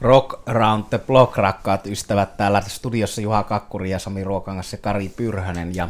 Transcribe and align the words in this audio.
Rock 0.00 0.42
Round 0.46 0.84
the 0.90 0.98
Block, 0.98 1.36
rakkaat 1.36 1.86
ystävät. 1.86 2.36
Täällä 2.36 2.62
studiossa 2.66 3.20
Juha 3.20 3.42
Kakkuri 3.42 3.90
ja 3.90 3.98
Sami 3.98 4.24
Ruokangas 4.24 4.72
ja 4.72 4.78
Kari 4.78 5.08
Pyrhönen. 5.08 5.74
Ja 5.74 5.88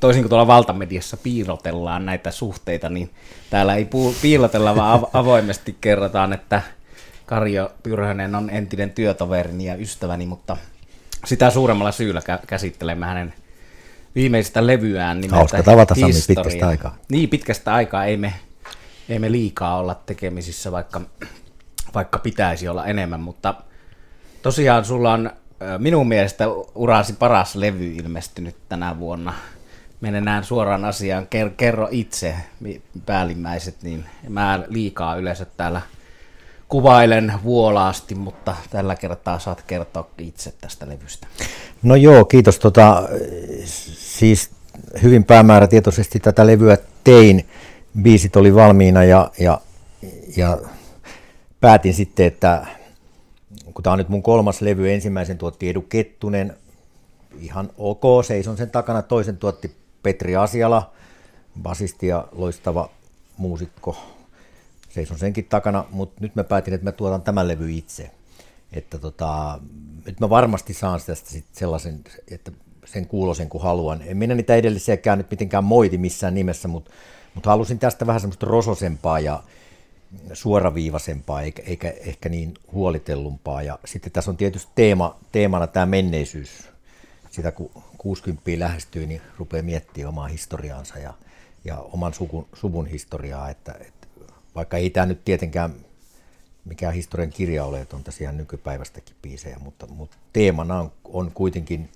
toisin 0.00 0.22
kuin 0.22 0.30
tuolla 0.30 0.46
valtamediassa 0.46 1.16
piilotellaan 1.16 2.06
näitä 2.06 2.30
suhteita, 2.30 2.88
niin 2.88 3.10
täällä 3.50 3.74
ei 3.74 3.88
piilotella, 4.22 4.76
vaan 4.76 5.06
avoimesti 5.12 5.76
kerrotaan, 5.80 6.32
että 6.32 6.62
Karjo 7.26 7.72
Pyrhönen 7.82 8.34
on 8.34 8.50
entinen 8.50 8.90
työtoverini 8.90 9.64
ja 9.64 9.74
ystäväni, 9.74 10.26
mutta 10.26 10.56
sitä 11.24 11.50
suuremmalla 11.50 11.92
syyllä 11.92 12.22
käsittelemme 12.46 13.06
hänen 13.06 13.34
viimeistä 14.14 14.66
levyään 14.66 15.20
nimeltä 15.20 15.36
Hauska 15.36 15.62
tavata 15.62 15.94
Sami 15.94 16.12
pitkästä 16.26 16.68
aikaa. 16.68 16.96
Niin, 17.08 17.28
pitkästä 17.28 17.74
aikaa 17.74 18.04
ei 18.04 18.16
me, 18.16 18.34
ei 19.08 19.18
me 19.18 19.32
liikaa 19.32 19.78
olla 19.78 19.94
tekemisissä, 19.94 20.72
vaikka, 20.72 21.00
vaikka 21.94 22.18
pitäisi 22.18 22.68
olla 22.68 22.86
enemmän, 22.86 23.20
mutta 23.20 23.54
tosiaan 24.42 24.84
sulla 24.84 25.12
on 25.12 25.30
minun 25.78 26.08
mielestä 26.08 26.44
urasi 26.74 27.12
paras 27.12 27.54
levy 27.56 27.92
ilmestynyt 27.92 28.56
tänä 28.68 28.98
vuonna. 28.98 29.34
Mennään 30.00 30.44
suoraan 30.44 30.84
asiaan. 30.84 31.26
Kerro 31.56 31.88
itse 31.90 32.34
päällimmäiset, 33.06 33.82
niin 33.82 34.04
mä 34.28 34.64
liikaa 34.68 35.16
yleensä 35.16 35.44
täällä 35.56 35.80
kuvailen 36.68 37.32
vuolaasti, 37.44 38.14
mutta 38.14 38.56
tällä 38.70 38.96
kertaa 38.96 39.38
saat 39.38 39.62
kertoa 39.62 40.08
itse 40.18 40.52
tästä 40.60 40.88
levystä. 40.88 41.26
No 41.82 41.96
joo, 41.96 42.24
kiitos. 42.24 42.58
Tota, 42.58 43.08
siis 43.64 44.50
hyvin 45.02 45.24
päämäärätietoisesti 45.24 46.20
tätä 46.20 46.46
levyä 46.46 46.78
tein. 47.04 47.48
Biisit 48.02 48.36
oli 48.36 48.54
valmiina 48.54 49.04
ja, 49.04 49.30
ja, 49.38 49.60
ja 50.36 50.58
päätin 51.62 51.94
sitten, 51.94 52.26
että 52.26 52.66
kun 53.74 53.82
tämä 53.82 53.92
on 53.92 53.98
nyt 53.98 54.08
mun 54.08 54.22
kolmas 54.22 54.60
levy, 54.60 54.92
ensimmäisen 54.92 55.38
tuotti 55.38 55.68
Edu 55.68 55.82
Kettunen, 55.82 56.56
ihan 57.40 57.70
ok, 57.78 58.02
seison 58.26 58.56
sen 58.56 58.70
takana, 58.70 59.02
toisen 59.02 59.36
tuotti 59.36 59.76
Petri 60.02 60.36
Asiala, 60.36 60.92
basisti 61.62 62.06
ja 62.06 62.28
loistava 62.32 62.90
muusikko, 63.36 63.96
seison 64.88 65.18
senkin 65.18 65.44
takana, 65.44 65.84
mutta 65.90 66.16
nyt 66.20 66.34
mä 66.34 66.44
päätin, 66.44 66.74
että 66.74 66.84
mä 66.84 66.92
tuotan 66.92 67.22
tämän 67.22 67.48
levy 67.48 67.72
itse. 67.72 68.10
Että 68.72 68.98
tota, 68.98 69.60
nyt 70.06 70.20
mä 70.20 70.30
varmasti 70.30 70.74
saan 70.74 71.00
tästä 71.06 71.30
sit 71.30 71.44
sellaisen, 71.52 72.00
että 72.30 72.52
sen 72.84 73.06
kuulosen 73.06 73.48
kuin 73.48 73.62
haluan. 73.62 74.02
En 74.06 74.16
minä 74.16 74.34
niitä 74.34 74.54
edellisiäkään 74.54 75.18
nyt 75.18 75.30
mitenkään 75.30 75.64
moiti 75.64 75.98
missään 75.98 76.34
nimessä, 76.34 76.68
mutta, 76.68 76.90
mutta 77.34 77.50
halusin 77.50 77.78
tästä 77.78 78.06
vähän 78.06 78.20
semmoista 78.20 78.46
rososempaa 78.46 79.20
ja 79.20 79.42
suoraviivaisempaa, 80.32 81.42
eikä, 81.42 81.62
eikä 81.66 81.90
ehkä 82.00 82.28
niin 82.28 82.54
huolitellumpaa. 82.72 83.62
Ja 83.62 83.78
sitten 83.84 84.12
tässä 84.12 84.30
on 84.30 84.36
tietysti 84.36 84.72
teema, 84.74 85.18
teemana 85.32 85.66
tämä 85.66 85.86
menneisyys. 85.86 86.68
Sitä 87.30 87.52
kun 87.52 87.70
60 87.98 88.50
lähestyy, 88.58 89.06
niin 89.06 89.22
rupeaa 89.38 89.62
miettimään 89.62 90.08
omaa 90.08 90.28
historiaansa 90.28 90.98
ja, 90.98 91.14
ja 91.64 91.78
oman 91.78 92.14
suvun, 92.14 92.46
suvun 92.54 92.86
historiaa, 92.86 93.50
että, 93.50 93.74
että 93.80 94.06
vaikka 94.54 94.76
ei 94.76 94.90
tämä 94.90 95.06
nyt 95.06 95.24
tietenkään 95.24 95.74
mikään 96.64 96.94
historian 96.94 97.30
kirja 97.30 97.64
ole, 97.64 97.80
että 97.80 97.96
on 97.96 98.04
tässä 98.04 98.24
ihan 98.24 98.36
nykypäivästäkin 98.36 99.16
biisejä, 99.22 99.58
mutta, 99.58 99.86
mutta 99.86 100.16
teemana 100.32 100.80
on, 100.80 100.92
on 101.04 101.30
kuitenkin, 101.34 101.88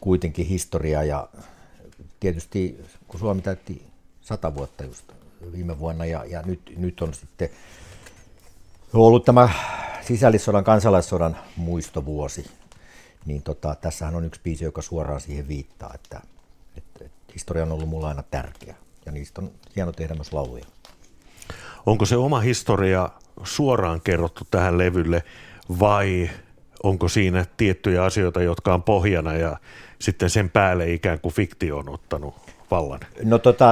kuitenkin 0.00 0.46
historia 0.46 1.04
ja 1.04 1.28
tietysti 2.20 2.84
kun 3.08 3.20
Suomi 3.20 3.42
täytti 3.42 3.86
sata 4.20 4.54
vuotta 4.54 4.84
just 4.84 5.12
viime 5.52 5.78
vuonna 5.78 6.04
ja, 6.04 6.24
ja 6.24 6.42
nyt, 6.42 6.72
nyt 6.76 7.00
on 7.00 7.14
sitten 7.14 7.48
ollut 8.92 9.24
tämä 9.24 9.48
sisällissodan, 10.00 10.64
kansalaissodan 10.64 11.36
muistovuosi, 11.56 12.50
niin 13.26 13.42
tota, 13.42 13.74
tässähän 13.74 14.14
on 14.14 14.24
yksi 14.24 14.40
biisi, 14.44 14.64
joka 14.64 14.82
suoraan 14.82 15.20
siihen 15.20 15.48
viittaa, 15.48 15.90
että, 15.94 16.20
että, 16.76 17.04
että 17.04 17.32
historia 17.34 17.62
on 17.62 17.72
ollut 17.72 17.88
mulla 17.88 18.08
aina 18.08 18.22
tärkeä. 18.22 18.74
Ja 19.06 19.12
niistä 19.12 19.40
on 19.40 19.50
hieno 19.76 19.92
tehdä 19.92 20.14
myös 20.14 20.32
lauluja. 20.32 20.64
Onko 21.86 22.04
se 22.04 22.16
oma 22.16 22.40
historia 22.40 23.08
suoraan 23.44 24.00
kerrottu 24.00 24.44
tähän 24.50 24.78
levylle 24.78 25.22
vai 25.80 26.30
onko 26.82 27.08
siinä 27.08 27.46
tiettyjä 27.56 28.04
asioita, 28.04 28.42
jotka 28.42 28.74
on 28.74 28.82
pohjana 28.82 29.34
ja 29.34 29.56
sitten 29.98 30.30
sen 30.30 30.50
päälle 30.50 30.92
ikään 30.92 31.20
kuin 31.20 31.34
fiktio 31.34 31.78
on 31.78 31.88
ottanut 31.88 32.43
vallan? 32.76 33.00
No 33.22 33.38
tota, 33.38 33.66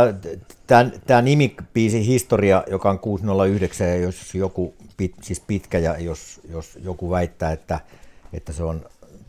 tämä 1.07 1.23
nimipiisin 1.23 2.03
historia, 2.03 2.65
joka 2.71 2.91
on 2.91 2.99
609 2.99 3.89
ja 3.89 3.97
jos 3.97 4.35
joku, 4.35 4.75
pit, 4.97 5.15
siis 5.23 5.41
pitkä 5.41 5.79
ja 5.79 5.99
jos, 5.99 6.41
jos 6.51 6.79
joku 6.85 7.11
väittää, 7.11 7.53
että, 7.53 7.81
että 8.33 8.53
se 8.53 8.63
on 8.63 8.85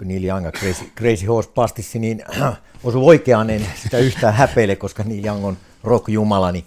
Neil 0.06 0.23
Young 0.23 0.51
Crazy, 0.51 0.85
Crazy 0.97 1.25
Horse 1.25 1.50
Pastissi, 1.56 2.00
niin 2.00 2.23
osu 2.83 3.07
oikeaan 3.07 3.50
en 3.50 3.66
sitä 3.83 3.97
yhtään 3.97 4.33
häpeile, 4.33 4.75
koska 4.75 5.03
Neil 5.03 5.25
Young 5.25 5.45
on 5.45 5.57
rock-jumala, 5.83 6.51
niin 6.51 6.66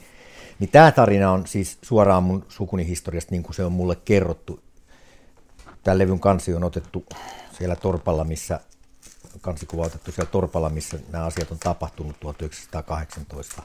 niin 0.59 0.71
tämä 0.71 0.93
tarina 0.93 1.33
on 1.33 1.47
siis 1.47 1.79
suoraan 1.83 2.23
mun 2.23 2.45
sukuni 2.49 2.87
historiasta, 2.87 3.31
niin 3.31 3.43
kuin 3.43 3.55
se 3.55 3.65
on 3.65 3.73
mulle 3.73 3.97
kerrottu. 4.05 4.61
Tämän 5.83 5.99
levyn 5.99 6.21
kansi 6.21 6.55
on 6.55 6.65
otettu 6.65 7.07
siellä 7.59 7.77
Torpalla, 7.77 8.25
missä 8.25 8.61
kansikuva 9.47 9.83
otettu 9.83 10.13
siellä 10.13 10.31
Torpalla, 10.31 10.69
missä 10.69 10.99
nämä 11.13 11.25
asiat 11.25 11.51
on 11.51 11.59
tapahtunut 11.59 12.21
1918. 12.21 13.63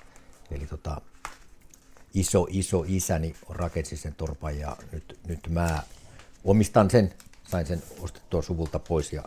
Eli 0.52 0.68
tota, 0.68 1.02
iso, 2.14 2.48
iso 2.50 2.86
isäni 2.88 3.36
rakensi 3.50 3.98
sen 3.98 4.16
torpan 4.16 4.60
ja 4.60 4.78
nyt, 4.92 5.20
nyt 5.28 5.40
mä 5.50 5.84
omistan 6.44 6.90
sen, 6.90 7.14
sain 7.44 7.66
sen 7.66 7.84
ostettua 8.00 8.42
suvulta 8.42 8.80
pois. 8.80 9.14
Ja 9.14 9.24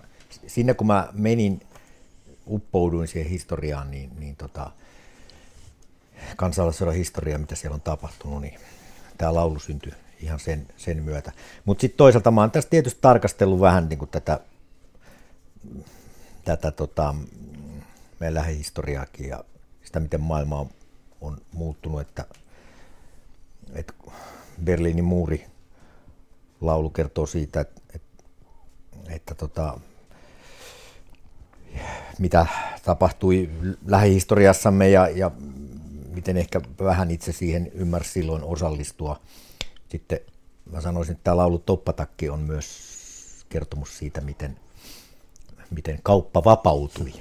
sinne 0.46 0.74
kun 0.74 0.86
mä 0.86 1.08
menin, 1.12 1.66
uppouduin 2.46 3.08
siihen 3.08 3.30
historiaan, 3.30 3.90
niin, 3.90 4.10
niin 4.18 4.36
tota, 4.36 4.70
kansalaissodan 6.36 6.94
historiaa, 6.94 7.38
mitä 7.38 7.54
siellä 7.54 7.74
on 7.74 7.80
tapahtunut, 7.80 8.40
niin 8.40 8.60
tämä 9.18 9.34
laulu 9.34 9.58
syntyi 9.58 9.92
ihan 10.20 10.40
sen, 10.40 10.66
sen 10.76 11.02
myötä. 11.02 11.32
Mutta 11.64 11.80
sitten 11.80 11.98
toisaalta 11.98 12.30
mä 12.30 12.40
oon 12.40 12.50
tässä 12.50 12.70
tietysti 12.70 12.98
tarkastellut 13.00 13.60
vähän 13.60 13.88
niin 13.88 13.98
kuin 13.98 14.10
tätä, 14.10 14.40
tätä 16.44 16.70
tota, 16.70 17.14
meidän 18.20 18.34
lähihistoriaakin 18.34 19.28
ja 19.28 19.44
sitä, 19.84 20.00
miten 20.00 20.20
maailma 20.20 20.60
on, 20.60 20.70
on 21.20 21.38
muuttunut, 21.52 22.00
että, 22.00 22.24
että 23.74 23.92
Berliinin 24.64 25.04
muuri 25.04 25.46
laulu 26.60 26.90
kertoo 26.90 27.26
siitä, 27.26 27.60
että, 27.60 27.80
että, 27.94 28.24
että 29.08 29.34
tota, 29.34 29.80
mitä 32.18 32.46
tapahtui 32.84 33.50
lähihistoriassamme 33.86 34.90
ja, 34.90 35.08
ja 35.08 35.30
miten 36.14 36.36
ehkä 36.36 36.60
vähän 36.78 37.10
itse 37.10 37.32
siihen 37.32 37.70
ymmärsi 37.74 38.12
silloin 38.12 38.44
osallistua. 38.44 39.20
Sitten 39.88 40.20
mä 40.72 40.80
sanoisin, 40.80 41.12
että 41.12 41.24
tämä 41.24 41.36
laulu 41.36 41.58
Toppatakki 41.58 42.30
on 42.30 42.40
myös 42.40 42.94
kertomus 43.48 43.98
siitä, 43.98 44.20
miten, 44.20 44.56
miten 45.74 45.98
kauppa 46.02 46.44
vapautui. 46.44 47.12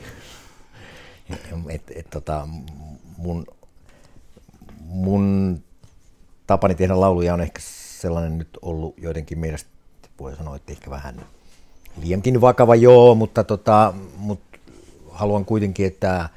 Et, 1.69 1.91
et, 1.95 2.09
tota, 2.09 2.47
mun, 3.17 3.45
mun 4.79 5.59
tapani 6.47 6.75
tehdä 6.75 6.99
lauluja 6.99 7.33
on 7.33 7.41
ehkä 7.41 7.61
sellainen 8.01 8.37
nyt 8.37 8.49
ollut 8.61 8.95
joidenkin 8.97 9.39
mielestä, 9.39 9.69
voi 10.19 10.35
sanoa, 10.35 10.55
että 10.55 10.71
ehkä 10.71 10.89
vähän 10.89 11.25
liiankin 12.01 12.41
vakava, 12.41 12.75
joo, 12.75 13.15
mutta, 13.15 13.43
tota, 13.43 13.93
mutta 14.17 14.59
haluan 15.11 15.45
kuitenkin, 15.45 15.85
että 15.85 16.29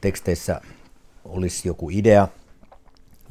teksteissä 0.00 0.60
olisi 1.24 1.68
joku 1.68 1.90
idea, 1.90 2.28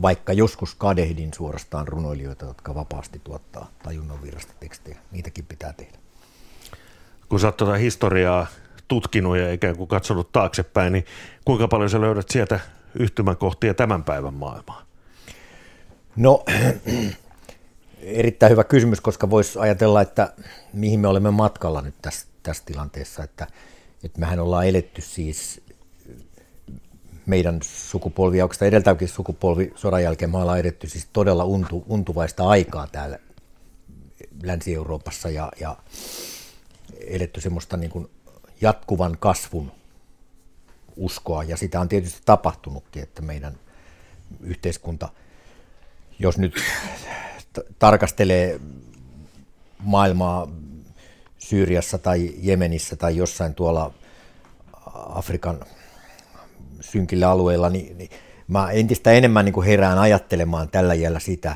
vaikka 0.01 0.33
joskus 0.33 0.75
kadehdin 0.75 1.33
suorastaan 1.33 1.87
runoilijoita, 1.87 2.45
jotka 2.45 2.75
vapaasti 2.75 3.21
tuottaa 3.23 3.71
tajunnan 3.83 4.21
virrasta 4.21 4.53
tekstejä. 4.59 4.97
Niitäkin 5.11 5.45
pitää 5.45 5.73
tehdä. 5.73 5.97
Kun 7.29 7.39
sä 7.39 7.47
oot 7.47 7.57
tuota 7.57 7.73
historiaa 7.73 8.47
tutkinut 8.87 9.37
ja 9.37 9.53
ikään 9.53 9.77
kuin 9.77 9.87
katsonut 9.87 10.31
taaksepäin, 10.31 10.93
niin 10.93 11.05
kuinka 11.45 11.67
paljon 11.67 11.89
sä 11.89 12.01
löydät 12.01 12.29
sieltä 12.29 12.59
yhtymäkohtia 12.99 13.73
tämän 13.73 14.03
päivän 14.03 14.33
maailmaan? 14.33 14.85
No, 16.15 16.45
erittäin 18.01 18.51
hyvä 18.51 18.63
kysymys, 18.63 19.01
koska 19.01 19.29
voisi 19.29 19.59
ajatella, 19.59 20.01
että 20.01 20.33
mihin 20.73 20.99
me 20.99 21.07
olemme 21.07 21.31
matkalla 21.31 21.81
nyt 21.81 21.95
tässä, 22.01 22.27
tässä 22.43 22.63
tilanteessa, 22.65 23.23
että, 23.23 23.47
että 24.03 24.19
mehän 24.19 24.39
ollaan 24.39 24.67
eletty 24.67 25.01
siis 25.01 25.61
meidän 27.25 27.59
sukupolvi, 27.61 28.41
onko 28.41 28.55
edeltäväkin 28.61 29.07
sukupolvi 29.07 29.73
sodan 29.75 30.03
jälkeen, 30.03 30.31
me 30.31 30.37
ollaan 30.37 30.59
edetty 30.59 30.89
siis 30.89 31.07
todella 31.13 31.43
untu, 31.43 31.83
untuvaista 31.87 32.47
aikaa 32.47 32.87
täällä 32.87 33.19
Länsi-Euroopassa 34.43 35.29
ja, 35.29 35.51
ja 35.59 35.75
edetty 37.07 37.42
semmoista 37.42 37.78
niin 37.78 37.92
kuin 37.92 38.10
jatkuvan 38.62 39.18
kasvun 39.19 39.72
uskoa, 40.96 41.44
ja 41.44 41.57
sitä 41.57 41.80
on 41.80 41.90
tietysti 41.90 42.22
tapahtunutkin, 42.25 43.04
että 43.04 43.22
meidän 43.22 43.54
yhteiskunta, 44.42 45.10
jos 46.19 46.38
nyt 46.38 46.54
tarkastelee 47.80 48.60
maailmaa 49.80 50.48
Syyriassa 51.38 51.98
tai 51.98 52.34
Jemenissä 52.38 52.96
tai 52.96 53.18
jossain 53.18 53.54
tuolla 53.54 53.94
Afrikan 54.96 55.60
synkillä 56.81 57.30
alueilla, 57.30 57.69
niin, 57.69 57.98
niin 57.98 58.10
mä 58.48 58.72
entistä 58.72 59.12
enemmän 59.12 59.46
niin 59.46 59.54
kuin 59.54 59.68
herään 59.68 59.98
ajattelemaan 60.00 60.69
tällä 60.69 60.94
jällä 60.94 61.19
sitä, 61.19 61.56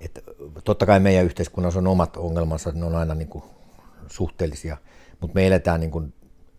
että 0.00 0.20
totta 0.64 0.86
kai 0.86 1.00
meidän 1.00 1.24
yhteiskunnassa 1.24 1.78
on 1.78 1.86
omat 1.86 2.16
ongelmansa, 2.16 2.72
ne 2.72 2.84
on 2.84 2.96
aina 2.96 3.14
niin 3.14 3.28
kuin 3.28 3.44
suhteellisia, 4.12 4.76
mutta 5.20 5.34
me 5.34 5.46
eletään 5.46 5.80
niin 5.80 5.90
kuin 5.90 6.14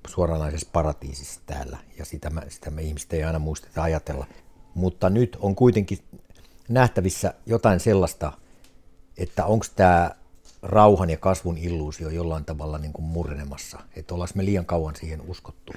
suoranaisessa 0.08 0.70
paratiisissa 0.74 1.42
täällä, 1.46 1.78
ja 1.98 2.06
sitä, 2.06 2.30
mä, 2.30 2.42
sitä 2.50 2.70
me 2.70 2.82
ihmiset 2.82 3.14
ei 3.14 3.24
aina 3.24 3.40
muisteta 3.40 3.84
ajatella. 3.84 4.26
Mutta 4.74 5.10
nyt 5.10 5.38
on 5.42 5.56
kuitenkin 5.56 6.00
nähtävissä 6.70 7.34
jotain 7.46 7.80
sellaista, 7.80 8.32
että 9.18 9.46
onko 9.46 9.66
tämä 9.76 10.12
rauhan 10.62 11.10
ja 11.10 11.18
kasvun 11.18 11.58
illuusio 11.58 12.10
jollain 12.10 12.46
tavalla 12.46 12.78
niin 12.78 12.94
kuin 12.94 13.06
murnemassa, 13.06 13.80
että 13.96 14.14
ollaan 14.14 14.30
me 14.36 14.46
liian 14.46 14.66
kauan 14.66 14.96
siihen 14.96 15.22
uskottu. 15.22 15.74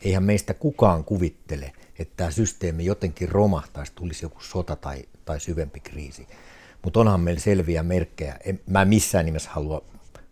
Eihän 0.00 0.22
meistä 0.22 0.54
kukaan 0.54 1.04
kuvittele, 1.04 1.72
että 1.98 2.14
tämä 2.16 2.30
systeemi 2.30 2.84
jotenkin 2.84 3.28
romahtaisi, 3.28 3.92
tulisi 3.94 4.24
joku 4.24 4.40
sota 4.40 4.76
tai, 4.76 5.04
tai 5.24 5.40
syvempi 5.40 5.80
kriisi. 5.80 6.26
Mutta 6.82 7.00
onhan 7.00 7.20
meillä 7.20 7.40
selviä 7.40 7.82
merkkejä. 7.82 8.36
En, 8.44 8.60
mä 8.66 8.84
missään 8.84 9.24
nimessä 9.24 9.50
halua 9.50 9.84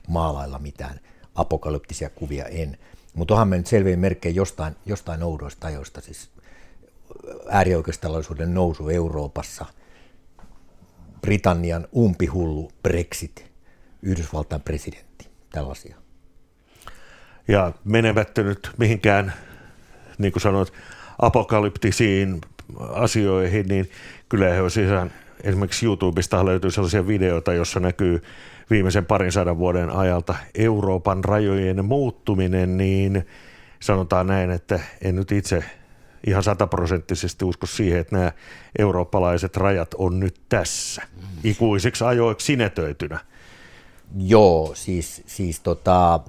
maalailla 0.08 0.58
mitään 0.58 1.00
apokalyptisia 1.34 2.10
kuvia, 2.10 2.44
en. 2.44 2.78
Mutta 3.14 3.34
onhan 3.34 3.48
meillä 3.48 3.66
selviä 3.66 3.96
merkkejä 3.96 4.34
jostain, 4.34 4.76
jostain 4.86 5.22
oudoista 5.22 5.66
ajoista, 5.66 6.00
siis 6.00 6.30
äärioikeistolaisuuden 7.48 8.54
nousu 8.54 8.88
Euroopassa, 8.88 9.66
Britannian 11.20 11.88
umpihullu 11.96 12.72
Brexit, 12.82 13.46
Yhdysvaltain 14.02 14.62
presidentti, 14.62 15.28
tällaisia. 15.50 15.96
Ja 17.48 17.72
menevättä 17.84 18.42
nyt 18.42 18.70
mihinkään, 18.76 19.32
niin 20.18 20.32
kuin 20.32 20.42
sanoit, 20.42 20.72
apokalyptisiin 21.18 22.40
asioihin, 22.78 23.66
niin 23.68 23.90
kyllä 24.28 24.48
he 24.48 24.62
olisivat 24.62 25.12
esimerkiksi 25.42 25.86
YouTubesta 25.86 26.44
löytyy 26.44 26.70
sellaisia 26.70 27.06
videoita, 27.06 27.52
jossa 27.52 27.80
näkyy 27.80 28.22
viimeisen 28.70 29.06
parin 29.06 29.32
sadan 29.32 29.58
vuoden 29.58 29.90
ajalta 29.90 30.34
Euroopan 30.54 31.24
rajojen 31.24 31.84
muuttuminen, 31.84 32.76
niin 32.76 33.26
sanotaan 33.80 34.26
näin, 34.26 34.50
että 34.50 34.80
en 35.02 35.16
nyt 35.16 35.32
itse 35.32 35.64
ihan 36.26 36.42
sataprosenttisesti 36.42 37.44
usko 37.44 37.66
siihen, 37.66 38.00
että 38.00 38.16
nämä 38.16 38.32
eurooppalaiset 38.78 39.56
rajat 39.56 39.94
on 39.98 40.20
nyt 40.20 40.40
tässä 40.48 41.02
ikuisiksi 41.44 42.04
ajoiksi 42.04 42.46
sinetöitynä. 42.46 43.18
Joo, 44.16 44.70
siis, 44.74 45.22
siis 45.26 45.60
tota, 45.60 46.20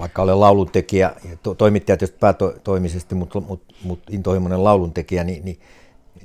vaikka 0.00 0.22
olen 0.22 0.40
lauluntekijä, 0.40 1.14
to, 1.42 1.54
toimittaja 1.54 1.96
tietysti 1.96 2.18
päätoimisesti, 2.18 3.14
mutta, 3.14 3.40
mutta, 3.40 3.74
mutta 3.82 4.12
intohimoinen 4.12 4.64
lauluntekijä, 4.64 5.24
niin, 5.24 5.44
niin, 5.44 5.60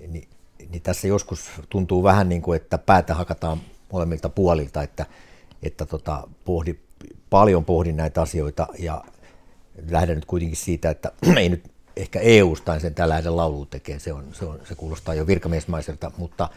niin, 0.08 0.28
niin, 0.70 0.82
tässä 0.82 1.08
joskus 1.08 1.50
tuntuu 1.70 2.04
vähän 2.04 2.30
niin 2.30 2.42
kuin, 2.42 2.56
että 2.56 2.78
päätä 2.78 3.14
hakataan 3.14 3.60
molemmilta 3.92 4.30
puolilta, 4.30 4.84
että, 4.84 5.06
että 5.64 5.86
tota, 5.86 6.28
pohdi, 6.46 6.76
paljon 7.30 7.66
pohdin 7.66 7.98
näitä 7.98 8.22
asioita 8.22 8.68
ja 8.80 9.04
lähden 9.90 10.16
nyt 10.16 10.26
kuitenkin 10.26 10.58
siitä, 10.58 10.90
että 10.90 11.12
ei 11.38 11.50
nyt 11.50 11.72
ehkä 11.98 12.20
EU-stain 12.20 12.82
sen 12.82 12.96
tällaisen 12.96 13.38
laulun 13.38 13.68
tekee, 13.68 14.00
se, 14.00 14.14
on, 14.14 14.26
se, 14.32 14.46
on, 14.46 14.60
se 14.64 14.76
kuulostaa 14.76 15.14
jo 15.14 15.28
virkamiesmaiselta, 15.28 16.12
mutta, 16.18 16.50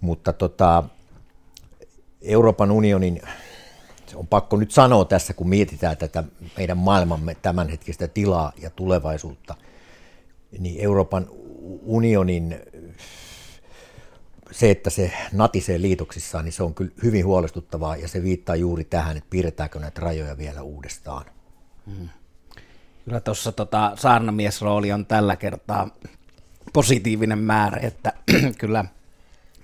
mutta 0.00 0.32
tota, 0.32 0.84
Euroopan 2.22 2.70
unionin, 2.70 3.22
se 4.06 4.16
on 4.16 4.26
pakko 4.26 4.56
nyt 4.56 4.70
sanoa 4.70 5.04
tässä, 5.04 5.34
kun 5.34 5.48
mietitään 5.48 5.96
tätä 5.96 6.24
meidän 6.56 6.78
maailmamme 6.78 7.36
tämänhetkistä 7.42 8.08
tilaa 8.08 8.52
ja 8.62 8.70
tulevaisuutta, 8.70 9.54
niin 10.58 10.80
Euroopan 10.80 11.26
unionin 11.82 12.60
se, 14.50 14.70
että 14.70 14.90
se 14.90 15.12
natisee 15.32 15.80
liitoksissaan, 15.80 16.44
niin 16.44 16.52
se 16.52 16.62
on 16.62 16.74
kyllä 16.74 16.90
hyvin 17.02 17.26
huolestuttavaa 17.26 17.96
ja 17.96 18.08
se 18.08 18.22
viittaa 18.22 18.56
juuri 18.56 18.84
tähän, 18.84 19.16
että 19.16 19.30
piirretäänkö 19.30 19.78
näitä 19.78 20.00
rajoja 20.00 20.38
vielä 20.38 20.62
uudestaan. 20.62 21.24
Hmm. 21.86 22.08
Kyllä 23.04 23.20
tuossa 23.20 23.52
tota, 23.52 23.92
saarnamiesrooli 23.94 24.92
on 24.92 25.06
tällä 25.06 25.36
kertaa 25.36 25.90
positiivinen 26.72 27.38
määrä, 27.38 27.78
että 27.82 28.12
kyllä 28.58 28.84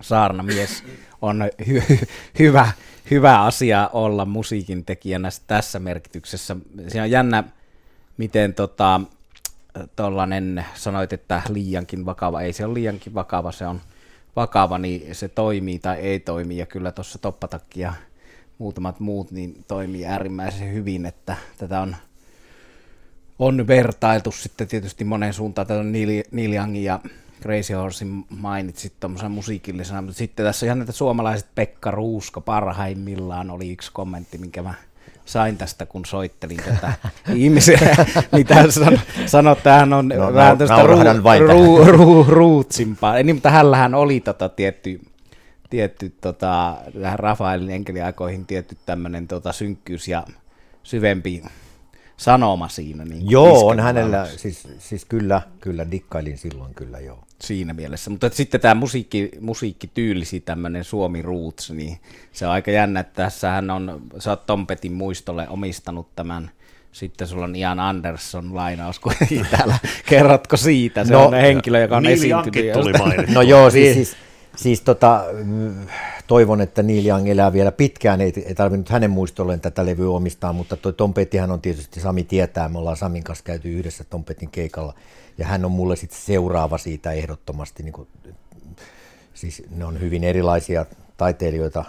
saarnamies 0.01 0.85
on 1.23 1.51
hy- 1.63 2.07
hyvä, 2.39 2.73
hyvä 3.11 3.43
asia 3.43 3.91
olla 3.93 4.25
musiikin 4.25 4.85
tekijänä 4.85 5.29
tässä 5.47 5.79
merkityksessä. 5.79 6.57
Se 6.89 7.03
on 7.03 7.11
jännä, 7.11 7.45
miten 8.17 8.55
tota, 8.55 9.01
tollanen, 9.97 10.65
sanoit, 10.75 11.13
että 11.13 11.43
liiankin 11.49 12.07
vakava, 12.07 12.41
ei 12.41 12.53
se 12.53 12.65
ole 12.65 12.75
liiankin 12.75 13.15
vakava, 13.15 13.53
se 13.53 13.67
on 13.67 13.81
vakava, 14.37 14.79
niin 14.79 15.15
se 15.15 15.29
toimii 15.29 15.79
tai 15.79 15.99
ei 15.99 16.21
toimi, 16.21 16.57
ja 16.57 16.67
kyllä 16.67 16.93
tuossa 16.93 17.19
toppatakki 17.19 17.81
ja 17.81 17.93
muutamat 18.59 19.01
muut 19.01 19.31
niin 19.31 19.65
toimii 19.69 20.07
äärimmäisen 20.07 20.73
hyvin, 20.73 21.07
että 21.07 21.37
tätä 21.59 21.81
on, 21.81 21.97
on 23.39 23.67
vertailtu 23.67 24.31
sitten 24.33 24.69
tietysti 24.69 25.05
moneen 25.05 25.35
suuntaan, 25.35 25.67
tätä 25.67 25.81
on 25.81 25.93
Neil, 25.93 26.23
Neil 26.31 26.53
ja 26.75 27.01
Crazy 27.43 27.73
Horsein 27.75 28.25
mainitsit 28.29 28.93
tuommoisen 29.01 29.31
musiikillisena, 29.31 30.03
mutta 30.03 30.19
sitten 30.19 30.47
tässä 30.47 30.67
on 30.67 30.69
ihan 30.69 30.79
näitä 30.79 30.93
suomalaiset 30.93 31.49
Pekka 31.55 31.91
Ruusko 31.91 32.41
parhaimmillaan 32.41 33.51
oli 33.51 33.73
yksi 33.73 33.93
kommentti, 33.93 34.39
minkä 34.39 34.63
mä 34.63 34.75
sain 35.33 35.59
tästä, 35.59 35.87
kun 35.87 36.05
soittelin 36.07 36.57
tätä 36.57 36.93
ihmisiä, 37.35 37.97
mitä 38.37 38.71
san, 38.71 39.01
sanoi, 39.27 39.53
että 39.53 39.73
hän 39.73 39.93
on 39.93 40.09
no, 40.09 40.35
vähän 40.35 40.59
tästä 40.59 40.83
ru, 40.83 40.97
ru, 41.49 41.85
ru, 41.85 42.27
ruutsimpaa. 42.29 43.15
Niin, 43.15 43.37
mutta 43.37 43.51
hänellähän 43.51 43.95
oli 43.95 44.21
tota 44.21 44.49
tietty, 44.49 45.01
tietty 45.71 46.13
tota, 46.21 46.77
tähän 47.03 47.19
Rafaelin 47.19 47.71
enkeliaikoihin 47.71 48.47
tietty 48.47 48.77
tämmöinen 48.87 49.29
tota, 49.29 49.53
synkkyys 49.53 50.09
ja 50.09 50.25
syvempi 50.83 51.43
sanoma 52.17 52.69
siinä. 52.69 53.05
Niin 53.05 53.31
joo, 53.31 53.67
on 53.67 53.81
hänellä, 53.81 54.27
siis, 54.37 54.69
siis 54.79 55.05
kyllä, 55.05 55.43
kyllä, 55.61 55.91
dikkailin 55.91 56.39
silloin 56.39 56.75
kyllä 56.75 57.01
joo. 57.01 57.25
Siinä 57.43 57.73
mielessä, 57.73 58.11
mutta 58.11 58.31
sitten 58.33 58.61
tämä 58.61 58.75
musiikki, 58.75 59.31
musiikkityylisi 59.41 60.41
tämmöinen 60.41 60.85
Suomi 60.85 61.23
Roots, 61.23 61.71
niin 61.71 61.99
se 62.33 62.47
on 62.47 62.53
aika 62.53 62.71
jännä, 62.71 63.01
että 63.01 63.23
tässä 63.23 63.51
hän 63.51 63.71
on, 63.71 64.03
sä 64.19 64.31
oot 64.31 64.47
Tompetin 64.47 64.93
muistolle 64.93 65.49
omistanut 65.49 66.09
tämän 66.17 66.51
sitten 66.93 67.29
sulla 67.29 67.45
on 67.45 67.57
Ian 67.57 67.81
Anderson 67.81 68.55
lainaus 68.55 68.99
kuitenkin 68.99 69.47
täällä. 69.51 69.79
Kerrotko 70.09 70.57
siitä? 70.57 71.05
Se 71.05 71.13
no, 71.13 71.27
on 71.27 71.35
henkilö, 71.35 71.81
joka 71.81 71.97
on 71.97 72.07
esiintynyt. 72.07 72.73
tuli 72.73 72.93
No 73.35 73.43
joo, 73.43 73.71
siis, 73.71 73.95
siis, 73.95 74.17
siis 74.57 74.81
tota, 74.81 75.25
toivon, 76.27 76.61
että 76.61 76.83
Neil 76.83 77.07
Young 77.07 77.29
elää 77.29 77.53
vielä 77.53 77.73
pitkään, 77.73 78.21
ei, 78.21 78.33
ei 78.47 78.55
tarvinnut 78.55 78.89
hänen 78.89 79.11
muistolleen 79.11 79.61
tätä 79.61 79.87
levyä 79.87 80.11
omistaa, 80.11 80.53
mutta 80.53 80.77
toi 80.77 80.93
Tom 80.93 81.15
Pettihän 81.15 81.51
on 81.51 81.61
tietysti, 81.61 82.01
Sami 82.01 82.25
tietää, 82.25 82.69
me 82.69 82.79
ollaan 82.79 82.97
Samin 82.97 83.25
kanssa 83.25 83.45
käyty 83.45 83.73
yhdessä 83.73 84.05
Tom 84.05 84.25
Pettin 84.25 84.51
keikalla, 84.51 84.95
ja 85.39 85.47
hän 85.47 85.65
on 85.65 85.73
mulle 85.73 85.97
sitten 85.97 86.21
seuraava 86.21 86.79
siitä 86.79 87.13
ehdottomasti, 87.13 87.83
niin 87.83 87.93
kuin, 87.93 88.09
siis 89.35 89.63
ne 89.71 89.85
on 89.85 90.01
hyvin 90.01 90.25
erilaisia 90.25 90.87
taiteilijoita, 91.17 91.85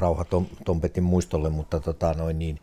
rauha 0.00 0.24
Tom, 0.24 0.46
Tom 0.64 0.80
Pettin 0.80 1.04
muistolle, 1.04 1.50
mutta 1.50 1.80
tota, 1.80 2.14
noin 2.14 2.38
niin, 2.38 2.60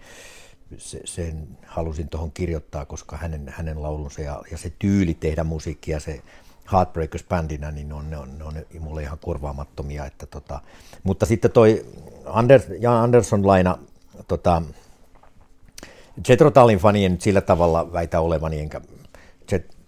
se, 0.77 1.01
sen 1.06 1.48
halusin 1.65 2.10
tuohon 2.10 2.32
kirjoittaa, 2.32 2.86
koska 2.86 3.17
hänen, 3.17 3.53
hänen 3.56 3.82
laulunsa 3.82 4.22
ja, 4.22 4.41
ja 4.51 4.58
se 4.58 4.72
tyyli 4.79 5.13
tehdä 5.13 5.44
musiikkia, 5.44 6.00
se 6.00 6.22
Heartbreakers-bändinä, 6.71 7.71
niin 7.71 7.89
ne 7.89 7.95
on, 7.95 8.09
ne 8.09 8.17
on, 8.17 8.38
ne 8.38 8.43
on 8.43 8.53
mulle 8.79 9.01
ihan 9.01 9.19
korvaamattomia. 9.19 10.05
Että 10.05 10.25
tota, 10.25 10.59
mutta 11.03 11.25
sitten 11.25 11.51
toi 11.51 11.86
Anders, 12.25 12.63
Jan 12.79 12.93
Anderson-laina, 12.93 13.77
tota, 14.27 14.62
Jetro 16.29 16.51
Tallin 16.51 16.79
fani 16.79 17.05
en 17.05 17.12
nyt 17.12 17.21
sillä 17.21 17.41
tavalla 17.41 17.93
väitä 17.93 18.19
olevani, 18.19 18.59
enkä 18.59 18.81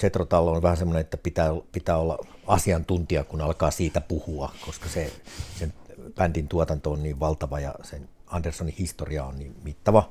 Jetro 0.03 0.25
Tall 0.25 0.47
on 0.47 0.61
vähän 0.61 0.77
semmoinen, 0.77 1.01
että 1.01 1.17
pitää, 1.17 1.49
pitää 1.71 1.97
olla 1.97 2.17
asiantuntija, 2.47 3.23
kun 3.23 3.41
alkaa 3.41 3.71
siitä 3.71 4.01
puhua, 4.01 4.51
koska 4.65 4.89
se, 4.89 5.11
sen 5.59 5.73
bändin 6.15 6.47
tuotanto 6.47 6.91
on 6.91 7.03
niin 7.03 7.19
valtava 7.19 7.59
ja 7.59 7.75
sen 7.83 8.09
Andersonin 8.27 8.75
historia 8.79 9.25
on 9.25 9.39
niin 9.39 9.55
mittava. 9.63 10.09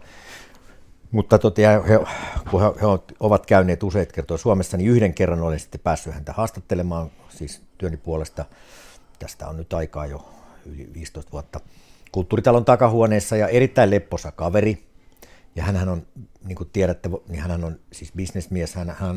Mutta 1.10 1.38
tota, 1.38 1.62
he, 1.62 1.98
kun 2.50 2.60
he, 2.60 2.66
he 2.66 2.86
ovat 3.20 3.46
käyneet 3.46 3.82
useita 3.82 4.12
kertoja 4.12 4.38
Suomessa, 4.38 4.76
niin 4.76 4.90
yhden 4.90 5.14
kerran 5.14 5.40
olen 5.40 5.60
sitten 5.60 5.80
päässyt 5.80 6.14
häntä 6.14 6.32
haastattelemaan, 6.32 7.10
siis 7.28 7.62
työni 7.78 7.96
puolesta. 7.96 8.44
Tästä 9.18 9.48
on 9.48 9.56
nyt 9.56 9.72
aikaa 9.72 10.06
jo 10.06 10.28
yli 10.66 10.90
15 10.94 11.32
vuotta 11.32 11.60
kulttuuritalon 12.12 12.64
takahuoneessa 12.64 13.36
ja 13.36 13.48
erittäin 13.48 13.90
lepposa 13.90 14.32
kaveri. 14.32 14.88
Ja 15.56 15.62
hän 15.62 15.88
on, 15.88 16.06
niin 16.44 16.56
kuin 16.56 16.70
tiedätte, 16.72 17.10
niin 17.28 17.42
hän 17.42 17.64
on 17.64 17.78
siis 17.92 18.12
bisnesmies, 18.16 18.74
hän, 18.74 18.96
hän, 18.98 19.16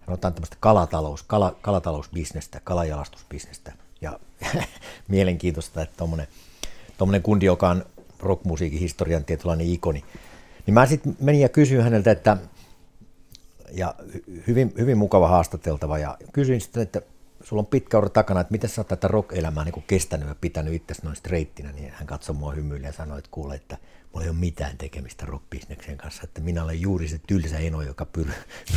hän 0.00 0.08
on 0.08 0.18
tämmöistä 0.18 0.56
kalatalous, 0.60 1.22
kala, 1.22 1.56
kalatalousbisnestä, 1.62 2.60
kalajalastusbisnestä. 2.64 3.72
Ja 4.00 4.20
mielenkiintoista, 5.08 5.82
että 5.82 5.96
tuommoinen 6.98 7.22
kundi, 7.22 7.46
joka 7.46 7.68
on 7.68 7.84
rockmusiikin 8.20 8.78
historian 8.80 9.24
tietynlainen 9.24 9.66
ikoni. 9.66 10.04
Niin 10.68 10.74
mä 10.74 10.86
sitten 10.86 11.16
menin 11.20 11.40
ja 11.40 11.48
kysyin 11.48 11.82
häneltä, 11.82 12.10
että 12.10 12.36
ja 13.72 13.94
hyvin, 14.46 14.74
hyvin 14.78 14.98
mukava 14.98 15.28
haastateltava 15.28 15.98
ja 15.98 16.18
kysyin 16.32 16.60
sitten, 16.60 16.82
että 16.82 17.02
sulla 17.42 17.60
on 17.60 17.66
pitkä 17.66 17.98
ura 17.98 18.08
takana, 18.08 18.40
että 18.40 18.52
miten 18.52 18.70
sä 18.70 18.80
oot 18.80 18.88
tätä 18.88 19.08
rock-elämää 19.08 19.64
niin 19.64 19.84
kestänyt 19.86 20.28
ja 20.28 20.34
pitänyt 20.40 20.74
itse 20.74 20.94
noin 21.02 21.16
streittinä, 21.16 21.72
niin 21.72 21.92
hän 21.94 22.06
katsoi 22.06 22.36
mua 22.36 22.52
hymyille 22.52 22.86
ja 22.86 22.92
sanoi, 22.92 23.18
että 23.18 23.28
kuule, 23.30 23.54
että 23.54 23.76
mulla 24.12 24.24
ei 24.24 24.30
ole 24.30 24.38
mitään 24.38 24.78
tekemistä 24.78 25.26
rock 25.26 25.44
kanssa, 25.96 26.22
että 26.24 26.40
minä 26.40 26.64
olen 26.64 26.80
juuri 26.80 27.08
se 27.08 27.20
tylsä 27.26 27.58
eno, 27.58 27.82
joka 27.82 28.04
pyr, 28.04 28.26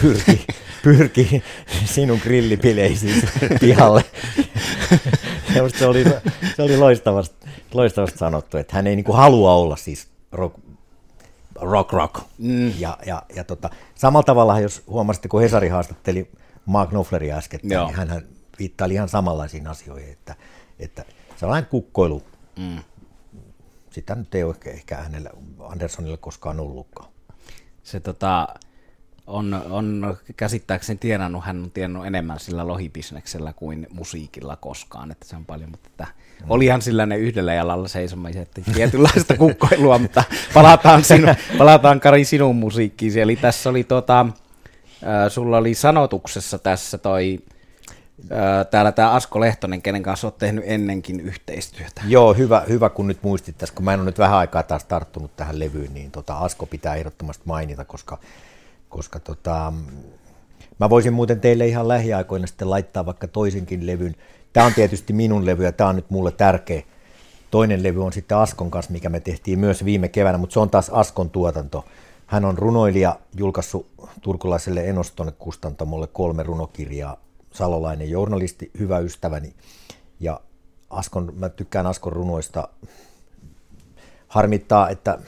pyrki, 0.01 0.45
pyrki 0.83 1.43
sinun 1.85 2.19
grillipileisiin 2.23 3.23
pihalle. 3.59 4.05
Ja 5.55 5.69
se 5.69 5.85
oli, 5.85 6.03
se 6.55 6.61
oli 6.61 6.77
loistavasti, 6.77 7.47
loistavasti 7.73 8.17
sanottu, 8.17 8.57
että 8.57 8.75
hän 8.75 8.87
ei 8.87 8.95
niin 8.95 9.03
kuin 9.03 9.17
halua 9.17 9.53
olla 9.53 9.75
siis 9.75 10.07
rock, 10.31 10.55
rock 11.61 11.93
rock. 11.93 12.15
Mm. 12.37 12.73
Ja, 12.79 12.97
ja, 13.05 13.23
ja 13.35 13.43
tota, 13.43 13.69
samalla 13.95 14.23
tavalla, 14.23 14.59
jos 14.59 14.83
huomasitte, 14.87 15.27
kun 15.27 15.41
Hesari 15.41 15.69
haastatteli 15.69 16.31
Mark 16.65 16.89
Knopfleria 16.89 17.37
äsken, 17.37 17.59
niin 17.63 17.93
hän 17.93 18.25
viittaili 18.59 18.93
ihan 18.93 19.09
samanlaisiin 19.09 19.67
asioihin, 19.67 20.11
että, 20.11 20.35
että 20.79 21.05
sellainen 21.37 21.69
kukkoilu, 21.69 22.23
mm. 22.57 22.79
sitä 23.89 24.15
nyt 24.15 24.35
ei 24.35 24.43
ole 24.43 24.55
ehkä 24.65 24.97
hänellä, 24.97 25.29
Andersonille 25.59 26.17
koskaan 26.17 26.59
ollutkaan. 26.59 27.09
Se 27.83 27.99
tota, 27.99 28.47
on, 29.31 29.61
on 29.69 30.17
käsittääkseni 30.37 30.99
tienannut, 30.99 31.45
hän 31.45 31.63
on 31.63 31.71
tiennyt 31.71 32.05
enemmän 32.05 32.39
sillä 32.39 32.67
lohibisneksellä 32.67 33.53
kuin 33.53 33.87
musiikilla 33.93 34.55
koskaan, 34.55 35.11
että 35.11 35.27
se 35.27 35.35
on 35.35 35.45
paljon, 35.45 35.71
mutta 35.71 35.89
että 35.91 36.03
mm. 36.03 36.45
olihan 36.49 36.81
sillä 36.81 37.05
ne 37.05 37.17
yhdellä 37.17 37.53
jalalla 37.53 37.87
seisomaiset, 37.87 38.41
että 38.41 38.71
tietynlaista 38.73 39.37
kukkoilua, 39.43 39.99
mutta 39.99 40.23
palataan, 40.53 41.03
sinu, 41.03 41.27
palataan 41.57 41.99
Kari 41.99 42.25
sinun 42.25 42.55
musiikkiin, 42.55 43.19
eli 43.19 43.35
tässä 43.35 43.69
oli 43.69 43.83
tota, 43.83 44.19
äh, 44.19 45.31
sulla 45.31 45.57
oli 45.57 45.73
sanotuksessa 45.73 46.59
tässä 46.59 46.97
toi 46.97 47.39
täällä 48.71 48.91
tämä 48.91 49.11
Asko 49.11 49.39
Lehtonen, 49.39 49.81
kenen 49.81 50.03
kanssa 50.03 50.27
olet 50.27 50.37
tehnyt 50.37 50.63
ennenkin 50.67 51.19
yhteistyötä. 51.19 52.01
Joo, 52.07 52.33
hyvä, 52.33 52.63
hyvä 52.69 52.89
kun 52.89 53.07
nyt 53.07 53.23
muistit 53.23 53.57
tässä, 53.57 53.75
kun 53.75 53.85
mä 53.85 53.93
en 53.93 53.99
ole 53.99 54.05
nyt 54.05 54.19
vähän 54.19 54.37
aikaa 54.37 54.63
taas 54.63 54.83
tarttunut 54.83 55.35
tähän 55.35 55.59
levyyn, 55.59 55.93
niin 55.93 56.11
tota 56.11 56.37
Asko 56.37 56.65
pitää 56.65 56.95
ehdottomasti 56.95 57.43
mainita, 57.45 57.85
koska, 57.85 58.17
koska 58.91 59.19
tota, 59.19 59.73
mä 60.79 60.89
voisin 60.89 61.13
muuten 61.13 61.41
teille 61.41 61.67
ihan 61.67 61.87
lähiaikoina 61.87 62.47
sitten 62.47 62.69
laittaa 62.69 63.05
vaikka 63.05 63.27
toisenkin 63.27 63.87
levyn. 63.87 64.15
Tämä 64.53 64.65
on 64.65 64.73
tietysti 64.73 65.13
minun 65.13 65.45
levy 65.45 65.63
ja 65.63 65.71
tämä 65.71 65.89
on 65.89 65.95
nyt 65.95 66.09
mulle 66.09 66.31
tärkeä. 66.31 66.83
Toinen 67.51 67.83
levy 67.83 68.05
on 68.05 68.13
sitten 68.13 68.37
Askon 68.37 68.71
kanssa, 68.71 68.91
mikä 68.91 69.09
me 69.09 69.19
tehtiin 69.19 69.59
myös 69.59 69.85
viime 69.85 70.07
keväänä, 70.07 70.37
mutta 70.37 70.53
se 70.53 70.59
on 70.59 70.69
taas 70.69 70.89
Askon 70.89 71.29
tuotanto. 71.29 71.85
Hän 72.25 72.45
on 72.45 72.57
runoilija, 72.57 73.19
julkaissut 73.37 73.87
turkulaiselle 74.21 74.87
Enoston 74.87 75.31
kustantamolle 75.39 76.07
kolme 76.07 76.43
runokirjaa 76.43 77.17
salolainen 77.51 78.09
journalisti, 78.09 78.71
hyvä 78.79 78.99
ystäväni. 78.99 79.53
Ja 80.19 80.39
Askon, 80.89 81.33
mä 81.35 81.49
tykkään 81.49 81.87
Askon 81.87 82.13
runoista. 82.13 82.67
Harmittaa, 84.27 84.89
että 84.89 85.19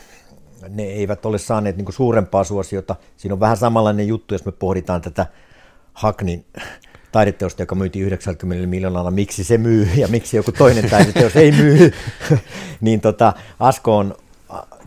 ne 0.70 0.84
eivät 0.84 1.26
ole 1.26 1.38
saaneet 1.38 1.78
niin 1.78 1.94
suurempaa 1.94 2.44
suosiota. 2.44 2.96
Siinä 3.18 3.34
on 3.34 3.40
vähän 3.40 3.58
samanlainen 3.58 4.08
juttu, 4.08 4.34
jos 4.34 4.46
me 4.46 4.52
pohditaan 4.52 5.02
tätä 5.02 5.26
Haknin 5.94 6.46
taideteosta, 7.12 7.62
joka 7.62 7.76
myytiin 7.76 8.06
90 8.06 8.68
miljoonalla, 8.68 9.12
miksi 9.12 9.44
se 9.44 9.58
myy 9.58 9.90
ja 9.96 10.08
miksi 10.08 10.38
joku 10.38 10.52
toinen 10.52 10.90
taideteos 10.90 11.36
ei 11.36 11.52
myy. 11.52 11.94
niin 12.82 13.02
tota, 13.02 13.34
Asko 13.60 13.98
on, 13.98 14.16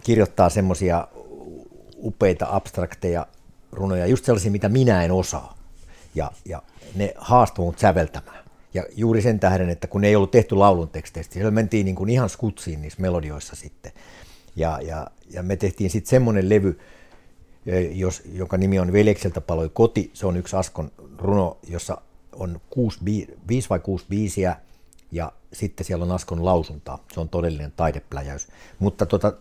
kirjoittaa 0.02 0.50
semmoisia 0.50 1.08
upeita 1.96 2.46
abstrakteja 2.50 3.26
runoja, 3.72 4.06
just 4.06 4.24
sellaisia, 4.24 4.50
mitä 4.50 4.68
minä 4.68 5.04
en 5.04 5.12
osaa. 5.12 5.56
Ja, 6.14 6.30
ja 6.44 6.62
ne 6.94 7.14
haastoi 7.16 7.64
mut 7.64 7.78
säveltämään. 7.78 8.44
Ja 8.74 8.84
juuri 8.96 9.22
sen 9.22 9.40
tähden, 9.40 9.70
että 9.70 9.86
kun 9.86 10.04
ei 10.04 10.16
ollut 10.16 10.30
tehty 10.30 10.54
laulun 10.54 10.88
teksteistä, 10.88 11.34
siellä 11.34 11.50
mentiin 11.50 11.84
niin 11.84 11.96
kuin 11.96 12.10
ihan 12.10 12.28
skutsiin 12.28 12.82
niissä 12.82 13.02
melodioissa 13.02 13.56
sitten. 13.56 13.92
Ja, 14.56 14.80
ja, 14.82 15.06
ja 15.30 15.42
me 15.42 15.56
tehtiin 15.56 15.90
sitten 15.90 16.10
semmoinen 16.10 16.48
levy, 16.48 16.78
jos, 17.92 18.22
joka 18.32 18.56
nimi 18.56 18.78
on 18.78 18.92
Veljekseltä 18.92 19.40
paloi 19.40 19.70
koti. 19.74 20.10
Se 20.14 20.26
on 20.26 20.36
yksi 20.36 20.56
Askon 20.56 20.92
runo, 21.18 21.58
jossa 21.68 22.00
on 22.32 22.60
kuusi, 22.70 22.98
viisi 23.48 23.70
vai 23.70 23.78
kuusi 23.78 24.06
biisiä, 24.08 24.56
ja 25.12 25.32
sitten 25.52 25.86
siellä 25.86 26.04
on 26.04 26.12
Askon 26.12 26.44
lausunta. 26.44 26.98
Se 27.12 27.20
on 27.20 27.28
todellinen 27.28 27.72
taidepläjäys. 27.76 28.48
Mutta 28.78 29.06
tota, 29.06 29.32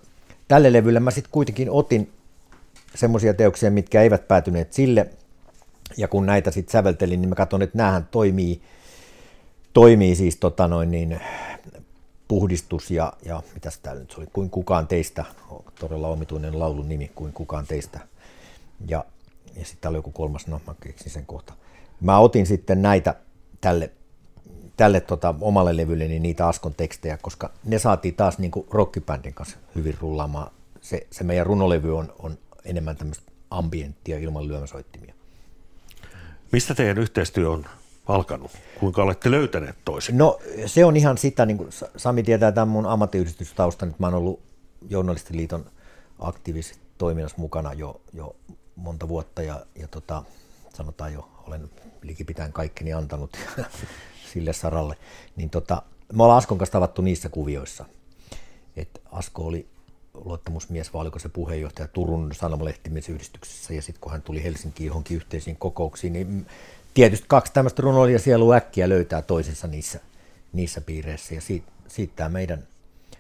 tälle 0.48 0.74
levylle 0.74 1.00
mä 1.00 1.12
sitten 1.12 1.32
kuitenkin 1.32 1.70
otin 1.70 2.12
semmoisia 2.96 3.34
teoksia, 3.34 3.72
mitkä 3.72 4.02
eivät 4.02 4.28
päätyneet 4.28 4.74
sille 4.74 5.10
ja 5.98 6.08
kun 6.08 6.26
näitä 6.26 6.52
sitten 6.52 6.72
säveltelin, 6.72 7.22
niin 7.22 7.30
mä 7.30 7.36
katson, 7.36 7.62
että 7.62 7.78
näähän 7.78 8.08
toimii, 8.12 8.62
toimii 9.74 10.16
siis 10.16 10.38
tota 10.38 10.68
noin 10.68 10.92
niin, 10.92 11.20
puhdistus 12.28 12.92
ja, 12.92 13.14
ja 13.26 13.44
mitäs 13.54 13.78
täällä 13.78 14.02
nyt 14.02 14.16
oli, 14.18 14.28
kuin 14.34 14.50
kukaan 14.50 14.88
teistä, 14.88 15.26
todella 15.80 16.08
omituinen 16.08 16.60
laulun 16.60 16.90
nimi, 16.90 17.12
kuin 17.16 17.34
kukaan 17.34 17.68
teistä. 17.68 18.00
Ja, 18.88 19.06
ja 19.56 19.66
sitten 19.66 19.90
oli 19.90 19.98
joku 19.98 20.12
kolmas, 20.12 20.48
no 20.48 20.62
mä 20.68 20.76
keksin 20.82 21.12
sen 21.12 21.26
kohta. 21.26 21.54
Mä 22.02 22.20
otin 22.20 22.46
sitten 22.46 22.82
näitä 22.82 23.16
tälle, 23.62 23.92
tälle 24.78 25.02
tota, 25.02 25.36
omalle 25.42 25.78
levylle 25.78 26.08
niin 26.08 26.24
niitä 26.24 26.48
Askon 26.48 26.76
tekstejä, 26.76 27.18
koska 27.18 27.50
ne 27.64 27.80
saatiin 27.80 28.16
taas 28.16 28.38
niin 28.38 28.52
rockibändin 28.72 29.34
kanssa 29.34 29.58
hyvin 29.76 29.98
rullaamaan. 30.02 30.52
Se, 30.82 31.08
se 31.12 31.24
meidän 31.24 31.46
runolevy 31.46 31.98
on, 31.98 32.14
on 32.20 32.38
enemmän 32.66 32.96
tämmöistä 32.96 33.32
ambienttia 33.50 34.18
ilman 34.18 34.48
lyömäsoittimia. 34.48 35.14
Mistä 36.52 36.76
teidän 36.76 36.98
yhteistyö 36.98 37.50
on 37.50 37.66
alkanut? 38.08 38.52
Kuinka 38.80 39.04
olette 39.04 39.32
löytäneet 39.32 39.76
toisen? 39.86 40.18
No 40.18 40.40
se 40.66 40.86
on 40.86 40.98
ihan 40.98 41.18
sitä, 41.18 41.46
niin 41.46 41.58
kuin 41.58 41.70
Sami 41.98 42.24
tietää 42.24 42.52
tämän 42.52 42.68
mun 42.68 42.86
ammattiyhdistystaustan, 42.86 43.90
että 43.90 44.04
mä 44.04 44.08
oon 44.08 44.14
ollut 44.14 44.40
Journalistiliiton 44.90 45.66
aktiivisesti 46.20 46.80
toiminnassa 46.98 47.38
mukana 47.38 47.74
jo, 47.74 48.02
jo 48.14 48.36
monta 48.76 49.08
vuotta 49.08 49.42
ja, 49.42 49.66
ja 49.76 49.88
tota, 49.88 50.24
sanotaan 50.74 51.14
jo, 51.14 51.30
olen 51.48 51.70
likipitäen 52.02 52.54
kaikkeni 52.54 52.94
antanut 52.94 53.38
sille 54.34 54.54
saralle. 54.54 54.98
Niin 55.36 55.50
tota, 55.50 55.82
me 56.14 56.24
ollaan 56.24 56.38
Askon 56.38 56.58
kanssa 56.58 56.72
tavattu 56.72 57.02
niissä 57.02 57.30
kuvioissa. 57.30 57.86
Et 58.76 59.02
Asko 59.12 59.46
oli 59.46 59.68
luottamusmies, 60.14 60.94
vai 60.94 61.02
oliko 61.02 61.20
se 61.20 61.30
puheenjohtaja 61.30 61.88
Turun 61.88 62.32
sanomalehtimiesyhdistyksessä, 62.34 63.74
ja 63.74 63.82
sitten 63.82 64.02
kun 64.02 64.12
hän 64.12 64.22
tuli 64.22 64.44
Helsinkiin 64.44 64.88
johonkin 64.88 65.18
yhteisiin 65.18 65.56
kokouksiin, 65.58 66.14
niin 66.14 66.46
tietysti 66.96 67.26
kaksi 67.28 67.54
tämmöistä 67.54 67.82
runoilijaa 67.82 68.20
sielua 68.20 68.56
äkkiä 68.56 68.90
löytää 68.90 69.22
toisensa 69.22 69.68
niissä, 69.68 70.00
niissä 70.54 70.82
piireissä, 70.82 71.36
ja 71.36 71.42
siitä, 71.42 71.72
siitä 71.88 72.14
tämä 72.16 72.30
meidän 72.30 72.68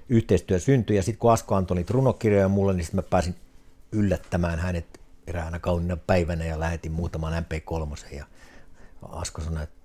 yhteistyö 0.09 0.59
syntyi, 0.59 0.95
ja 0.95 1.03
sitten 1.03 1.19
kun 1.19 1.31
Asko 1.31 1.55
antoi 1.55 1.77
niitä 1.77 1.93
runokirjoja 1.93 2.47
mulle, 2.47 2.73
niin 2.73 2.85
sitten 2.85 2.97
mä 2.97 3.09
pääsin 3.09 3.35
yllättämään 3.91 4.59
hänet 4.59 4.99
eräänä 5.27 5.59
kauniina 5.59 5.97
päivänä, 5.97 6.45
ja 6.45 6.59
lähetin 6.59 6.91
muutaman 6.91 7.33
MP3, 7.43 8.15
ja 8.15 8.25
Asko 9.01 9.41
sanoi, 9.41 9.63
että 9.63 9.75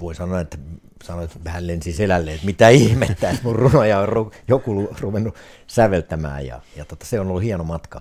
voi 0.00 0.14
sanoa, 0.14 0.40
että 0.40 0.58
sanoit 1.04 1.44
vähän 1.44 1.66
lensi 1.66 1.92
selälle, 1.92 2.34
että 2.34 2.46
mitä 2.46 2.68
ihmettä, 2.68 3.30
että 3.30 3.42
mun 3.42 3.56
runoja 3.56 3.98
on 4.00 4.08
ru, 4.08 4.32
joku 4.48 4.88
ruvennut 5.00 5.34
säveltämään. 5.66 6.46
Ja, 6.46 6.60
ja 6.76 6.84
tota, 6.84 7.06
se 7.06 7.20
on 7.20 7.28
ollut 7.28 7.42
hieno 7.42 7.64
matka. 7.64 8.00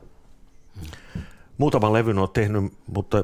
Muutaman 1.57 1.93
levyn 1.93 2.19
on 2.19 2.29
tehnyt, 2.29 2.73
mutta 2.87 3.23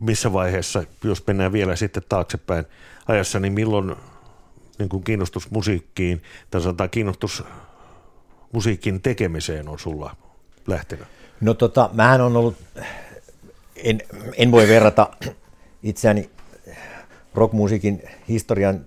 missä 0.00 0.32
vaiheessa, 0.32 0.84
jos 1.04 1.26
mennään 1.26 1.52
vielä 1.52 1.76
sitten 1.76 2.02
taaksepäin 2.08 2.64
ajassa, 3.08 3.40
niin 3.40 3.52
milloin 3.52 3.96
niin 4.78 4.88
kuin 4.88 5.04
kiinnostus 5.04 5.50
musiikkiin, 5.50 6.22
tai 6.50 6.60
sanotaan 6.60 6.90
kiinnostus 6.90 7.44
musiikin 8.52 9.02
tekemiseen 9.02 9.68
on 9.68 9.78
sulla 9.78 10.16
lähtenyt? 10.66 11.06
No 11.40 11.54
tota, 11.54 11.90
mähän 11.92 12.20
on 12.20 12.36
ollut, 12.36 12.56
en, 13.76 14.02
en 14.36 14.52
voi 14.52 14.68
verrata 14.68 15.10
itseäni 15.82 16.30
rockmusiikin 17.34 18.02
historian 18.28 18.86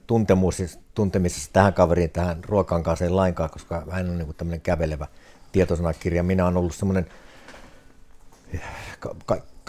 tuntemisessa 0.96 1.50
tähän 1.54 1.74
kaveriin, 1.74 2.10
tähän 2.10 2.44
ruokaan 2.44 2.84
kanssa 2.84 3.06
ei 3.06 3.12
lainkaan, 3.12 3.50
koska 3.50 3.84
hän 3.92 4.10
on 4.10 4.18
niin 4.18 4.36
tämmöinen 4.38 4.62
kävelevä 4.62 5.08
tietosanakirja. 5.52 6.24
Minä 6.24 6.46
olen 6.46 6.58
ollut 6.58 6.76
semmoinen, 6.76 7.06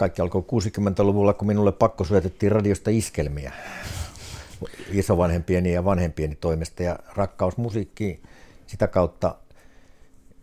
kaikki 0.01 0.21
alkoi 0.21 0.41
60-luvulla, 0.41 1.33
kun 1.33 1.47
minulle 1.47 1.71
pakko 1.71 2.03
syötettiin 2.03 2.51
radiosta 2.51 2.89
iskelmiä. 2.89 3.53
Isovanhempieni 4.91 5.73
ja 5.73 5.85
vanhempieni 5.85 6.35
toimesta 6.35 6.83
ja 6.83 6.99
rakkaus 7.15 7.57
musiikkiin 7.57 8.23
sitä 8.67 8.87
kautta. 8.87 9.35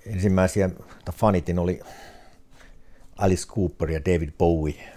Ensimmäisiä, 0.06 0.70
fanitin 1.12 1.58
oli 1.58 1.80
Alice 3.16 3.46
Cooper 3.46 3.90
ja 3.90 4.00
David 4.00 4.30
Bowie, 4.38 4.92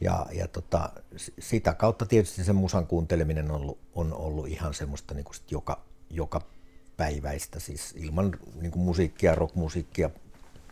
ja, 0.00 0.26
ja 0.32 0.48
tota, 0.48 0.90
sitä 1.38 1.74
kautta 1.74 2.06
tietysti 2.06 2.44
se 2.44 2.52
musan 2.52 2.86
kuunteleminen 2.86 3.50
on 3.50 3.60
ollut, 3.60 3.78
on 3.94 4.12
ollut 4.12 4.48
ihan 4.48 4.74
semmoista 4.74 5.14
niin 5.14 5.24
kuin 5.24 5.34
sit 5.34 5.50
joka, 5.50 5.82
joka 6.10 6.40
päiväistä, 6.96 7.60
siis 7.60 7.94
ilman 7.96 8.32
niin 8.60 8.72
kuin 8.72 8.82
musiikkia, 8.82 9.34
rockmusiikkia, 9.34 10.10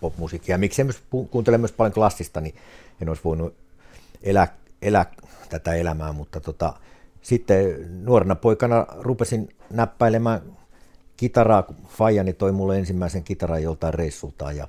popmusiikkia. 0.02 0.58
Miksi 0.58 0.84
myös 0.84 1.02
kuuntele 1.30 1.58
myös 1.58 1.72
paljon 1.72 1.92
klassista, 1.92 2.40
niin 2.40 2.54
en 3.00 3.08
olisi 3.08 3.24
voinut 3.24 3.54
elää, 4.22 4.56
elää 4.82 5.06
tätä 5.48 5.74
elämää, 5.74 6.12
mutta 6.12 6.40
tota, 6.40 6.74
sitten 7.22 7.88
nuorena 8.04 8.34
poikana 8.34 8.86
rupesin 8.98 9.48
näppäilemään 9.70 10.42
kitaraa, 11.16 11.62
kun 11.62 11.76
Fajani 11.88 12.32
toi 12.32 12.52
mulle 12.52 12.78
ensimmäisen 12.78 13.24
kitaran 13.24 13.62
joltain 13.62 13.94
reissultaan 13.94 14.56
ja 14.56 14.68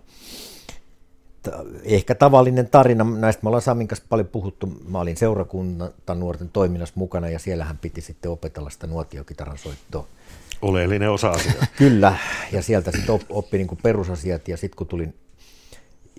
ehkä 1.84 2.16
tavallinen 2.16 2.70
tarina, 2.70 3.04
näistä 3.04 3.44
me 3.44 3.50
ollaan 3.50 3.62
Samin 3.62 3.88
kanssa 3.88 4.06
paljon 4.10 4.28
puhuttu, 4.28 4.68
mä 4.88 5.00
olin 5.00 5.18
seurakunta 5.18 6.16
nuorten 6.16 6.50
toiminnassa 6.50 6.94
mukana 6.98 7.30
ja 7.30 7.40
siellähän 7.40 7.78
piti 7.78 8.02
sitten 8.02 8.32
opetella 8.32 8.70
sitä 8.70 8.88
nuotiokitaran 8.88 9.58
soittoa. 9.58 10.08
Oleellinen 10.64 11.12
osa-asia. 11.12 11.54
Kyllä, 11.78 12.18
ja 12.52 12.62
sieltä 12.62 12.92
sitten 12.92 13.20
oppi 13.30 13.58
niin 13.58 13.78
perusasiat 13.84 14.48
ja 14.48 14.58
sitten 14.58 14.78
kun 14.78 14.88
tulin, 14.88 15.14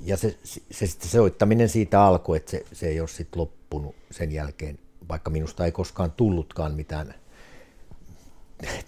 ja 0.02 0.16
se, 0.16 0.36
se, 0.44 0.86
se, 0.86 1.08
soittaminen 1.08 1.68
siitä 1.68 2.02
alkoi, 2.02 2.36
että 2.36 2.50
se, 2.50 2.64
se 2.72 2.88
ei 2.88 3.00
ole 3.00 3.08
sitten 3.08 3.40
loppunut 3.40 3.94
sen 4.10 4.32
jälkeen, 4.32 4.78
vaikka 5.08 5.30
minusta 5.30 5.64
ei 5.64 5.72
koskaan 5.72 6.12
tullutkaan 6.12 6.74
mitään 6.74 7.14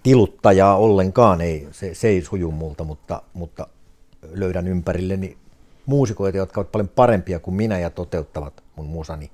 tiluttajaa 0.02 0.76
ollenkaan, 0.76 1.40
ei, 1.40 1.68
se, 1.72 1.94
se 1.94 2.08
ei 2.08 2.22
suju 2.22 2.50
multa, 2.50 2.84
mutta, 2.84 3.22
mutta 3.32 3.66
löydän 4.32 4.68
ympärilleni 4.68 5.36
muusikoita, 5.86 6.38
jotka 6.38 6.60
ovat 6.60 6.72
paljon 6.72 6.88
parempia 6.88 7.38
kuin 7.38 7.54
minä 7.54 7.78
ja 7.78 7.90
toteuttavat 7.90 8.62
mun 8.76 8.86
musani. 8.86 9.30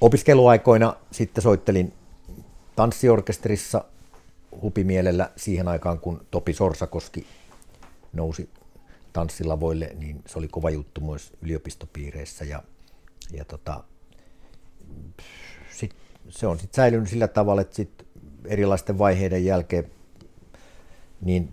Opiskeluaikoina 0.00 0.96
sitten 1.10 1.42
soittelin 1.42 1.92
tanssiorkesterissa 2.76 3.84
hupimielellä 4.62 5.30
siihen 5.36 5.68
aikaan, 5.68 6.00
kun 6.00 6.26
Topi 6.30 6.52
Sorsakoski 6.52 7.26
nousi 8.12 8.50
tanssilavoille, 9.12 9.90
niin 9.98 10.22
se 10.26 10.38
oli 10.38 10.48
kova 10.48 10.70
juttu 10.70 11.00
myös 11.00 11.32
yliopistopiireissä 11.42 12.44
ja, 12.44 12.62
ja 13.32 13.44
tota, 13.44 13.84
sit, 15.70 15.94
se 16.28 16.46
on 16.46 16.58
sitten 16.58 16.76
säilynyt 16.76 17.08
sillä 17.08 17.28
tavalla, 17.28 17.60
että 17.60 17.76
sit 17.76 18.06
erilaisten 18.44 18.98
vaiheiden 18.98 19.44
jälkeen 19.44 19.90
niin 21.20 21.52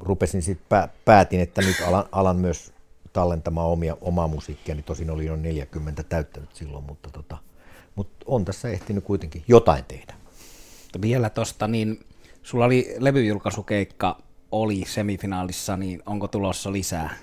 rupesin 0.00 0.42
sitten, 0.42 0.88
päätin, 1.04 1.40
että 1.40 1.62
nyt 1.62 1.76
alan, 1.86 2.04
alan 2.12 2.36
myös 2.36 2.72
tallentamaan 3.12 3.68
omia, 3.68 3.96
omaa 4.00 4.28
musiikkia, 4.28 4.74
niin 4.74 4.84
tosin 4.84 5.10
oli 5.10 5.26
jo 5.26 5.36
40 5.36 6.02
täyttänyt 6.02 6.54
silloin, 6.54 6.84
mutta, 6.84 7.10
tota, 7.10 7.38
mutta 7.94 8.24
on 8.26 8.44
tässä 8.44 8.68
ehtinyt 8.68 9.04
kuitenkin 9.04 9.44
jotain 9.48 9.84
tehdä. 9.84 10.14
Vielä 11.00 11.30
tuosta, 11.30 11.68
niin 11.68 12.06
sulla 12.44 12.64
oli 12.64 12.94
levyjulkaisukeikka, 12.98 14.18
oli 14.52 14.84
semifinaalissa, 14.86 15.76
niin 15.76 16.02
onko 16.06 16.28
tulossa 16.28 16.72
lisää? 16.72 17.16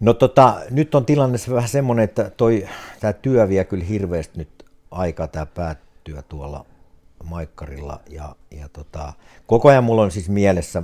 No 0.00 0.14
tota, 0.14 0.60
nyt 0.70 0.94
on 0.94 1.04
tilanne 1.04 1.38
vähän 1.50 1.68
semmoinen, 1.68 2.04
että 2.04 2.30
toi, 2.30 2.68
tämä 3.00 3.12
työ 3.12 3.48
vie 3.48 3.64
kyllä 3.64 3.84
hirveästi 3.84 4.38
nyt 4.38 4.64
aikaa 4.90 5.28
tämä 5.28 5.46
päättyä 5.46 6.22
tuolla 6.22 6.66
Maikkarilla 7.24 8.00
ja, 8.10 8.36
ja 8.50 8.68
tota, 8.68 9.12
koko 9.46 9.68
ajan 9.68 9.84
mulla 9.84 10.02
on 10.02 10.10
siis 10.10 10.28
mielessä, 10.28 10.82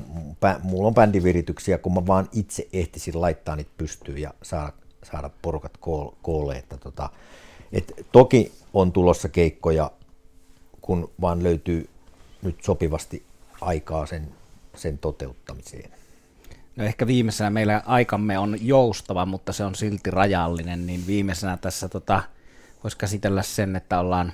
mulla 0.62 0.88
on 0.88 0.94
bändivirityksiä, 0.94 1.78
kun 1.78 1.94
mä 1.94 2.06
vaan 2.06 2.28
itse 2.32 2.68
ehtisin 2.73 3.20
laittaa 3.20 3.56
niitä 3.56 3.70
pystyyn 3.78 4.18
ja 4.18 4.34
saada, 4.42 4.73
saada 5.02 5.30
porukat 5.42 5.78
koolle. 6.23 6.56
Että 6.56 6.76
tota, 6.76 7.11
et 7.73 8.06
toki 8.12 8.52
on 8.73 8.92
tulossa 8.92 9.28
keikkoja, 9.28 9.90
kun 10.80 11.11
vaan 11.20 11.42
löytyy 11.42 11.88
nyt 12.42 12.64
sopivasti 12.64 13.23
aikaa 13.64 14.06
sen, 14.06 14.28
sen 14.76 14.99
toteuttamiseen. 14.99 15.90
No 16.76 16.85
ehkä 16.85 17.06
viimeisenä 17.06 17.50
meillä 17.50 17.83
aikamme 17.87 18.38
on 18.38 18.56
joustava, 18.61 19.26
mutta 19.26 19.52
se 19.52 19.64
on 19.64 19.75
silti 19.75 20.11
rajallinen, 20.11 20.87
niin 20.87 21.07
viimeisenä 21.07 21.57
tässä 21.57 21.88
tota, 21.88 22.22
voisi 22.85 22.96
käsitellä 22.96 23.42
sen, 23.42 23.77
että 23.77 24.00
ollaan 24.00 24.33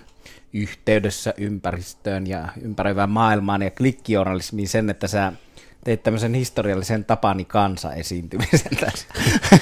yhteydessä 0.52 1.34
ympäristöön 1.36 2.26
ja 2.26 2.48
ympäröivään 2.62 3.10
maailmaan 3.10 3.62
ja 3.62 3.70
klikkijournalismiin 3.70 4.68
sen, 4.68 4.90
että 4.90 5.08
sä 5.08 5.32
teit 5.84 6.02
tämmöisen 6.02 6.34
historiallisen 6.34 7.04
Tapani 7.04 7.44
kansa 7.44 7.94
esiintymisen 7.94 8.76
tässä. 8.80 9.06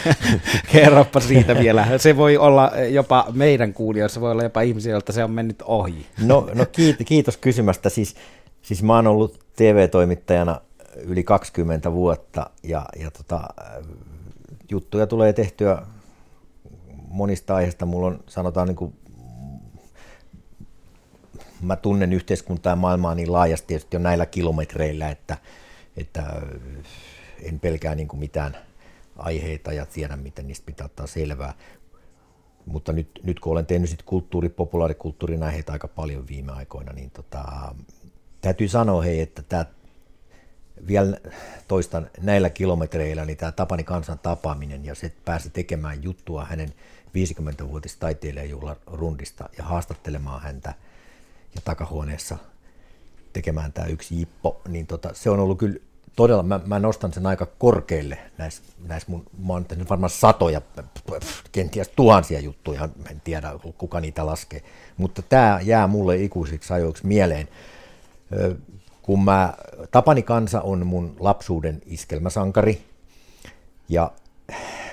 Kerropa 0.73 1.21
siitä 1.21 1.55
vielä. 1.59 1.99
Se 1.99 2.17
voi 2.17 2.37
olla 2.37 2.73
jopa 2.91 3.27
meidän 3.33 3.75
kuulijoissa, 3.75 4.21
voi 4.21 4.33
olla 4.33 4.43
jopa 4.43 4.61
ihmisiä, 4.61 4.91
joilta 4.91 5.13
se 5.13 5.25
on 5.25 5.31
mennyt 5.31 5.63
ohi. 5.65 6.07
No, 6.21 6.49
no 6.55 6.67
kiitos, 6.67 7.07
kiitos 7.07 7.37
kysymästä. 7.37 7.89
Siis, 7.89 8.17
siis 8.63 8.83
mä 8.83 8.95
oon 8.97 9.07
ollut 9.07 9.47
TV-toimittajana 9.57 10.61
yli 10.97 11.25
20 11.25 11.93
vuotta 11.93 12.51
ja, 12.63 12.87
ja 12.99 13.11
tota, 13.11 13.49
juttuja 14.71 15.07
tulee 15.07 15.33
tehtyä 15.33 15.83
monista 17.09 17.55
aiheista. 17.55 17.87
Mulla 17.87 18.07
on 18.07 18.25
sanotaan 18.27 18.69
niin 18.69 18.77
kuin 18.77 18.95
mä 21.63 21.77
tunnen 21.77 22.13
yhteiskuntaa 22.13 22.73
ja 22.73 22.77
maailmaa 22.77 23.15
niin 23.15 23.33
laajasti 23.33 23.81
jo 23.93 23.99
näillä 23.99 24.27
kilometreillä, 24.27 25.09
että, 25.09 25.37
että 25.97 26.43
en 27.43 27.61
pelkää 27.61 27.95
niin 27.95 28.09
kuin 28.09 28.21
mitään 28.21 28.57
aiheita 29.17 29.73
ja 29.73 29.87
tiedä, 29.87 30.17
miten 30.17 30.47
niistä 30.47 30.67
pitää 30.67 30.85
ottaa 30.85 31.07
selvää. 31.07 31.55
Mutta 32.67 32.93
nyt, 32.93 33.21
nyt 33.23 33.41
kun 33.41 33.53
olen 33.53 33.67
tehnyt 33.67 33.91
sit 33.91 34.03
kulttuuri, 34.03 34.49
populaarikulttuurin 34.49 35.43
aiheita 35.43 35.73
aika 35.73 35.89
paljon 35.89 36.29
viime 36.29 36.53
aikoina, 36.53 36.93
niin 36.93 37.11
tota, 37.11 37.75
täytyy 38.41 38.69
sanoa 38.69 39.03
hei, 39.03 39.21
että 39.21 39.43
tämä 39.43 39.67
vielä 40.87 41.17
toistan 41.69 42.11
näillä 42.21 42.51
kilometreillä, 42.51 43.25
niin 43.25 43.37
tämä 43.37 43.53
Tapani 43.53 43.85
kansan 43.85 44.19
tapaaminen 44.19 44.85
ja 44.85 44.95
se 44.95 45.13
pääsi 45.25 45.51
tekemään 45.51 46.03
juttua 46.03 46.45
hänen 46.45 46.75
50-vuotis 47.09 47.97
taiteilijajuhlan 47.97 48.77
rundista 48.87 49.49
ja 49.59 49.65
haastattelemaan 49.65 50.43
häntä– 50.43 50.75
ja 51.55 51.61
takahuoneessa 51.65 52.39
tekemään 53.33 53.73
tämä 53.73 53.87
yksi 53.87 54.19
jippo, 54.19 54.61
niin 54.69 54.87
tota, 54.87 55.11
se 55.13 55.31
on 55.31 55.41
ollut 55.41 55.59
kyllä 55.59 55.79
todella, 56.17 56.43
mä, 56.43 56.61
mä 56.67 56.79
nostan 56.79 57.13
sen 57.13 57.27
aika 57.27 57.47
korkealle 57.47 58.19
näissä 58.39 58.63
näis 58.87 59.09
mun, 59.09 59.27
mä 59.47 59.53
oon 59.53 59.65
tehnyt 59.65 59.91
varmaan 59.91 60.11
satoja, 60.11 60.63
kenties 61.53 61.89
tuhansia 61.89 62.41
juttuja, 62.41 62.89
en 63.11 63.21
tiedä 63.21 63.53
kuka 63.79 64.01
niitä 64.01 64.27
laskee, 64.27 64.63
mutta 64.97 65.23
tämä 65.23 65.61
jää 65.63 65.87
mulle 65.87 66.17
ikuisiksi 66.17 66.73
ajoiksi 66.73 67.07
mieleen. 67.07 67.49
Kun 69.03 69.25
mä, 69.25 69.55
Tapani 69.91 70.23
Kansa 70.23 70.61
on 70.61 70.87
mun 70.87 71.17
lapsuuden 71.21 71.83
iskelmäsankari, 71.87 72.85
ja 73.89 74.13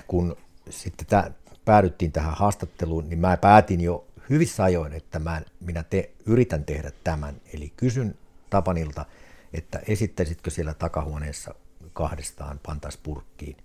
kun 0.08 0.38
sitten 0.70 1.08
tää, 1.08 1.32
päädyttiin 1.66 2.12
tähän 2.12 2.34
haastatteluun, 2.34 3.10
niin 3.10 3.20
mä 3.20 3.38
päätin 3.38 3.82
jo 3.82 4.06
hyvissä 4.30 4.64
ajoin, 4.64 4.94
että 4.94 5.20
mä, 5.20 5.42
minä 5.60 5.84
te, 5.84 6.12
yritän 6.26 6.66
tehdä 6.66 6.92
tämän. 7.04 7.36
Eli 7.54 7.74
kysyn 7.78 8.16
Tapanilta, 8.50 9.06
että 9.54 9.82
esittäisitkö 9.88 10.50
siellä 10.50 10.74
takahuoneessa 10.74 11.56
kahdestaan 11.94 12.60
pantais 12.66 12.98
purkkiin 12.98 13.58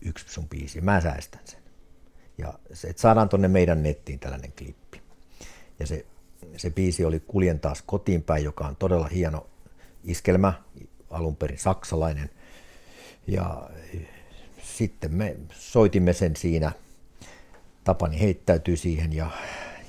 yksi 0.00 0.24
sun 0.28 0.48
biisi. 0.48 0.80
Mä 0.80 1.00
säästän 1.00 1.42
sen. 1.44 1.62
Ja 2.38 2.54
se, 2.72 2.88
että 2.88 3.02
saadaan 3.02 3.28
tuonne 3.28 3.48
meidän 3.48 3.82
nettiin 3.82 4.18
tällainen 4.18 4.52
klippi. 4.58 5.02
Ja 5.78 5.86
se, 5.86 6.06
se 6.56 6.70
biisi 6.70 7.04
oli 7.04 7.20
Kuljen 7.20 7.60
taas 7.60 7.82
kotiin 7.86 8.22
päin, 8.22 8.44
joka 8.44 8.66
on 8.66 8.76
todella 8.76 9.06
hieno 9.06 9.46
iskelmä, 10.04 10.52
alun 11.10 11.36
perin 11.36 11.58
saksalainen. 11.58 12.30
Ja 13.26 13.70
sitten 14.62 15.14
me 15.14 15.36
soitimme 15.52 16.12
sen 16.12 16.36
siinä. 16.36 16.72
Tapani 17.84 18.20
heittäytyi 18.20 18.76
siihen 18.76 19.12
ja 19.12 19.30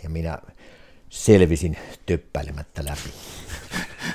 ja 0.04 0.10
minä 0.10 0.38
selvisin 1.10 1.78
töppäilemättä 2.06 2.84
läpi. 2.86 3.14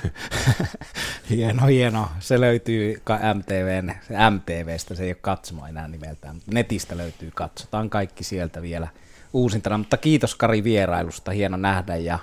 hieno, 1.29 1.67
hieno. 1.67 2.09
Se 2.19 2.41
löytyy 2.41 3.01
MTVn, 3.33 3.93
MTVstä, 4.29 4.95
se 4.95 5.03
ei 5.03 5.09
ole 5.09 5.17
katsomo 5.21 5.67
enää 5.67 5.87
nimeltään, 5.87 6.35
mutta 6.35 6.51
netistä 6.53 6.97
löytyy, 6.97 7.31
katsotaan 7.35 7.89
kaikki 7.89 8.23
sieltä 8.23 8.61
vielä 8.61 8.87
uusintana. 9.33 9.77
Mutta 9.77 9.97
kiitos 9.97 10.35
Kari 10.35 10.63
vierailusta, 10.63 11.31
hieno 11.31 11.57
nähdä 11.57 11.95
ja 11.95 12.19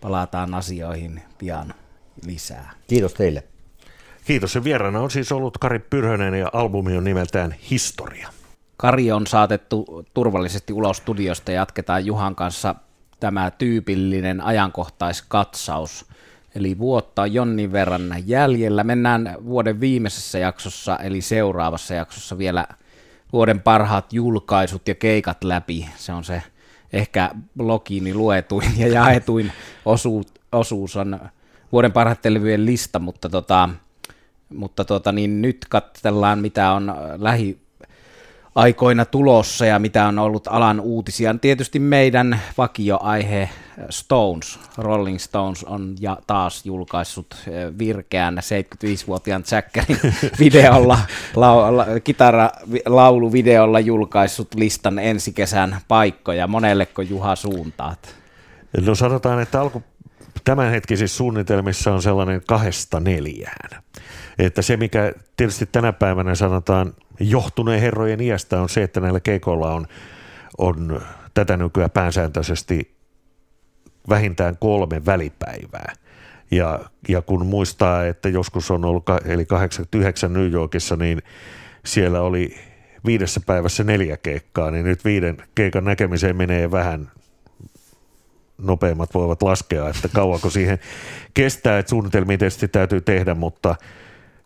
palataan 0.00 0.54
asioihin 0.54 1.22
pian 1.38 1.74
lisää. 2.26 2.70
Kiitos 2.88 3.14
teille. 3.14 3.44
Kiitos. 4.24 4.52
Se 4.52 4.64
vieraana 4.64 5.00
on 5.00 5.10
siis 5.10 5.32
ollut 5.32 5.58
Kari 5.58 5.78
Pyrhönen 5.78 6.34
ja 6.34 6.50
albumi 6.52 6.96
on 6.96 7.04
nimeltään 7.04 7.54
Historia. 7.70 8.28
Kari 8.76 9.12
on 9.12 9.26
saatettu 9.26 10.06
turvallisesti 10.14 10.72
ulos 10.72 10.96
studiosta 10.96 11.50
ja 11.50 11.54
jatketaan 11.54 12.06
Juhan 12.06 12.34
kanssa 12.34 12.74
tämä 13.20 13.50
tyypillinen 13.50 14.40
ajankohtaiskatsaus. 14.40 16.06
Eli 16.54 16.78
vuotta 16.78 17.22
on 17.22 17.32
jonnin 17.32 17.72
verran 17.72 18.14
jäljellä. 18.26 18.84
Mennään 18.84 19.36
vuoden 19.44 19.80
viimeisessä 19.80 20.38
jaksossa, 20.38 20.96
eli 20.96 21.20
seuraavassa 21.20 21.94
jaksossa 21.94 22.38
vielä 22.38 22.66
vuoden 23.32 23.60
parhaat 23.60 24.12
julkaisut 24.12 24.88
ja 24.88 24.94
keikat 24.94 25.44
läpi. 25.44 25.88
Se 25.96 26.12
on 26.12 26.24
se 26.24 26.42
ehkä 26.92 27.30
blogiini 27.56 28.14
luetuin 28.14 28.72
ja 28.76 28.88
jaetuin 28.88 29.52
osuus, 29.84 30.26
osuus 30.52 30.96
on 30.96 31.20
vuoden 31.72 31.92
parhaiten 31.92 32.34
levyjen 32.34 32.66
lista, 32.66 32.98
mutta 32.98 33.28
tota, 33.28 33.68
mutta 34.54 34.84
tuota, 34.84 35.12
niin 35.12 35.42
nyt 35.42 35.66
katsellaan, 35.68 36.38
mitä 36.38 36.72
on 36.72 36.94
lähi 37.18 37.58
aikoina 38.54 39.04
tulossa 39.04 39.66
ja 39.66 39.78
mitä 39.78 40.06
on 40.06 40.18
ollut 40.18 40.48
alan 40.48 40.80
uutisia. 40.80 41.34
Tietysti 41.40 41.78
meidän 41.78 42.40
vakioaihe 42.58 43.48
Stones, 43.90 44.58
Rolling 44.78 45.18
Stones 45.18 45.64
on 45.64 45.94
ja 46.00 46.16
taas 46.26 46.66
julkaissut 46.66 47.34
virkeän 47.78 48.38
75-vuotiaan 48.38 49.44
Jackerin 49.50 49.98
videolla, 50.40 50.98
la, 51.36 51.76
la, 51.76 51.86
kitara-lauluvideolla 52.04 53.80
julkaissut 53.80 54.54
listan 54.54 54.98
ensi 54.98 55.32
kesän 55.32 55.76
paikkoja. 55.88 56.46
Monelleko 56.46 57.02
Juha 57.02 57.36
suuntaat? 57.36 58.14
No 58.86 58.94
sanotaan, 58.94 59.42
että 59.42 59.60
alku, 59.60 59.82
tämänhetkisissä 60.44 61.16
suunnitelmissa 61.16 61.92
on 61.92 62.02
sellainen 62.02 62.42
kahdesta 62.46 63.00
neljään. 63.00 63.82
Että 64.38 64.62
se, 64.62 64.76
mikä 64.76 65.12
tietysti 65.36 65.66
tänä 65.66 65.92
päivänä 65.92 66.34
sanotaan 66.34 66.94
johtuneen 67.20 67.80
herrojen 67.80 68.20
iästä 68.20 68.60
on 68.60 68.68
se, 68.68 68.82
että 68.82 69.00
näillä 69.00 69.20
keikoilla 69.20 69.72
on, 69.72 69.86
on 70.58 71.00
tätä 71.34 71.56
nykyään 71.56 71.90
pääsääntöisesti 71.90 72.99
vähintään 74.08 74.56
kolme 74.60 75.06
välipäivää. 75.06 75.92
Ja, 76.50 76.80
ja 77.08 77.22
kun 77.22 77.46
muistaa, 77.46 78.06
että 78.06 78.28
joskus 78.28 78.70
on 78.70 78.84
ollut, 78.84 79.04
eli 79.24 79.46
89 79.46 80.32
New 80.32 80.52
Yorkissa, 80.52 80.96
niin 80.96 81.22
siellä 81.84 82.20
oli 82.20 82.56
viidessä 83.06 83.40
päivässä 83.46 83.84
neljä 83.84 84.16
keikkaa, 84.16 84.70
niin 84.70 84.84
nyt 84.84 85.04
viiden 85.04 85.36
keikan 85.54 85.84
näkemiseen 85.84 86.36
menee 86.36 86.70
vähän 86.70 87.10
nopeammat 88.58 89.14
voivat 89.14 89.42
laskea, 89.42 89.88
että 89.88 90.08
kauanko 90.08 90.50
siihen 90.50 90.78
kestää, 91.34 91.78
että 91.78 91.90
suunnitelmia 91.90 92.38
tietysti 92.38 92.68
täytyy 92.68 93.00
tehdä, 93.00 93.34
mutta 93.34 93.76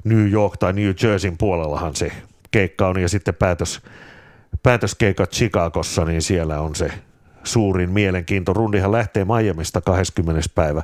New 0.05 0.31
York 0.31 0.57
tai 0.57 0.73
New 0.73 0.93
Jerseyn 1.03 1.38
puolellahan 1.38 1.97
se 1.97 2.12
keikka 2.51 2.88
on 2.88 3.01
ja 3.01 3.09
sitten 3.09 3.35
päätös, 3.35 3.81
päätöskeikat 4.62 5.31
Chicagossa, 5.31 6.05
niin 6.05 6.23
siellä 6.23 6.61
on 6.61 6.75
se 6.75 6.90
suurin 7.44 7.90
mielenkiinto. 7.90 8.52
Rundihan 8.52 8.92
lähtee 8.92 9.24
Miamista 9.24 9.80
20. 9.80 10.40
päivä 10.54 10.83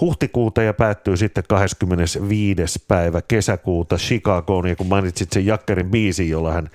huhtikuuta 0.00 0.62
ja 0.62 0.74
päättyy 0.74 1.16
sitten 1.16 1.44
25. 1.48 2.84
päivä 2.88 3.22
kesäkuuta 3.22 3.96
Chicagoon. 3.96 4.66
Ja 4.66 4.76
kun 4.76 4.86
mainitsit 4.86 5.32
sen 5.32 5.46
Jakkerin 5.46 5.90
biisin, 5.90 6.28
jolla 6.28 6.52
hän 6.52 6.70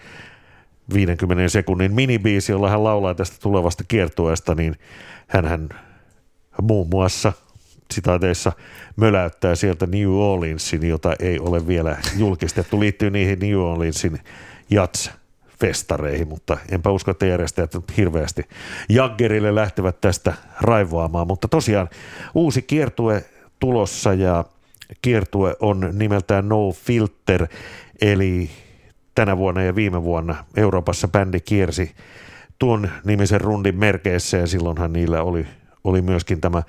50 0.94 1.50
sekunnin 1.50 1.94
minibiisi, 1.94 2.52
jolla 2.52 2.70
hän 2.70 2.84
laulaa 2.84 3.16
tästä 3.16 3.38
tulevasta 3.42 3.84
kiertueesta, 3.88 4.56
niin 4.56 4.76
hän 5.28 5.70
muun 6.62 6.88
muassa 6.90 7.34
sitaateissa 7.92 8.52
möläyttää 8.96 9.56
sieltä 9.56 9.88
New 9.88 10.10
Orleansin, 10.10 10.90
jota 10.90 11.16
ei 11.20 11.40
ole 11.40 11.68
vielä 11.68 11.98
julkistettu. 12.18 12.80
Liittyy 12.80 13.10
niihin 13.10 13.40
New 13.40 13.58
Orleansin 13.58 14.20
jats 14.70 15.12
festareihin, 15.64 16.28
mutta 16.28 16.58
enpä 16.72 16.90
usko, 16.90 17.12
että 17.12 17.26
järjestäjät 17.26 17.72
hirveästi 17.98 18.42
Jaggerille 18.90 19.56
lähtevät 19.56 20.02
tästä 20.02 20.34
raivoamaan. 20.62 21.28
Mutta 21.28 21.48
tosiaan 21.48 21.90
uusi 22.34 22.62
kiertue 22.62 23.26
tulossa 23.60 24.14
ja 24.14 24.46
kiertue 25.02 25.56
on 25.60 25.90
nimeltään 25.94 26.50
No 26.50 26.72
Filter, 26.72 27.48
eli 28.02 28.50
tänä 29.16 29.38
vuonna 29.38 29.64
ja 29.64 29.76
viime 29.76 30.04
vuonna 30.04 30.46
Euroopassa 30.58 31.08
bändi 31.08 31.40
kiersi 31.40 31.92
tuon 32.60 32.90
nimisen 33.06 33.42
rundin 33.42 33.80
merkeissä 33.80 34.38
ja 34.38 34.48
silloinhan 34.48 34.94
niillä 34.94 35.24
oli, 35.24 35.46
oli 35.84 36.02
myöskin 36.02 36.42
tämä 36.42 36.64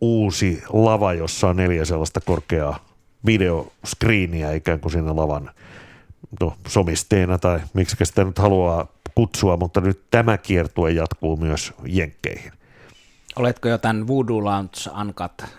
uusi 0.00 0.62
lava, 0.72 1.12
jossa 1.12 1.48
on 1.48 1.56
neljä 1.56 1.84
sellaista 1.84 2.20
korkeaa 2.20 2.78
videoskriiniä 3.26 4.52
ikään 4.52 4.80
kuin 4.80 4.92
siinä 4.92 5.16
lavan 5.16 5.50
no, 6.40 6.56
somisteena 6.68 7.38
tai 7.38 7.60
miksi 7.74 7.96
sitä 8.02 8.24
nyt 8.24 8.38
haluaa 8.38 8.86
kutsua, 9.14 9.56
mutta 9.56 9.80
nyt 9.80 10.02
tämä 10.10 10.38
kiertue 10.38 10.90
jatkuu 10.90 11.36
myös 11.36 11.72
Jenkkeihin. 11.84 12.52
Oletko 13.36 13.68
jo 13.68 13.78
tämän 13.78 14.06
Voodoo 14.06 14.44
Lounge 14.44 15.00
Uncut 15.00 15.42
äh, 15.42 15.50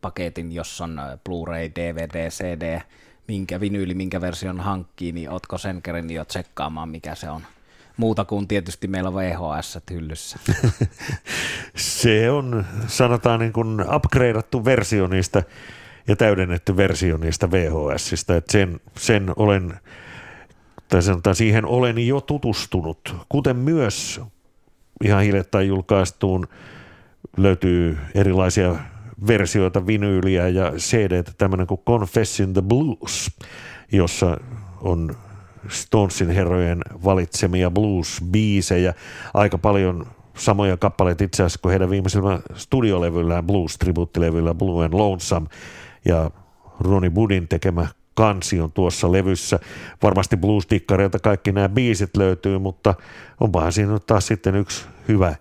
paketin, 0.00 0.52
jossa 0.52 0.84
on 0.84 1.00
Blu-ray, 1.24 1.70
DVD, 1.74 2.30
CD, 2.30 2.80
minkä 3.28 3.60
vinyyli, 3.60 3.94
minkä 3.94 4.20
version 4.20 4.60
hankkii, 4.60 5.12
niin 5.12 5.30
ootko 5.30 5.58
sen 5.58 5.82
kerran 5.82 6.10
jo 6.10 6.24
tsekkaamaan, 6.24 6.88
mikä 6.88 7.14
se 7.14 7.30
on? 7.30 7.42
Muuta 7.96 8.24
kuin 8.24 8.48
tietysti 8.48 8.88
meillä 8.88 9.08
on 9.08 9.14
VHS 9.14 9.78
hyllyssä. 9.90 10.38
se 11.76 12.30
on, 12.30 12.64
sanotaan 12.86 13.40
niin 13.40 13.52
kuin 13.52 13.94
upgradeattu 13.94 14.64
versio 14.64 15.06
niistä 15.06 15.42
ja 16.08 16.16
täydennetty 16.16 16.76
versio 16.76 17.16
niistä 17.16 17.50
VHSistä, 17.50 18.36
että 18.36 18.52
sen, 18.52 18.80
sen 18.96 19.30
olen, 19.36 19.74
tai 20.88 21.02
sanotaan 21.02 21.36
siihen 21.36 21.66
olen 21.66 22.06
jo 22.06 22.20
tutustunut, 22.20 23.16
kuten 23.28 23.56
myös 23.56 24.20
ihan 25.04 25.22
hiljattain 25.22 25.68
julkaistuun 25.68 26.48
löytyy 27.36 27.98
erilaisia 28.14 28.76
versioita, 29.26 29.86
vinyyliä 29.86 30.48
ja 30.48 30.72
cd 30.76 31.22
tämmöinen 31.38 31.66
kuin 31.66 31.80
Confessing 31.86 32.52
the 32.52 32.62
Blues, 32.62 33.30
jossa 33.92 34.36
on 34.80 35.16
Stonesin 35.68 36.30
herrojen 36.30 36.80
valitsemia 37.04 37.70
blues-biisejä, 37.70 38.94
aika 39.34 39.58
paljon 39.58 40.06
samoja 40.36 40.76
kappaleita 40.76 41.24
itse 41.24 41.42
asiassa 41.42 41.60
kuin 41.62 41.70
heidän 41.70 41.90
viimeisellä 41.90 42.40
studiolevyllään, 42.54 43.44
blues-tribuuttilevyllä 43.44 44.54
Blue 44.54 44.84
and 44.84 44.94
Lonesome, 44.94 45.46
ja 46.04 46.30
Ronnie 46.80 47.10
Budin 47.10 47.48
tekemä 47.48 47.86
kansi 48.14 48.60
on 48.60 48.72
tuossa 48.72 49.12
levyssä. 49.12 49.58
Varmasti 50.02 50.36
blues 50.36 50.66
kaikki 51.22 51.52
nämä 51.52 51.68
biisit 51.68 52.16
löytyy, 52.16 52.58
mutta 52.58 52.94
onpahan 53.40 53.72
siinä 53.72 53.98
taas 53.98 54.26
sitten 54.26 54.54
yksi 54.54 54.86
hyvä 55.08 55.34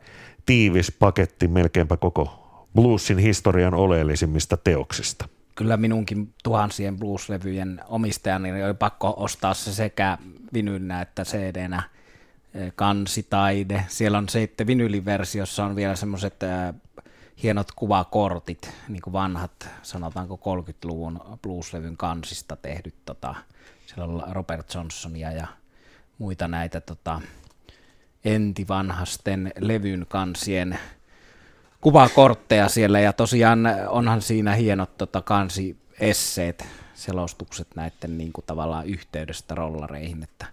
tiivis 0.45 0.91
paketti 0.91 1.47
melkeinpä 1.47 1.97
koko 1.97 2.43
bluesin 2.75 3.17
historian 3.17 3.73
oleellisimmista 3.73 4.57
teoksista 4.57 5.29
kyllä 5.57 5.77
minunkin 5.77 6.33
tuhansien 6.43 6.97
blueslevyjen 6.97 7.81
omistajani 7.87 8.63
oli 8.63 8.73
pakko 8.73 9.13
ostaa 9.17 9.53
se 9.53 9.73
sekä 9.73 10.17
vinylnä 10.53 11.01
että 11.01 11.23
CD-nä 11.23 11.83
kansitaide. 12.75 13.85
Siellä 13.87 14.17
on 14.17 14.29
sitten 14.29 14.67
vinyliversiossa 14.67 15.65
on 15.65 15.75
vielä 15.75 15.95
semmoiset 15.95 16.35
hienot 17.43 17.71
kuvakortit, 17.75 18.71
niin 18.87 19.01
kuin 19.01 19.13
vanhat, 19.13 19.69
sanotaanko 19.81 20.35
30-luvun 20.35 21.19
blueslevyn 21.41 21.97
kansista 21.97 22.55
tehdyt, 22.55 22.95
tota, 23.05 23.35
siellä 23.85 24.13
on 24.13 24.23
Robert 24.31 24.73
Johnsonia 24.73 25.31
ja 25.31 25.47
muita 26.17 26.47
näitä 26.47 26.81
tota, 26.81 27.21
entivanhasten 28.25 29.53
levyn 29.59 30.05
kansien 30.09 30.79
kuvakortteja 31.81 32.69
siellä 32.69 32.99
ja 32.99 33.13
tosiaan 33.13 33.59
onhan 33.87 34.21
siinä 34.21 34.53
hienot 34.53 34.97
tota, 34.97 35.21
kansi 35.21 35.77
esseet, 35.99 36.65
selostukset 36.93 37.67
näiden 37.75 38.17
niin 38.17 38.33
kuin, 38.33 38.45
tavallaan 38.45 38.85
yhteydestä 38.85 39.55
rollareihin, 39.55 40.23
että 40.23 40.45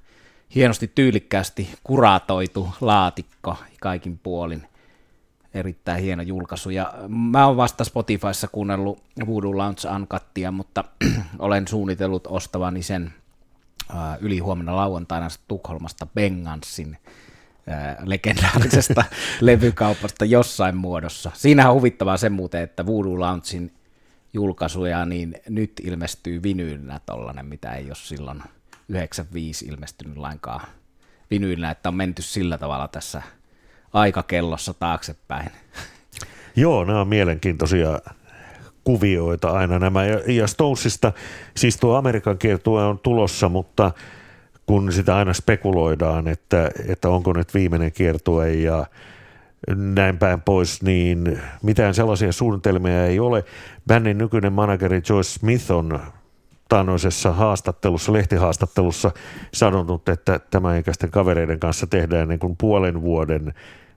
hienosti 0.54 0.92
tyylikkäästi 0.94 1.74
kuratoitu 1.84 2.68
laatikko 2.80 3.56
kaikin 3.80 4.18
puolin. 4.18 4.68
Erittäin 5.54 6.02
hieno 6.02 6.22
julkaisu. 6.22 6.70
Ja 6.70 6.94
mä 7.08 7.46
oon 7.46 7.56
vasta 7.56 7.84
Spotifyssa 7.84 8.48
kuunnellut 8.48 9.02
Voodoo 9.26 9.56
Lounge 9.56 9.88
Uncuttia, 9.96 10.50
mutta 10.50 10.84
olen 11.38 11.68
suunnitellut 11.68 12.26
ostavani 12.26 12.82
sen 12.82 13.12
äh, 13.90 14.18
yli 14.20 14.38
huomenna 14.38 14.76
lauantaina 14.76 15.28
Tukholmasta 15.48 16.06
Bengansin 16.06 16.98
legendaarisesta 18.04 19.04
levykaupasta 19.40 20.24
jossain 20.24 20.76
muodossa. 20.76 21.30
Siinähän 21.34 21.72
on 21.72 21.78
huvittavaa 21.78 22.16
se 22.16 22.28
muuten, 22.28 22.62
että 22.62 22.86
Voodoo 22.86 23.20
Loungein 23.20 23.72
julkaisuja, 24.32 25.04
niin 25.04 25.34
nyt 25.48 25.72
ilmestyy 25.84 26.42
vinyylinä 26.42 27.00
tollanen, 27.06 27.46
mitä 27.46 27.74
ei 27.74 27.86
ole 27.86 27.94
silloin 27.94 28.42
95 28.88 29.66
ilmestynyt 29.66 30.16
lainkaan 30.16 30.60
vinyylinä, 31.30 31.70
että 31.70 31.88
on 31.88 31.94
menty 31.94 32.22
sillä 32.22 32.58
tavalla 32.58 32.88
tässä 32.88 33.22
aikakellossa 33.94 34.74
taaksepäin. 34.74 35.50
Joo, 36.56 36.84
nämä 36.84 37.00
on 37.00 37.08
mielenkiintoisia 37.08 38.00
kuvioita 38.84 39.50
aina 39.50 39.78
nämä. 39.78 40.04
Ja, 40.04 40.20
ja 40.26 40.46
Stonesista, 40.46 41.12
siis 41.56 41.76
tuo 41.76 41.96
Amerikan 41.96 42.38
kiertue 42.38 42.84
on 42.84 42.98
tulossa, 42.98 43.48
mutta 43.48 43.92
kun 44.66 44.92
sitä 44.92 45.16
aina 45.16 45.32
spekuloidaan, 45.32 46.28
että, 46.28 46.70
että 46.88 47.08
onko 47.08 47.32
nyt 47.32 47.54
viimeinen 47.54 47.92
kiertue 47.92 48.52
ja 48.52 48.86
näin 49.76 50.18
päin 50.18 50.40
pois, 50.40 50.82
niin 50.82 51.40
mitään 51.62 51.94
sellaisia 51.94 52.32
suunnitelmia 52.32 53.06
ei 53.06 53.20
ole. 53.20 53.44
Bändin 53.86 54.18
nykyinen 54.18 54.52
manageri 54.52 55.02
Joyce 55.08 55.30
Smith 55.30 55.70
on 55.70 56.00
taannoisessa 56.68 57.32
haastattelussa, 57.32 58.12
lehtihaastattelussa 58.12 59.10
sanonut, 59.54 60.08
että 60.08 60.40
tämän 60.50 60.78
ikäisten 60.78 61.10
kavereiden 61.10 61.60
kanssa 61.60 61.86
tehdään 61.86 62.28
niin 62.28 62.38
kuin 62.38 62.56
puolen 62.56 63.02
vuoden 63.02 63.54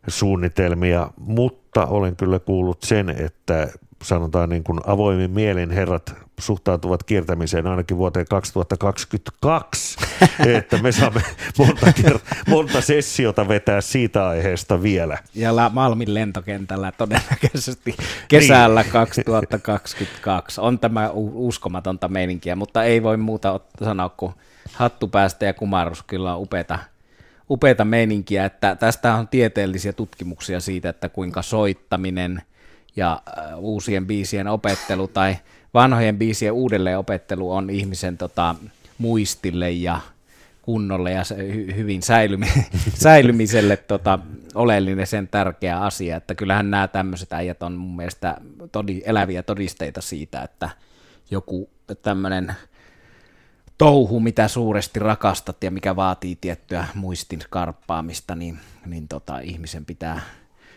suunnitelmia, 0.07 1.09
mutta 1.17 1.85
olen 1.85 2.15
kyllä 2.15 2.39
kuullut 2.39 2.83
sen, 2.83 3.09
että 3.09 3.67
sanotaan 4.03 4.49
niin 4.49 4.63
kuin 4.63 4.79
avoimin 4.85 5.31
mielin 5.31 5.71
herrat 5.71 6.15
suhtautuvat 6.39 7.03
kiertämiseen 7.03 7.67
ainakin 7.67 7.97
vuoteen 7.97 8.25
2022, 8.29 9.97
että 10.57 10.77
me 10.77 10.91
saamme 10.91 11.21
monta, 11.57 11.85
kert- 11.85 12.37
monta 12.47 12.81
sessiota 12.81 13.47
vetää 13.47 13.81
siitä 13.81 14.27
aiheesta 14.27 14.81
vielä. 14.81 15.17
Ja 15.35 15.51
Malmin 15.73 16.13
lentokentällä 16.13 16.91
todennäköisesti 16.91 17.95
kesällä 18.27 18.81
niin. 18.81 18.91
2022. 18.91 20.61
On 20.61 20.79
tämä 20.79 21.09
uskomatonta 21.13 22.07
meininkiä, 22.07 22.55
mutta 22.55 22.83
ei 22.83 23.03
voi 23.03 23.17
muuta 23.17 23.59
sanoa 23.83 24.09
kuin 24.09 24.33
hattu 24.73 25.07
päästä 25.07 25.45
ja 25.45 25.53
kumarus 25.53 26.03
kyllä 26.03 26.35
on 26.35 26.41
upeata, 26.41 26.79
upeata 27.49 27.85
meininkiä, 27.85 28.45
että 28.45 28.75
tästä 28.75 29.15
on 29.15 29.27
tieteellisiä 29.27 29.93
tutkimuksia 29.93 30.59
siitä, 30.59 30.89
että 30.89 31.09
kuinka 31.09 31.41
soittaminen 31.41 32.41
ja 32.95 33.21
äh, 33.37 33.59
uusien 33.59 34.07
biisien 34.07 34.47
opettelu 34.47 35.07
tai 35.07 35.35
vanhojen 35.73 36.17
biisien 36.17 36.53
uudelleen 36.53 36.97
opettelu 36.97 37.51
on 37.51 37.69
ihmisen 37.69 38.17
tota, 38.17 38.55
muistille 38.97 39.71
ja 39.71 39.99
kunnolle 40.61 41.11
ja 41.11 41.21
hy- 41.21 41.75
hyvin 41.75 42.01
säilymi- 42.01 42.63
säilymiselle 43.03 43.77
tota, 43.77 44.19
oleellinen 44.55 45.07
sen 45.07 45.27
tärkeä 45.27 45.79
asia, 45.79 46.17
että 46.17 46.35
kyllähän 46.35 46.71
nämä 46.71 46.87
tämmöiset 46.87 47.33
äijät 47.33 47.63
on 47.63 47.73
mun 47.73 47.95
mielestä 47.95 48.37
todi, 48.71 49.01
eläviä 49.05 49.43
todisteita 49.43 50.01
siitä, 50.01 50.41
että 50.41 50.69
joku 51.31 51.69
tämmöinen 52.01 52.55
touhu, 53.77 54.19
mitä 54.19 54.47
suuresti 54.47 54.99
rakastat 54.99 55.63
ja 55.63 55.71
mikä 55.71 55.95
vaatii 55.95 56.37
tiettyä 56.41 56.87
muistin 56.93 57.39
karppaamista, 57.49 58.35
niin, 58.35 58.59
niin 58.85 59.07
tota, 59.07 59.39
ihmisen 59.39 59.85
pitää, 59.85 60.21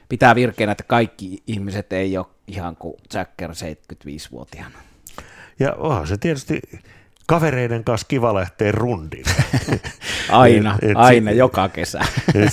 pitää 0.08 0.34
virkeänä, 0.34 0.72
että 0.72 0.84
kaikki 0.84 1.42
ihmiset 1.46 1.92
ei 1.92 2.18
ole 2.18 2.26
ihan 2.46 2.76
kuin 2.76 2.94
Jacker 3.14 3.50
75-vuotiaana. 3.50 4.78
Ja 5.58 5.72
onhan 5.72 6.06
se 6.06 6.16
tietysti 6.16 6.60
kavereiden 7.26 7.84
kanssa 7.84 8.06
kiva 8.08 8.34
lähteä 8.34 8.72
rundin. 8.72 9.24
aina, 10.30 10.78
et, 10.82 10.90
et 10.90 10.96
aina, 10.96 11.30
sit, 11.30 11.38
joka 11.38 11.68
kesä. 11.68 12.00
et, 12.34 12.52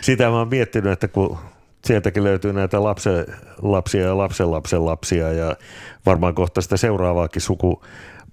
sitä 0.00 0.24
mä 0.24 0.38
oon 0.38 0.48
miettinyt, 0.48 0.92
että 0.92 1.08
kun 1.08 1.38
sieltäkin 1.84 2.24
löytyy 2.24 2.52
näitä 2.52 2.82
lapsen, 2.84 3.26
lapsia 3.62 4.06
ja 4.06 4.18
lapsen 4.18 4.50
lapsen 4.50 4.86
lapsia 4.86 5.32
ja 5.32 5.56
varmaan 6.06 6.34
kohta 6.34 6.60
sitä 6.60 6.76
seuraavaakin 6.76 7.42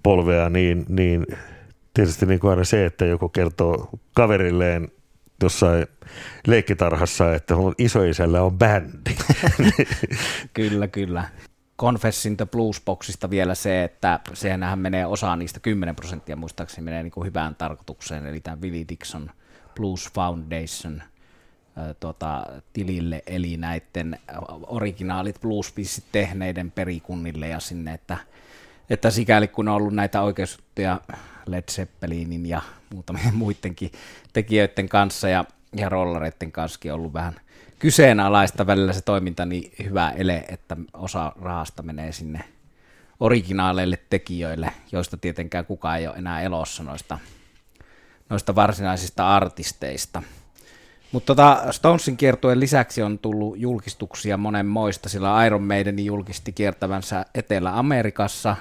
sukupolvea, 0.00 0.50
niin, 0.50 0.86
niin 0.88 1.26
tietysti 1.94 2.26
niin 2.26 2.40
kuin 2.40 2.50
aina 2.50 2.64
se, 2.64 2.86
että 2.86 3.04
joku 3.04 3.28
kertoo 3.28 3.90
kaverilleen 4.14 4.88
jossain 5.42 5.86
leikkitarhassa, 6.46 7.34
että 7.34 7.54
isoisällä 7.78 8.42
on 8.42 8.58
bändi. 8.58 9.16
kyllä, 10.54 10.88
kyllä. 10.88 11.24
Confessin 11.78 12.36
the 12.36 12.46
Bluesboxista 12.46 13.30
vielä 13.30 13.54
se, 13.54 13.84
että 13.84 14.20
sehän 14.32 14.78
menee 14.78 15.06
osa 15.06 15.36
niistä 15.36 15.60
10 15.60 15.96
prosenttia 15.96 16.36
muistaakseni 16.36 16.84
menee 16.84 17.02
niin 17.02 17.10
kuin 17.10 17.26
hyvään 17.26 17.54
tarkoitukseen, 17.54 18.26
eli 18.26 18.40
tämä 18.40 18.60
Willie 18.62 18.84
Dixon 18.88 19.30
Blues 19.76 20.10
Foundation 20.14 21.02
tota, 22.00 22.46
tilille, 22.72 23.22
eli 23.26 23.56
näiden 23.56 24.18
originaalit 24.66 25.40
bluesbiisit 25.40 26.04
tehneiden 26.12 26.70
perikunnille 26.70 27.48
ja 27.48 27.60
sinne, 27.60 27.94
että, 27.94 28.18
että 28.90 29.10
sikäli 29.10 29.48
kun 29.48 29.68
on 29.68 29.74
ollut 29.74 29.94
näitä 29.94 30.22
oikeusjuttuja 30.22 31.00
Led 31.46 31.64
Zeppelinin 31.70 32.46
ja 32.46 32.60
muutamien 32.94 33.34
muidenkin 33.34 33.92
tekijöiden 34.32 34.88
kanssa 34.88 35.28
ja, 35.28 35.44
ja 35.76 35.88
rollareiden 35.88 36.52
kanssa 36.52 36.80
on 36.84 36.94
ollut 36.94 37.12
vähän– 37.12 37.34
kyseenalaista 37.80 38.66
välillä 38.66 38.92
se 38.92 39.00
toiminta 39.00 39.46
niin 39.46 39.72
hyvä 39.84 40.10
ele, 40.10 40.44
että 40.48 40.76
osa 40.92 41.32
rahasta 41.40 41.82
menee 41.82 42.12
sinne 42.12 42.44
originaaleille 43.20 43.98
tekijöille, 44.10 44.72
joista 44.92 45.16
tietenkään 45.16 45.66
kukaan 45.66 45.98
ei 45.98 46.06
ole 46.06 46.16
enää 46.16 46.42
elossa 46.42 46.82
noista, 46.82 47.18
noista 48.28 48.54
varsinaisista 48.54 49.36
artisteista. 49.36 50.22
Mutta 51.12 51.26
tota 51.26 51.72
Stonesin 51.72 52.16
kiertueen 52.16 52.60
lisäksi 52.60 53.02
on 53.02 53.18
tullut 53.18 53.58
julkistuksia 53.58 54.36
monenmoista, 54.36 55.08
sillä 55.08 55.46
Iron 55.46 55.62
Maiden 55.62 56.04
julkisti 56.04 56.52
kiertävänsä 56.52 57.26
Etelä-Amerikassa. 57.34 58.56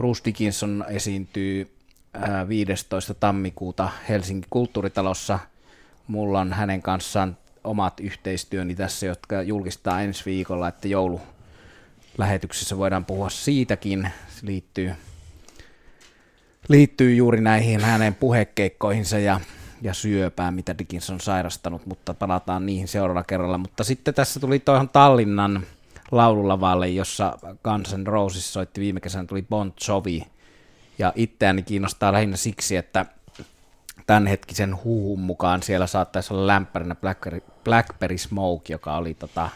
Bruce 0.00 0.22
Dickinson 0.24 0.84
esiintyy 0.88 1.70
15. 2.48 3.14
tammikuuta 3.14 3.90
Helsingin 4.08 4.46
kulttuuritalossa. 4.50 5.38
Mulla 6.06 6.40
on 6.40 6.52
hänen 6.52 6.82
kanssaan 6.82 7.36
omat 7.64 8.00
yhteistyöni 8.00 8.74
tässä, 8.74 9.06
jotka 9.06 9.42
julkistaa 9.42 10.00
ensi 10.02 10.24
viikolla, 10.26 10.68
että 10.68 10.88
joulu 10.88 11.20
lähetyksessä 12.18 12.78
voidaan 12.78 13.04
puhua 13.04 13.30
siitäkin. 13.30 14.08
Se 14.28 14.46
liittyy, 14.46 14.92
liittyy 16.68 17.14
juuri 17.14 17.40
näihin 17.40 17.80
hänen 17.80 18.14
puhekeikkoihinsa 18.14 19.18
ja, 19.18 19.40
ja 19.82 19.94
syöpään, 19.94 20.54
mitä 20.54 20.78
Dickinson 20.78 21.14
on 21.14 21.20
sairastanut, 21.20 21.86
mutta 21.86 22.14
palataan 22.14 22.66
niihin 22.66 22.88
seuraavalla 22.88 23.24
kerralla. 23.24 23.58
Mutta 23.58 23.84
sitten 23.84 24.14
tässä 24.14 24.40
tuli 24.40 24.58
toihan 24.58 24.88
Tallinnan 24.88 25.66
laululavalle, 26.10 26.88
jossa 26.88 27.38
Guns 27.64 27.96
N' 27.96 28.06
Roses 28.06 28.52
soitti 28.52 28.80
viime 28.80 29.00
kesänä, 29.00 29.24
tuli 29.24 29.42
Bon 29.42 29.72
Jovi. 29.88 30.22
Ja 30.98 31.12
itseäni 31.16 31.62
kiinnostaa 31.62 32.12
lähinnä 32.12 32.36
siksi, 32.36 32.76
että 32.76 33.06
tämänhetkisen 34.06 34.84
huuhun 34.84 35.20
mukaan 35.20 35.62
siellä 35.62 35.86
saattaisi 35.86 36.34
olla 36.34 36.46
lämpärinä 36.46 36.94
Blackberry, 36.94 37.42
Blackberry 37.64 38.18
Smoke, 38.18 38.72
joka 38.72 38.96
oli 38.96 39.14
tota, 39.14 39.48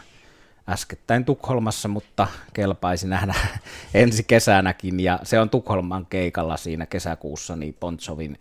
äskettäin 0.69 1.25
Tukholmassa, 1.25 1.87
mutta 1.87 2.27
kelpaisi 2.53 3.07
nähdä 3.07 3.33
ensi 3.93 4.23
kesänäkin, 4.23 4.99
ja 4.99 5.19
se 5.23 5.39
on 5.39 5.49
Tukholman 5.49 6.05
keikalla 6.05 6.57
siinä 6.57 6.85
kesäkuussa, 6.85 7.55
niin 7.55 7.77
Pontsovin 7.79 8.37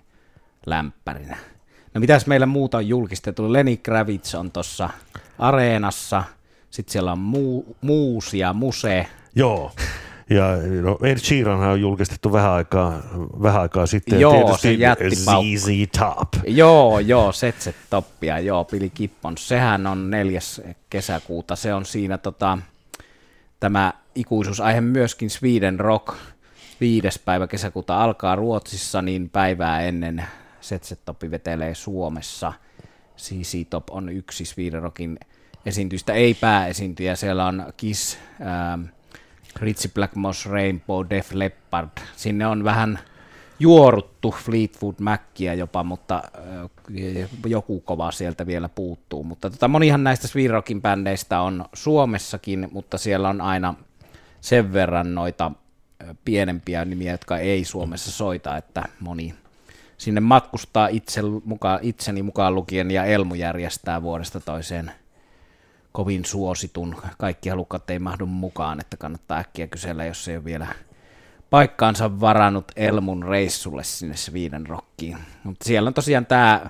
lämpärinä. 0.66 1.36
No 1.94 2.00
mitäs 2.00 2.26
meillä 2.26 2.46
muuta 2.46 2.76
on 2.76 2.88
julkistettu? 2.88 3.52
Lenny 3.52 3.76
Kravitz 3.76 4.34
on 4.34 4.50
tuossa 4.50 4.90
areenassa, 5.38 6.24
sitten 6.74 6.92
siellä 6.92 7.12
on 7.12 7.18
muu, 7.18 7.76
Muus 7.80 8.34
ja 8.34 8.52
Muse. 8.52 9.06
Joo, 9.34 9.72
ja 10.30 10.44
no, 10.82 10.98
Ed 11.02 11.18
Sheeran 11.18 11.60
on 11.60 11.80
julkistettu 11.80 12.32
vähän 12.32 12.50
aikaa, 12.50 13.02
vähän 13.42 13.62
aikaa 13.62 13.86
sitten. 13.86 14.20
Joo, 14.20 14.58
Tietysti 14.62 15.56
se 15.56 15.58
ZZ 15.58 15.98
Top. 15.98 16.28
Joo, 16.46 16.98
joo, 16.98 17.32
Setset 17.32 17.76
Toppia, 17.90 18.38
joo, 18.38 18.64
Billy 18.64 18.88
Kippon. 18.88 19.38
Sehän 19.38 19.86
on 19.86 20.10
neljäs 20.10 20.60
kesäkuuta. 20.90 21.56
Se 21.56 21.74
on 21.74 21.84
siinä 21.84 22.18
tota, 22.18 22.58
tämä 23.60 23.92
ikuisuusaihe 24.14 24.80
myöskin 24.80 25.30
Sweden 25.30 25.80
Rock. 25.80 26.16
Viides 26.80 27.18
päivä 27.18 27.46
kesäkuuta 27.46 28.04
alkaa 28.04 28.36
Ruotsissa, 28.36 29.02
niin 29.02 29.30
päivää 29.30 29.80
ennen 29.80 30.24
Setset 30.60 31.00
Toppi 31.04 31.30
vetelee 31.30 31.74
Suomessa. 31.74 32.52
CC 33.18 33.68
Top 33.70 33.90
on 33.90 34.08
yksi 34.08 34.44
Sweden 34.44 34.82
Rockin 34.82 35.18
esiintyistä, 35.66 36.12
ei 36.12 36.34
pääesiintyjä. 36.34 37.16
Siellä 37.16 37.46
on 37.46 37.72
Kiss, 37.76 38.18
ähm, 38.40 38.84
Ritchie 39.60 39.90
Blackmore's 39.98 40.50
Rainbow, 40.50 41.06
Def 41.10 41.32
Leppard. 41.32 41.88
Sinne 42.16 42.46
on 42.46 42.64
vähän 42.64 42.98
juoruttu 43.58 44.30
Fleetwood 44.30 44.94
Mackia 45.00 45.54
jopa, 45.54 45.84
mutta 45.84 46.22
joku 47.46 47.80
kova 47.80 48.10
sieltä 48.10 48.46
vielä 48.46 48.68
puuttuu. 48.68 49.24
Mutta 49.24 49.50
tota, 49.50 49.68
monihan 49.68 50.04
näistä 50.04 50.28
Sweet 50.28 50.52
bändeistä 50.82 51.40
on 51.40 51.64
Suomessakin, 51.72 52.68
mutta 52.72 52.98
siellä 52.98 53.28
on 53.28 53.40
aina 53.40 53.74
sen 54.40 54.72
verran 54.72 55.14
noita 55.14 55.50
pienempiä 56.24 56.84
nimiä, 56.84 57.12
jotka 57.12 57.38
ei 57.38 57.64
Suomessa 57.64 58.10
soita, 58.10 58.56
että 58.56 58.82
moni 59.00 59.34
sinne 59.98 60.20
matkustaa 60.20 60.88
itse, 60.88 61.20
mukaan, 61.44 61.78
itseni 61.82 62.22
mukaan 62.22 62.54
lukien 62.54 62.90
ja 62.90 63.04
Elmu 63.04 63.34
järjestää 63.34 64.02
vuodesta 64.02 64.40
toiseen– 64.40 64.90
kovin 65.94 66.24
suositun. 66.24 66.96
Kaikki 67.18 67.48
halukkaat 67.48 67.90
ei 67.90 67.98
mahdu 67.98 68.26
mukaan, 68.26 68.80
että 68.80 68.96
kannattaa 68.96 69.38
äkkiä 69.38 69.66
kysellä, 69.66 70.04
jos 70.04 70.28
ei 70.28 70.36
ole 70.36 70.44
vielä 70.44 70.66
paikkaansa 71.50 72.20
varannut 72.20 72.72
Elmun 72.76 73.22
reissulle 73.22 73.84
sinne 73.84 74.16
Sweden 74.16 74.66
Rockiin. 74.66 75.18
Mutta 75.44 75.64
siellä 75.64 75.88
on 75.88 75.94
tosiaan 75.94 76.26
tämä 76.26 76.66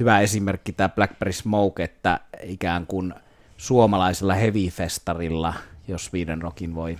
hyvä 0.00 0.20
esimerkki, 0.20 0.72
tämä 0.72 0.88
Blackberry 0.88 1.32
Smoke, 1.32 1.84
että 1.84 2.20
ikään 2.42 2.86
kuin 2.86 3.14
suomalaisella 3.56 4.34
heavy-festarilla, 4.34 5.54
jos 5.88 6.04
Sweden 6.04 6.42
Rockin 6.42 6.74
voi 6.74 6.98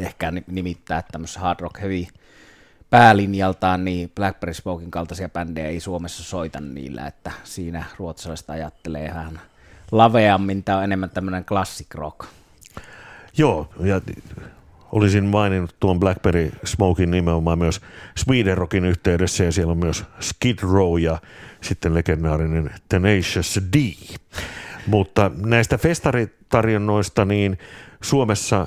ehkä 0.00 0.32
nimittää 0.46 1.02
tämmöisessä 1.12 1.40
hard 1.40 1.60
rock 1.60 1.80
heavy 1.80 2.06
päälinjaltaan, 2.90 3.84
niin 3.84 4.12
Blackberry 4.14 4.54
Smokein 4.54 4.90
kaltaisia 4.90 5.28
bändejä 5.28 5.68
ei 5.68 5.80
Suomessa 5.80 6.22
soita 6.22 6.60
niillä, 6.60 7.06
että 7.06 7.30
siinä 7.44 7.84
ruotsalaiset 7.98 8.50
ajattelee 8.50 9.04
ihan 9.04 9.40
laveammin, 9.92 10.64
tämä 10.64 10.78
on 10.78 10.84
enemmän 10.84 11.10
tämmöinen 11.10 11.44
classic 11.44 11.94
rock. 11.94 12.20
Joo, 13.38 13.68
ja 13.80 14.00
olisin 14.92 15.24
maininnut 15.24 15.76
tuon 15.80 16.00
Blackberry 16.00 16.52
Smokin 16.64 17.10
nimenomaan 17.10 17.58
myös 17.58 17.80
Sweden 18.16 18.58
Rockin 18.58 18.84
yhteydessä, 18.84 19.44
ja 19.44 19.52
siellä 19.52 19.70
on 19.70 19.78
myös 19.78 20.04
Skid 20.20 20.58
Row 20.62 21.00
ja 21.00 21.18
sitten 21.60 21.94
legendaarinen 21.94 22.70
Tenacious 22.88 23.60
D. 23.76 23.76
Mutta 24.86 25.30
näistä 25.36 25.78
festaritarjonnoista, 25.78 27.24
niin 27.24 27.58
Suomessa 28.00 28.66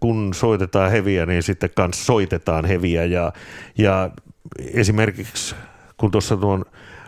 kun 0.00 0.34
soitetaan 0.34 0.90
heviä, 0.90 1.26
niin 1.26 1.42
sitten 1.42 1.70
kanssa 1.76 2.04
soitetaan 2.04 2.64
heviä 2.64 3.04
ja, 3.04 3.32
ja 3.78 4.10
esimerkiksi 4.58 5.54
kun 5.96 6.10
tuossa 6.10 6.36
tuon 6.36 6.64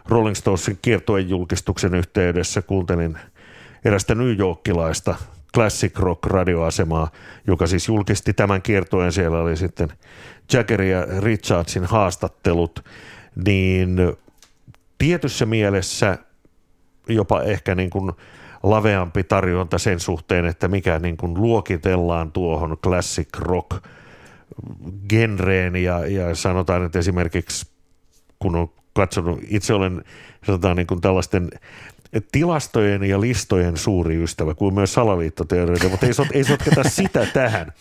Rolling 0.09 0.37
Stonesin 0.37 0.79
kiertojen 0.83 1.29
julkistuksen 1.29 1.95
yhteydessä 1.95 2.63
kuuntelin 2.63 3.19
erästä 3.85 4.15
New 4.15 4.39
Yorkilaista 4.39 5.15
Classic 5.55 5.99
Rock 5.99 6.27
radioasemaa, 6.27 7.11
joka 7.47 7.67
siis 7.67 7.89
julkisti 7.89 8.33
tämän 8.33 8.63
kiertojen. 8.63 9.13
Siellä 9.13 9.39
oli 9.39 9.57
sitten 9.57 9.89
Jagger 10.53 10.83
ja 10.83 11.07
Richardsin 11.21 11.85
haastattelut, 11.85 12.85
niin 13.47 13.97
tietyssä 14.99 15.47
mielessä 15.47 16.19
jopa 17.09 17.43
ehkä 17.43 17.75
niin 17.75 17.91
kuin 17.91 18.13
laveampi 18.63 19.25
tarjonta 19.25 19.79
sen 19.79 20.01
suhteen, 20.01 20.45
että 20.45 20.69
mikä 20.69 20.99
niin 20.99 21.17
kuin 21.17 21.35
luokitellaan 21.35 22.33
tuohon 22.33 22.77
classic 22.85 23.39
rock 23.39 23.85
genreen 25.09 25.77
ja, 25.77 26.07
ja 26.07 26.35
sanotaan, 26.35 26.85
että 26.87 26.99
esimerkiksi 26.99 27.67
kun 28.39 28.57
on 28.57 28.71
katsonut, 28.93 29.41
itse 29.49 29.75
olen 29.75 30.05
sanotaan 30.47 30.77
niin 30.77 30.87
kuin 30.87 31.01
tällaisten 31.01 31.51
tilastojen 32.33 33.05
ja 33.05 33.21
listojen 33.21 33.77
suuri 33.77 34.23
ystävä, 34.23 34.55
kuin 34.55 34.75
myös 34.75 34.95
salaliittoteorioita, 34.95 35.89
mutta 35.89 36.07
ei, 36.07 36.13
ei 36.33 36.45
sotketa 36.45 36.85
sitä 36.89 37.27
tähän. 37.27 37.73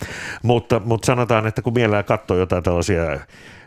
Mutta, 0.43 0.82
mutta 0.86 1.06
sanotaan, 1.06 1.47
että 1.47 1.62
kun 1.62 1.74
mielellään 1.74 2.06
katsoo 2.06 2.38
jotain 2.38 2.63
tällaisia 2.63 3.19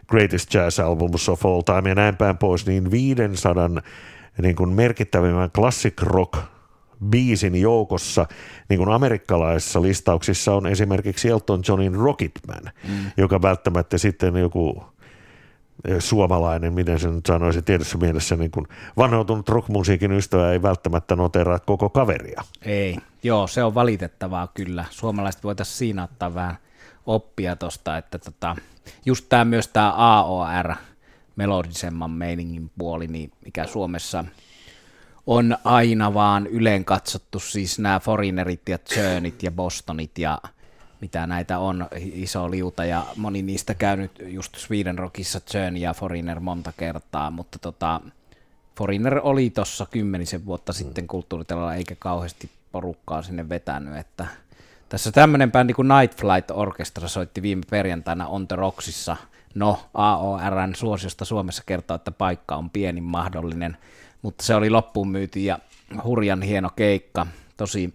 Greatest 0.09 0.55
Jazz 0.55 0.79
Albums 0.79 1.29
of 1.29 1.47
All 1.47 1.63
Time 1.63 1.89
ja 1.89 1.95
näin 1.95 2.17
päin 2.17 2.39
pois, 2.39 2.67
niin 2.67 2.91
500 2.91 3.71
niin 4.43 4.57
kuin 4.57 4.71
merkittävimmän 4.71 5.51
classic 5.51 6.03
rock 6.03 6.39
biisin 7.05 7.61
joukossa 7.61 8.27
niin 8.69 8.79
kuin 8.79 8.91
amerikkalaisissa 8.91 9.83
listauksissa 9.83 10.55
on 10.55 10.67
esimerkiksi 10.67 11.29
Elton 11.29 11.63
Johnin 11.69 11.95
Rocketman, 11.95 12.63
mm. 12.89 13.11
joka 13.17 13.43
välttämättä 13.43 13.99
sitten 13.99 14.37
joku 14.37 14.85
suomalainen, 15.99 16.73
miten 16.73 16.99
se 16.99 17.09
nyt 17.09 17.27
sanoisi, 17.27 17.63
tietyssä 17.63 17.99
mielessä 17.99 18.37
niin 18.37 18.51
kuin 18.51 18.67
vanhoutunut 18.97 19.49
rockmusiikin 19.49 20.13
ystävä 20.13 20.53
ei 20.53 20.63
välttämättä 20.63 21.17
noteraa 21.17 21.59
koko 21.59 21.91
kaveria. 21.91 22.43
Ei, 22.63 22.97
joo, 23.23 23.47
se 23.47 23.65
on 23.65 23.75
valitettavaa 23.75 24.49
kyllä. 24.55 24.85
Suomalaiset 24.91 25.45
voitaisiin 25.45 25.77
siinä 25.77 26.05
ottaa 26.05 26.35
vähän 26.35 26.57
oppia 27.07 27.57
tuosta, 27.57 27.97
että 27.97 28.19
tota, 28.19 28.57
just 29.07 29.27
tämä 29.29 29.45
myös 29.45 29.69
tämä 29.69 29.93
AOR, 29.93 30.75
melodisemman 31.37 32.11
meiningin 32.11 32.71
puoli, 32.79 33.07
niin 33.07 33.31
mikä 33.45 33.67
Suomessa 33.67 34.25
on 35.27 35.57
aina 35.65 36.15
vaan 36.15 36.47
yleen 36.47 36.85
katsottu, 36.85 37.41
siis 37.41 37.79
nämä 37.79 38.01
Foreignerit 38.01 38.69
ja 38.69 38.79
Churnit 38.79 39.43
ja 39.43 39.51
Bostonit 39.51 40.19
ja 40.19 40.39
mitä 41.01 41.27
näitä 41.27 41.59
on, 41.59 41.87
iso 41.97 42.51
liuta, 42.51 42.85
ja 42.85 43.07
moni 43.17 43.43
niistä 43.43 43.75
käynyt 43.75 44.11
just 44.27 44.57
Sweden 44.57 44.99
Rockissa 44.99 45.41
Churn 45.41 45.77
ja 45.77 45.95
Foreigner 45.95 46.41
monta 46.41 46.73
kertaa, 46.77 47.31
mutta 47.31 47.59
tota, 47.59 48.01
Foreigner 48.79 49.21
oli 49.23 49.51
tuossa 49.51 49.87
kymmenisen 49.91 50.47
vuotta 50.47 50.73
sitten 50.73 51.07
kulttuuritelalla, 51.07 51.75
eikä 51.75 51.95
kauheasti 51.99 52.51
porukkaa 52.73 53.23
sinne 53.23 53.49
vetänyt, 53.49 53.97
että 53.97 54.27
tässä 54.89 55.13
tämmöinen 55.13 55.53
bändi 55.53 55.73
kuin 55.73 55.89
Night 55.89 56.21
Flight 56.21 56.51
Orchestra 56.51 57.09
soitti 57.09 57.43
viime 57.43 57.63
perjantaina 57.71 58.27
On 58.27 58.49
The 58.49 58.57
Rocksissa. 58.57 59.17
No, 59.55 59.79
AORn 59.95 60.75
suosiosta 60.75 61.25
Suomessa 61.25 61.63
kertoo, 61.67 61.95
että 61.95 62.11
paikka 62.11 62.57
on 62.57 62.71
pienin 62.71 63.05
mahdollinen, 63.05 63.77
mutta 64.23 64.45
se 64.45 64.55
oli 64.55 64.71
loppuun 64.71 65.09
myyty 65.09 65.41
ja 65.41 65.59
hurjan 66.05 66.43
hieno 66.43 66.71
keikka. 66.77 67.27
Tosi 67.57 67.95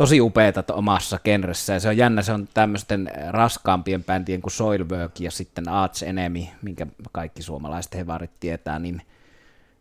tosi 0.00 0.20
upeeta 0.20 0.64
omassa 0.72 1.18
genressä, 1.18 1.72
ja 1.72 1.80
se 1.80 1.88
on 1.88 1.96
jännä, 1.96 2.22
se 2.22 2.32
on 2.32 2.48
tämmöisten 2.54 3.10
raskaampien 3.28 4.04
bändien 4.04 4.40
kuin 4.40 4.52
Soilwork 4.52 5.20
ja 5.20 5.30
sitten 5.30 5.68
Arch 5.68 6.04
Enemy, 6.04 6.40
minkä 6.62 6.86
kaikki 7.12 7.42
suomalaiset 7.42 7.94
hevarit 7.94 8.30
tietää, 8.40 8.78
niin, 8.78 9.02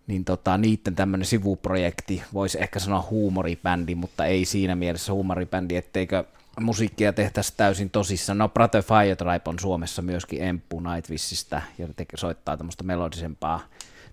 niin 0.08 0.25
tota, 0.25 0.58
niiden 0.58 0.95
tämmöinen 0.95 1.25
sivuprojekti, 1.25 2.23
voisi 2.34 2.62
ehkä 2.62 2.79
sanoa 2.79 3.08
huumoribändi, 3.10 3.95
mutta 3.95 4.25
ei 4.25 4.45
siinä 4.45 4.75
mielessä 4.75 5.13
huumoribändi, 5.13 5.75
etteikö 5.75 6.23
musiikkia 6.60 7.13
tehtäisiin 7.13 7.58
täysin 7.58 7.89
tosissaan. 7.89 8.38
No 8.38 8.49
Brother 8.49 8.84
Firetribe 8.84 9.49
on 9.49 9.60
Suomessa 9.60 10.01
myöskin 10.01 10.43
Emppu 10.43 10.79
Nightwishista 10.79 11.62
ja 11.77 11.88
soittaa 12.15 12.58
tämmöistä 12.58 12.84
melodisempaa 12.84 13.60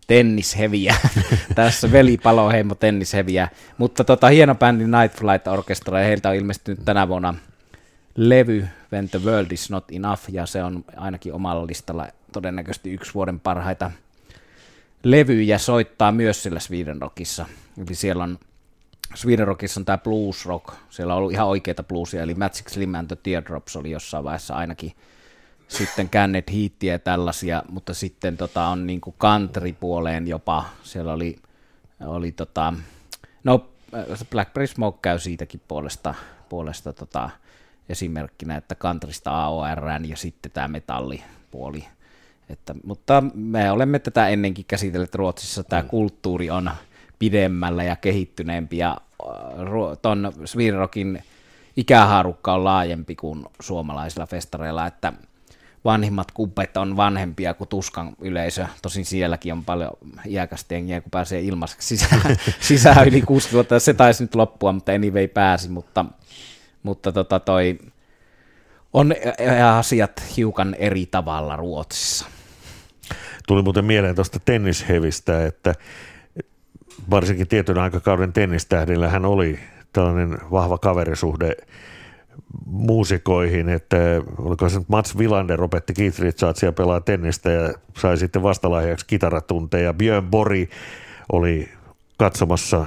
tennisheviä. 0.07 0.97
Tässä 1.55 1.93
velipaloheimo 1.93 2.75
tennisheviä. 2.75 3.49
Mutta 3.79 4.05
tota, 4.05 4.29
hieno 4.29 4.55
bändi 4.55 4.85
Night 4.85 5.19
Flight 5.19 5.47
Orchestra, 5.47 6.01
ja 6.01 6.07
heiltä 6.07 6.29
on 6.29 6.35
ilmestynyt 6.35 6.85
tänä 6.85 7.09
vuonna 7.09 7.35
levy 8.17 8.69
When 8.93 9.09
the 9.09 9.21
World 9.25 9.51
is 9.51 9.71
Not 9.71 9.85
Enough, 9.93 10.23
ja 10.29 10.47
se 10.47 10.63
on 10.63 10.85
ainakin 10.97 11.33
omalla 11.33 11.67
listalla 11.67 12.09
todennäköisesti 12.33 12.93
yksi 12.93 13.15
vuoden 13.15 13.41
parhaita 13.41 13.91
levyjä 15.03 15.59
soittaa 15.59 16.13
myös 16.13 16.43
sillä 16.43 16.61
Sweden 16.61 17.03
Rockissa. 17.03 17.47
Eli 17.79 17.95
siellä 17.95 18.25
on 18.25 18.39
Sweden 19.15 19.47
Rockissa 19.47 19.81
on 19.81 19.85
tämä 19.85 19.99
blues 19.99 20.47
rock, 20.47 20.75
siellä 20.91 21.15
on 21.15 21.19
ollut 21.19 21.33
ihan 21.33 21.47
oikeita 21.47 21.83
bluesia, 21.83 22.23
eli 22.23 22.35
Magic 22.35 22.69
Slim 22.69 22.95
and 22.95 23.07
the 23.07 23.17
Teardrops 23.23 23.77
oli 23.77 23.91
jossain 23.91 24.25
vaiheessa 24.25 24.55
ainakin 24.55 24.93
sitten 25.69 26.09
kännet 26.09 26.53
hiittiä 26.53 26.93
ja 26.93 26.99
tällaisia, 26.99 27.63
mutta 27.69 27.95
sitten 27.95 28.37
tota, 28.37 28.67
on 28.67 28.87
niin 28.87 29.01
country-puoleen 29.01 30.29
jopa, 30.29 30.65
siellä 30.83 31.13
oli, 31.13 31.37
oli 32.01 32.33
tota, 32.33 32.75
no 33.45 33.69
Blackberry 34.31 34.67
Smoke 34.67 34.99
käy 35.03 35.19
siitäkin 35.19 35.61
puolesta, 35.69 36.15
puolesta 36.49 36.93
tota, 36.93 37.31
esimerkkinä, 37.89 38.57
että 38.57 38.75
countrysta 38.75 39.45
AOR 39.45 39.89
ja 40.07 40.17
sitten 40.17 40.53
tämä 40.53 40.69
metallipuoli. 40.69 41.85
Että, 42.49 42.75
mutta 42.85 43.23
me 43.35 43.71
olemme 43.71 43.99
tätä 43.99 44.29
ennenkin 44.29 44.65
käsitelleet 44.69 45.15
Ruotsissa, 45.15 45.65
tämä 45.65 45.83
mm. 45.83 45.89
kulttuuri 45.89 46.51
on 46.51 46.71
pidemmällä 47.19 47.85
ja 47.85 47.97
kehittyneempi 47.97 48.79
ja 48.79 48.97
tuon 50.03 50.33
Swedenrockin 50.45 51.23
ikähaarukka 51.77 52.55
on 52.55 52.65
laajempi 52.65 53.17
kuin 53.17 53.45
suomalaisilla 53.61 54.27
festareilla, 54.27 54.87
että 54.87 55.13
vanhimmat 55.87 56.31
kuppet 56.31 56.77
on 56.77 56.97
vanhempia 56.97 57.55
kuin 57.55 57.69
Tuskan 57.69 58.13
yleisö. 58.21 58.67
Tosin 58.83 59.05
sielläkin 59.05 59.53
on 59.53 59.65
paljon 59.65 59.91
iäkästä 60.27 60.75
jengiä, 60.75 61.01
kun 61.01 61.11
pääsee 61.11 61.41
ilmaiseksi 61.41 61.89
sisään, 61.89 62.37
sisään 62.61 63.09
yli 63.09 63.23
60 63.23 63.55
vuotta. 63.55 63.81
Se 63.81 63.95
taisi 63.95 64.25
nyt 64.25 64.35
loppua, 64.35 64.73
mutta 64.73 64.93
anyway 64.93 65.29
pääsi. 65.29 65.69
Mutta, 65.69 66.05
mutta 66.83 67.13
tota 67.13 67.41
toi, 67.41 67.79
on 68.93 69.15
asiat 69.77 70.23
hiukan 70.37 70.75
eri 70.75 71.07
tavalla 71.07 71.57
Ruotsissa. 71.57 72.27
Tuli 73.47 73.63
muuten 73.63 73.85
mieleen 73.85 74.15
tuosta 74.15 74.41
tennishevistä, 74.45 75.47
että 75.47 75.75
varsinkin 77.11 77.49
tietyn 77.49 77.79
aikakauden 77.79 78.33
tennistähdillä 78.33 79.09
hän 79.09 79.25
oli 79.25 79.59
tällainen 79.93 80.39
vahva 80.51 80.79
kaverisuhde 80.79 81.57
muusikoihin, 82.67 83.69
että 83.69 83.97
oliko 84.39 84.69
se 84.69 84.81
Mats 84.89 85.19
Villander 85.19 85.63
opetti 85.63 85.95
Keith 85.95 86.21
Richardsia 86.21 86.73
pelaa 86.73 87.01
tennistä 87.01 87.51
ja 87.51 87.75
sai 87.99 88.17
sitten 88.17 88.43
vastalahjaksi 88.43 89.07
kitaratunteja. 89.07 89.95
Björn 89.95 90.27
Bori 90.27 90.69
oli 91.33 91.69
katsomassa 92.19 92.87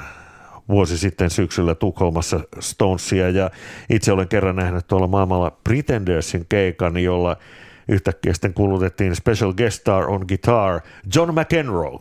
vuosi 0.70 0.98
sitten 0.98 1.30
syksyllä 1.30 1.76
Tukholmassa 1.76 2.40
Stonesia 2.60 3.30
ja 3.30 3.52
itse 3.90 4.12
olen 4.12 4.28
kerran 4.28 4.56
nähnyt 4.56 4.88
tuolla 4.88 5.08
maailmalla 5.08 5.58
Pretendersin 5.64 6.46
keikan, 6.50 6.98
jolla 6.98 7.38
yhtäkkiä 7.90 8.34
sitten 8.34 8.54
kuulutettiin 8.54 9.16
special 9.16 9.54
guest 9.54 9.80
star 9.82 10.10
on 10.10 10.26
guitar 10.28 10.82
John 11.16 11.40
McEnroe, 11.40 11.98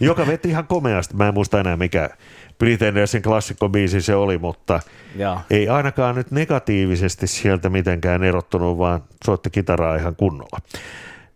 joka 0.00 0.26
veti 0.26 0.48
ihan 0.48 0.66
komeasti. 0.66 1.16
Mä 1.16 1.28
en 1.28 1.34
muista 1.34 1.60
enää 1.60 1.76
mikä 1.76 2.10
Pretendersin 2.58 3.22
klassikkobiisi 3.22 4.00
se 4.00 4.14
oli, 4.14 4.38
mutta 4.38 4.80
ja. 5.16 5.40
ei 5.50 5.68
ainakaan 5.68 6.14
nyt 6.14 6.30
negatiivisesti 6.30 7.26
sieltä 7.26 7.68
mitenkään 7.68 8.24
erottunut, 8.24 8.78
vaan 8.78 9.04
soitti 9.24 9.50
kitaraa 9.50 9.96
ihan 9.96 10.16
kunnolla. 10.16 10.58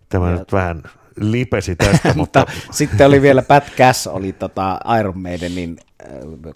Tämä 0.09 0.31
ja. 0.31 0.37
nyt 0.37 0.53
vähän 0.53 0.83
lipesi 1.21 1.77
tästä, 1.77 2.15
mutta... 2.17 2.47
Sitten 2.71 3.07
oli 3.07 3.23
vielä 3.23 3.43
Pat 3.43 3.65
Cass, 3.77 4.07
oli 4.07 4.33
tota 4.33 4.81
Iron 5.01 5.19
Maidenin 5.19 5.77
äh, 6.03 6.09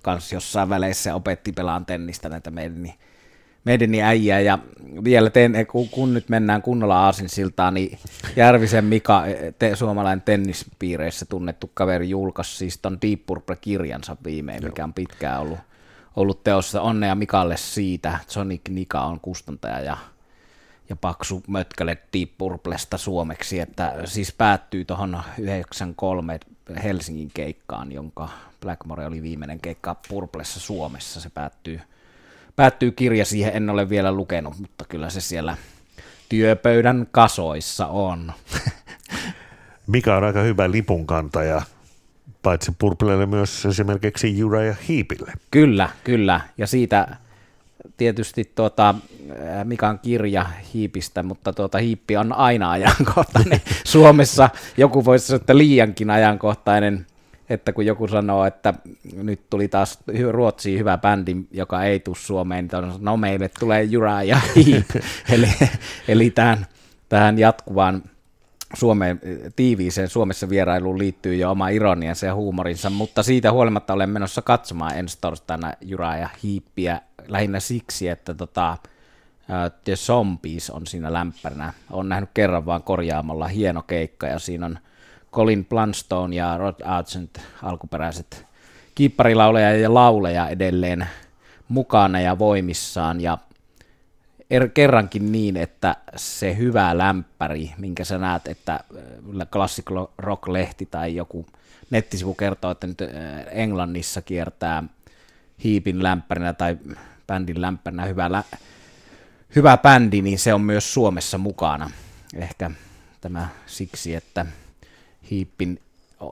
kanssa 0.02 0.36
jossain 0.36 0.68
väleissä 0.68 1.14
opetti 1.14 1.52
pelaan 1.52 1.86
tennistä 1.86 2.28
näitä 2.28 2.50
meidän 2.50 2.92
meidäni 3.68 4.02
äijää 4.02 4.40
ja 4.40 4.58
vielä 5.04 5.30
teen, 5.30 5.66
kun, 5.70 5.88
kun 5.88 6.14
nyt 6.14 6.28
mennään 6.28 6.62
kunnolla 6.62 7.04
aasinsiltaan, 7.04 7.74
niin 7.74 7.98
Järvisen 8.36 8.84
Mika, 8.84 9.24
te, 9.58 9.76
suomalainen 9.76 10.22
tennispiireissä 10.22 11.26
tunnettu 11.26 11.70
kaveri, 11.74 12.10
julkaisi 12.10 12.56
siis 12.56 12.78
ton 12.78 12.98
Deep 13.02 13.26
Purple-kirjansa 13.26 14.16
viimein, 14.24 14.62
Joo. 14.62 14.68
mikä 14.68 14.84
on 14.84 14.94
pitkään 14.94 15.40
ollut, 15.40 15.58
ollut 16.16 16.44
teossa. 16.44 16.82
Onnea 16.82 17.14
Mikalle 17.14 17.56
siitä. 17.56 18.18
Sonic 18.26 18.68
Nika 18.68 19.00
on 19.00 19.20
kustantaja 19.20 19.80
ja, 19.80 19.96
ja 20.88 20.96
paksu 20.96 21.42
mötkäle 21.46 21.98
Deep 22.12 22.30
Purplesta 22.38 22.98
suomeksi, 22.98 23.60
että 23.60 23.94
siis 24.04 24.32
päättyy 24.32 24.84
tuohon 24.84 25.22
93 25.38 26.40
Helsingin 26.82 27.30
keikkaan, 27.34 27.92
jonka 27.92 28.28
Blackmore 28.60 29.06
oli 29.06 29.22
viimeinen 29.22 29.60
keikka 29.60 29.96
Purplessa 30.08 30.60
Suomessa. 30.60 31.20
Se 31.20 31.30
päättyy 31.30 31.80
päättyy 32.58 32.90
kirja 32.90 33.24
siihen, 33.24 33.56
en 33.56 33.70
ole 33.70 33.88
vielä 33.88 34.12
lukenut, 34.12 34.58
mutta 34.58 34.84
kyllä 34.88 35.10
se 35.10 35.20
siellä 35.20 35.56
työpöydän 36.28 37.06
kasoissa 37.10 37.86
on. 37.86 38.32
Mikä 39.86 40.16
on 40.16 40.24
aika 40.24 40.40
hyvä 40.40 40.70
lipunkantaja, 40.70 41.62
paitsi 42.42 42.72
Purplelle 42.78 43.26
myös 43.26 43.66
esimerkiksi 43.66 44.38
Jura 44.38 44.62
ja 44.62 44.74
Hiipille. 44.88 45.32
Kyllä, 45.50 45.88
kyllä. 46.04 46.40
Ja 46.58 46.66
siitä 46.66 47.16
tietysti 47.96 48.52
tuota, 48.54 48.94
Mikan 49.64 49.98
kirja 49.98 50.46
hiipistä, 50.74 51.22
mutta 51.22 51.52
tuota, 51.52 51.78
hiippi 51.78 52.16
on 52.16 52.32
aina 52.32 52.70
ajankohtainen. 52.70 53.60
Suomessa 53.84 54.50
joku 54.76 55.04
voisi 55.04 55.26
sanoa, 55.26 55.36
että 55.36 55.58
liiankin 55.58 56.10
ajankohtainen, 56.10 57.06
että 57.50 57.72
kun 57.72 57.86
joku 57.86 58.08
sanoo, 58.08 58.44
että 58.44 58.74
nyt 59.12 59.40
tuli 59.50 59.68
taas 59.68 59.98
Ruotsiin 60.30 60.78
hyvä 60.78 60.98
bändi, 60.98 61.36
joka 61.50 61.82
ei 61.82 62.00
tule 62.00 62.16
Suomeen, 62.16 62.68
niin 62.72 62.84
on, 62.84 62.94
no 62.98 63.16
meille 63.16 63.50
tulee 63.58 63.82
Jura 63.82 64.22
ja 64.22 64.40
eli, 65.34 65.48
eli 66.08 66.30
tähän, 66.30 66.66
tähän 67.08 67.38
jatkuvaan 67.38 68.02
Suomeen, 68.74 69.20
tiiviiseen 69.56 70.08
Suomessa 70.08 70.48
vierailuun 70.48 70.98
liittyy 70.98 71.34
jo 71.34 71.50
oma 71.50 71.68
ironiansa 71.68 72.26
ja 72.26 72.34
huumorinsa, 72.34 72.90
mutta 72.90 73.22
siitä 73.22 73.52
huolimatta 73.52 73.92
olen 73.92 74.10
menossa 74.10 74.42
katsomaan 74.42 74.98
ensi 74.98 75.18
torstaina 75.20 75.72
Jura 75.80 76.16
ja 76.16 76.28
Hiippiä 76.42 77.00
lähinnä 77.28 77.60
siksi, 77.60 78.08
että 78.08 78.34
tota, 78.34 78.76
The 79.84 79.96
Zombies 79.96 80.70
on 80.70 80.86
siinä 80.86 81.12
lämpärinä. 81.12 81.72
Olen 81.90 82.08
nähnyt 82.08 82.30
kerran 82.34 82.66
vaan 82.66 82.82
korjaamalla 82.82 83.48
hieno 83.48 83.82
keikka 83.82 84.26
ja 84.26 84.38
siinä 84.38 84.66
on 84.66 84.78
Colin 85.32 85.64
Blunstone 85.64 86.36
ja 86.36 86.56
Rod 86.56 86.74
Argent, 86.84 87.40
alkuperäiset 87.62 88.46
kiipparilauleja 88.94 89.76
ja 89.76 89.94
lauleja 89.94 90.48
edelleen 90.48 91.06
mukana 91.68 92.20
ja 92.20 92.38
voimissaan 92.38 93.20
ja 93.20 93.38
er, 94.50 94.68
kerrankin 94.68 95.32
niin, 95.32 95.56
että 95.56 95.96
se 96.16 96.56
hyvä 96.56 96.98
lämpäri, 96.98 97.72
minkä 97.78 98.04
sä 98.04 98.18
näet, 98.18 98.48
että 98.48 98.80
Classic 99.52 99.86
Rock-lehti 100.18 100.86
tai 100.86 101.16
joku 101.16 101.46
nettisivu 101.90 102.34
kertoo, 102.34 102.70
että 102.70 102.86
nyt 102.86 102.98
Englannissa 103.50 104.22
kiertää 104.22 104.82
hiipin 105.64 106.02
lämpärinä 106.02 106.52
tai 106.52 106.78
bändin 107.26 107.60
lämpärinä 107.60 108.04
hyvä, 108.04 108.32
lä- 108.32 108.44
hyvä 109.56 109.76
bändi, 109.76 110.22
niin 110.22 110.38
se 110.38 110.54
on 110.54 110.60
myös 110.60 110.94
Suomessa 110.94 111.38
mukana. 111.38 111.90
Ehkä 112.34 112.70
tämä 113.20 113.48
siksi, 113.66 114.14
että 114.14 114.46
hiippin 115.30 115.80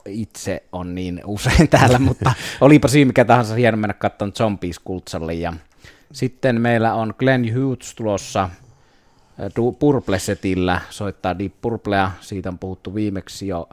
itse 0.05 0.63
on 0.71 0.95
niin 0.95 1.21
usein 1.25 1.69
täällä, 1.77 1.99
mutta 1.99 2.33
olipa 2.61 2.87
syy 2.87 3.05
mikä 3.05 3.25
tahansa 3.25 3.55
hieno 3.55 3.77
mennä 3.77 3.93
katsomaan 3.93 4.33
Zombies 4.33 4.79
Kultsalle. 4.79 5.33
Ja 5.33 5.53
sitten 6.11 6.61
meillä 6.61 6.93
on 6.93 7.13
Glenn 7.19 7.55
Hughes 7.55 7.95
tulossa 7.95 8.43
äh, 8.43 9.79
Purple-setillä, 9.79 10.81
soittaa 10.89 11.39
Deep 11.39 11.53
Purplea, 11.61 12.11
siitä 12.21 12.49
on 12.49 12.59
puhuttu 12.59 12.95
viimeksi 12.95 13.47
jo 13.47 13.69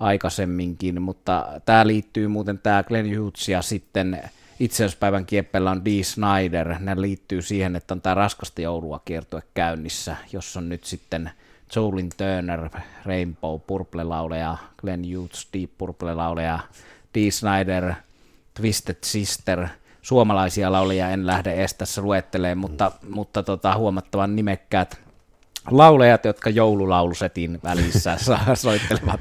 aikaisemminkin, 0.00 1.02
mutta 1.02 1.46
tämä 1.64 1.86
liittyy 1.86 2.28
muuten 2.28 2.58
tämä 2.58 2.82
Glenn 2.82 3.18
Hughes 3.18 3.48
ja 3.48 3.62
sitten 3.62 4.22
itseäyspäivän 4.60 5.26
kieppellä 5.26 5.70
on 5.70 5.84
Dee 5.84 6.02
Snyder. 6.02 6.74
Ne 6.78 7.00
liittyy 7.00 7.42
siihen, 7.42 7.76
että 7.76 7.94
on 7.94 8.00
tämä 8.00 8.14
raskasta 8.14 8.60
joulua 8.60 9.00
kiertue 9.04 9.42
käynnissä, 9.54 10.16
jossa 10.32 10.60
on 10.60 10.68
nyt 10.68 10.84
sitten 10.84 11.30
Jolin 11.76 12.10
Turner, 12.16 12.70
Rainbow, 13.04 13.60
Purple-lauleja, 13.66 14.56
Glenn 14.80 15.04
Hughes, 15.14 15.48
Deep 15.52 15.70
Purple-lauleja, 15.78 16.58
Dee 17.14 17.30
Snyder, 17.30 17.92
Twisted 18.54 18.96
Sister, 19.04 19.68
suomalaisia 20.02 20.72
lauleja 20.72 21.10
en 21.10 21.26
lähde 21.26 21.52
edes 21.52 21.74
tässä 21.74 22.02
luetteleen, 22.02 22.58
mutta, 22.58 22.92
mutta 23.08 23.42
tota, 23.42 23.76
huomattavan 23.76 24.36
nimekkäät 24.36 25.00
laulajat, 25.70 26.24
jotka 26.24 26.50
joululaulusetin 26.50 27.58
välissä 27.64 28.16
soittelevat 28.54 29.20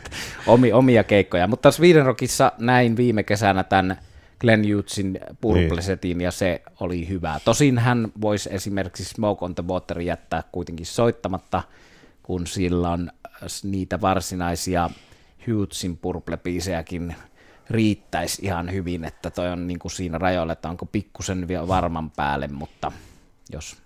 omia 0.74 1.04
keikkoja. 1.04 1.48
Mutta 1.48 1.72
Sweden 1.72 2.06
Rockissa 2.06 2.52
näin 2.58 2.98
viime 2.98 3.24
kesänä 3.24 3.64
tämän 3.64 3.98
Glenn 4.40 4.74
Hughesin 4.74 5.20
Purple-setin, 5.42 6.18
niin. 6.18 6.26
ja 6.26 6.32
se 6.32 6.62
oli 6.80 7.08
hyvä. 7.08 7.40
Tosin 7.46 7.78
hän 7.78 8.12
voisi 8.22 8.50
esimerkiksi 8.52 9.04
Smoke 9.04 9.46
on 9.46 9.56
the 9.56 9.64
Water 9.68 10.02
jättää 10.02 10.44
kuitenkin 10.52 10.86
soittamatta, 10.86 11.64
kun 12.30 12.48
sillä 12.48 12.90
on 12.90 13.12
niitä 13.64 14.02
varsinaisia 14.02 14.90
Hughesin 15.48 15.98
Purple-biisejäkin 15.98 17.16
riittäisi 17.70 18.46
ihan 18.46 18.72
hyvin, 18.72 19.06
että 19.06 19.30
toi 19.30 19.52
on 19.52 19.68
niin 19.68 19.80
kuin 19.80 19.92
siinä 19.92 20.18
rajoilla, 20.18 20.54
että 20.54 20.70
onko 20.70 20.86
pikkusen 20.86 21.48
vielä 21.48 21.68
varman 21.68 22.12
päälle, 22.12 22.48
mutta 22.48 22.92
jos 23.52 23.78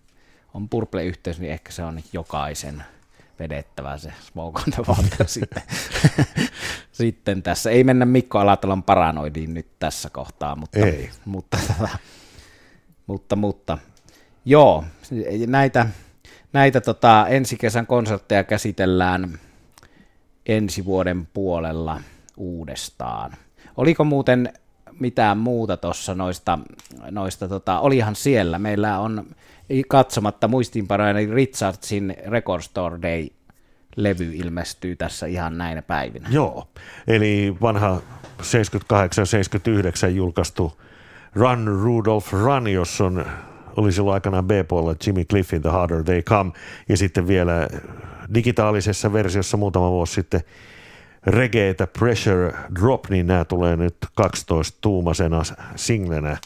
on 0.54 0.70
Purple-yhteys, 0.70 1.39
niin 1.39 1.52
ehkä 1.52 1.72
se 1.72 1.84
on 1.84 2.02
jokaisen 2.14 2.84
vedettävä 3.39 3.98
se 3.98 4.14
Smoke 4.22 4.62
on 4.68 4.74
the 4.74 4.84
Water 4.88 5.28
sitten. 5.38 5.64
sitten 6.91 7.44
tässä. 7.44 7.70
Ei 7.70 7.84
mennä 7.84 8.06
Mikko 8.06 8.39
Alatalon 8.39 8.84
paranoidiin 8.84 9.54
nyt 9.54 9.68
tässä 9.80 10.10
kohtaa, 10.10 10.56
mutta, 10.56 10.80
Ei. 10.80 11.10
mutta, 11.26 11.58
mutta, 11.68 11.98
mutta, 13.08 13.36
mutta 13.36 13.78
joo, 14.46 14.84
näitä, 15.48 15.88
näitä 16.54 16.82
tota, 16.82 17.28
ensi 17.30 17.58
kesän 17.58 17.88
konsertteja 17.88 18.43
käsitellään 18.43 19.39
ensi 20.45 20.86
vuoden 20.86 21.28
puolella 21.34 22.01
uudestaan. 22.38 23.32
Oliko 23.78 24.04
muuten 24.04 24.54
mitään 24.99 25.38
muuta 25.38 25.78
tuossa 25.78 26.16
noista, 26.16 26.60
noista 27.12 27.47
tota, 27.47 27.80
olihan 27.80 28.16
siellä. 28.16 28.60
Meillä 28.60 28.99
on 28.99 29.26
katsomatta 29.88 30.47
muistiinpanoja, 30.47 31.14
niin 31.14 31.30
Richardsin 31.30 32.16
Record 32.28 32.62
Store 32.62 33.01
Day 33.01 33.28
levy 33.95 34.32
ilmestyy 34.34 34.95
tässä 34.95 35.26
ihan 35.26 35.58
näinä 35.58 35.82
päivinä. 35.82 36.30
Joo, 36.32 36.68
eli 37.08 37.56
vanha 37.62 38.01
78-79 38.41 40.10
julkaistu 40.10 40.80
Run 41.36 41.68
Rudolph 41.68 42.34
Run, 42.34 42.68
jossa 42.68 43.06
on, 43.06 43.26
oli 43.78 43.91
silloin 43.91 44.13
aikanaan 44.13 44.45
B-puolella 44.45 44.95
Jimmy 45.05 45.26
Cliffin 45.26 45.61
The 45.61 45.69
Harder 45.69 46.03
They 46.03 46.21
Come, 46.21 46.51
ja 46.89 46.97
sitten 46.97 47.28
vielä 47.28 47.67
digitaalisessa 48.34 49.13
versiossa 49.13 49.57
muutama 49.57 49.89
vuosi 49.89 50.13
sitten 50.13 50.41
Reggaetä 51.26 51.88
Pressure 51.88 52.53
Drop, 52.82 53.09
niin 53.09 53.28
nämä 53.28 53.45
tulee 53.45 53.76
nyt 53.76 53.95
12-tuumasena 54.21 55.55
singlenä. 55.76 56.38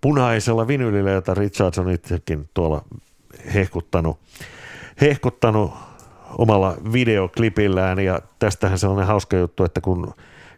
Punaisella 0.00 0.68
vinylillä, 0.68 1.10
jota 1.10 1.34
Richards 1.34 1.78
on 1.78 1.90
itsekin 1.90 2.48
tuolla 2.54 2.84
hehkuttanut, 3.54 4.18
hehkuttanut 5.00 5.72
omalla 6.38 6.76
videoklipillään 6.92 7.98
ja 7.98 8.20
tästähän 8.38 8.78
sellainen 8.78 9.06
hauska 9.06 9.36
juttu, 9.36 9.64
että 9.64 9.80
kun 9.80 10.14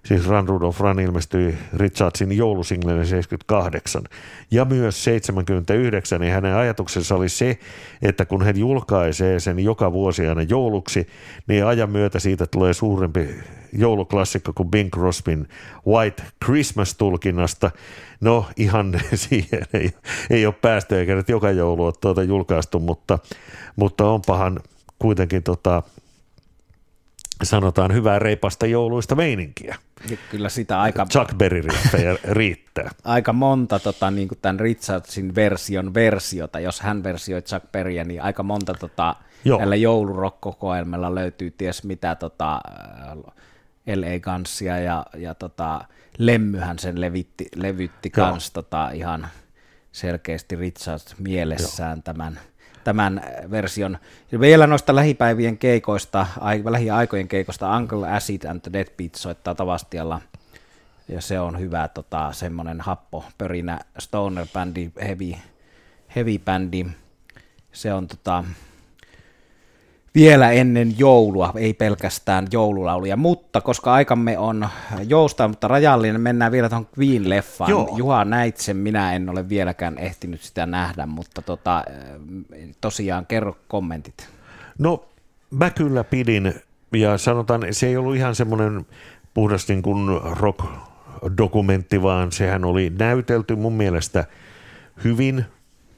siis 0.06 0.28
Run 0.28 0.48
Rudolph 0.48 0.80
Run 0.80 1.00
ilmestyi 1.00 1.58
Richardsin 1.76 2.36
joulusinglelle 2.36 3.04
78 3.04 4.02
ja 4.50 4.64
myös 4.64 5.04
79, 5.04 6.20
niin 6.20 6.32
hänen 6.32 6.54
ajatuksensa 6.54 7.14
oli 7.14 7.28
se, 7.28 7.58
että 8.02 8.24
kun 8.24 8.44
hän 8.44 8.58
julkaisee 8.58 9.40
sen 9.40 9.58
joka 9.58 9.92
vuosi 9.92 10.26
aina 10.26 10.42
jouluksi, 10.42 11.06
niin 11.46 11.66
ajan 11.66 11.90
myötä 11.90 12.18
siitä 12.18 12.46
tulee 12.46 12.74
suurempi 12.74 13.28
jouluklassikko 13.72 14.52
kuin 14.52 14.70
Bing 14.70 14.90
Crosbyn 14.90 15.48
White 15.86 16.22
Christmas-tulkinnasta. 16.44 17.70
No 18.20 18.46
ihan 18.56 19.00
siihen 19.14 19.62
ei, 19.72 19.90
ei 20.30 20.46
ole 20.46 20.54
päästy 20.62 20.98
eikä 20.98 21.14
nyt 21.14 21.28
joka 21.28 21.50
joulu 21.50 21.84
ole 21.84 21.92
tuota 22.00 22.22
julkaistu, 22.22 22.80
mutta, 22.80 23.18
mutta 23.76 24.04
onpahan 24.04 24.60
kuitenkin 24.98 25.42
tota, 25.42 25.82
sanotaan 27.42 27.92
hyvää 27.92 28.18
reipasta 28.18 28.66
jouluista 28.66 29.14
meininkiä. 29.14 29.76
Kyllä 30.30 30.48
sitä 30.48 30.80
aika... 30.80 31.06
Chuck 31.06 31.34
Berry 31.34 31.62
riittää. 32.24 32.90
aika 33.04 33.32
monta 33.32 33.78
tota, 33.78 34.10
niin 34.10 34.28
kuin 34.28 34.38
tämän 34.42 34.60
Richardsin 34.60 35.34
version 35.34 35.94
versiota, 35.94 36.60
jos 36.60 36.80
hän 36.80 37.04
versioi 37.04 37.42
Chuck 37.42 37.72
Berryä, 37.72 38.04
niin 38.04 38.22
aika 38.22 38.42
monta 38.42 38.74
tota, 38.74 39.16
näillä 39.58 39.76
joulurokkokoelmilla 39.76 41.14
löytyy 41.14 41.50
ties 41.50 41.84
mitä 41.84 42.14
tota, 42.14 42.60
L.A. 43.86 44.20
Gansia 44.20 44.78
ja, 44.78 45.06
ja 45.16 45.34
tota, 45.34 45.84
Lemmyhän 46.18 46.78
sen 46.78 47.00
levitti, 47.00 47.46
levytti 47.56 48.10
kans 48.10 48.50
tota, 48.50 48.90
ihan 48.90 49.28
selkeästi 49.92 50.56
Richards 50.56 51.14
mielessään 51.18 51.96
Joo. 51.96 52.02
tämän– 52.02 52.40
tämän 52.84 53.22
version. 53.50 53.98
Ja 54.32 54.40
vielä 54.40 54.66
noista 54.66 54.94
lähipäivien 54.94 55.58
keikoista, 55.58 56.26
lähiaikojen 56.70 57.28
keikoista, 57.28 57.76
Uncle 57.76 58.10
Acid 58.12 58.44
and 58.44 58.60
the 58.60 58.72
Deadbeat 58.72 59.14
soittaa 59.14 59.54
Tavastialla, 59.54 60.20
ja 61.08 61.20
se 61.20 61.40
on 61.40 61.60
hyvä 61.60 61.88
tota, 61.88 62.32
semmoinen 62.32 62.80
happo, 62.80 63.24
pörinä 63.38 63.80
stoner-bändi, 63.98 64.90
heavy, 65.02 65.34
heavy 66.16 66.38
bändi. 66.38 66.86
Se 67.72 67.92
on 67.92 68.08
tota, 68.08 68.44
vielä 70.14 70.50
ennen 70.50 70.98
joulua, 70.98 71.52
ei 71.56 71.74
pelkästään 71.74 72.46
joululauluja, 72.52 73.16
mutta 73.16 73.60
koska 73.60 73.92
aikamme 73.92 74.38
on 74.38 74.68
joustaa, 75.08 75.48
mutta 75.48 75.68
rajallinen, 75.68 76.20
mennään 76.20 76.52
vielä 76.52 76.68
tuohon 76.68 76.88
Queen-leffaan. 76.98 77.70
Joo. 77.70 77.94
Juha 77.96 78.24
näit 78.24 78.56
sen, 78.56 78.76
minä 78.76 79.14
en 79.14 79.28
ole 79.28 79.48
vieläkään 79.48 79.98
ehtinyt 79.98 80.40
sitä 80.40 80.66
nähdä, 80.66 81.06
mutta 81.06 81.42
tota, 81.42 81.84
tosiaan 82.80 83.26
kerro 83.26 83.56
kommentit. 83.68 84.28
No 84.78 85.04
mä 85.50 85.70
kyllä 85.70 86.04
pidin, 86.04 86.54
ja 86.92 87.18
sanotaan, 87.18 87.62
se 87.70 87.86
ei 87.86 87.96
ollut 87.96 88.16
ihan 88.16 88.34
semmoinen 88.34 88.86
puhdas 89.34 89.68
niin 89.68 89.82
kuin 89.82 90.20
rock-dokumentti, 90.40 92.02
vaan 92.02 92.32
sehän 92.32 92.64
oli 92.64 92.92
näytelty 92.98 93.56
mun 93.56 93.72
mielestä 93.72 94.24
hyvin, 95.04 95.44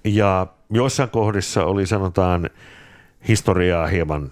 ja 0.04 0.46
joissain 0.70 1.10
kohdissa 1.10 1.64
oli 1.64 1.86
sanotaan 1.86 2.50
historiaa 3.28 3.86
hieman 3.86 4.30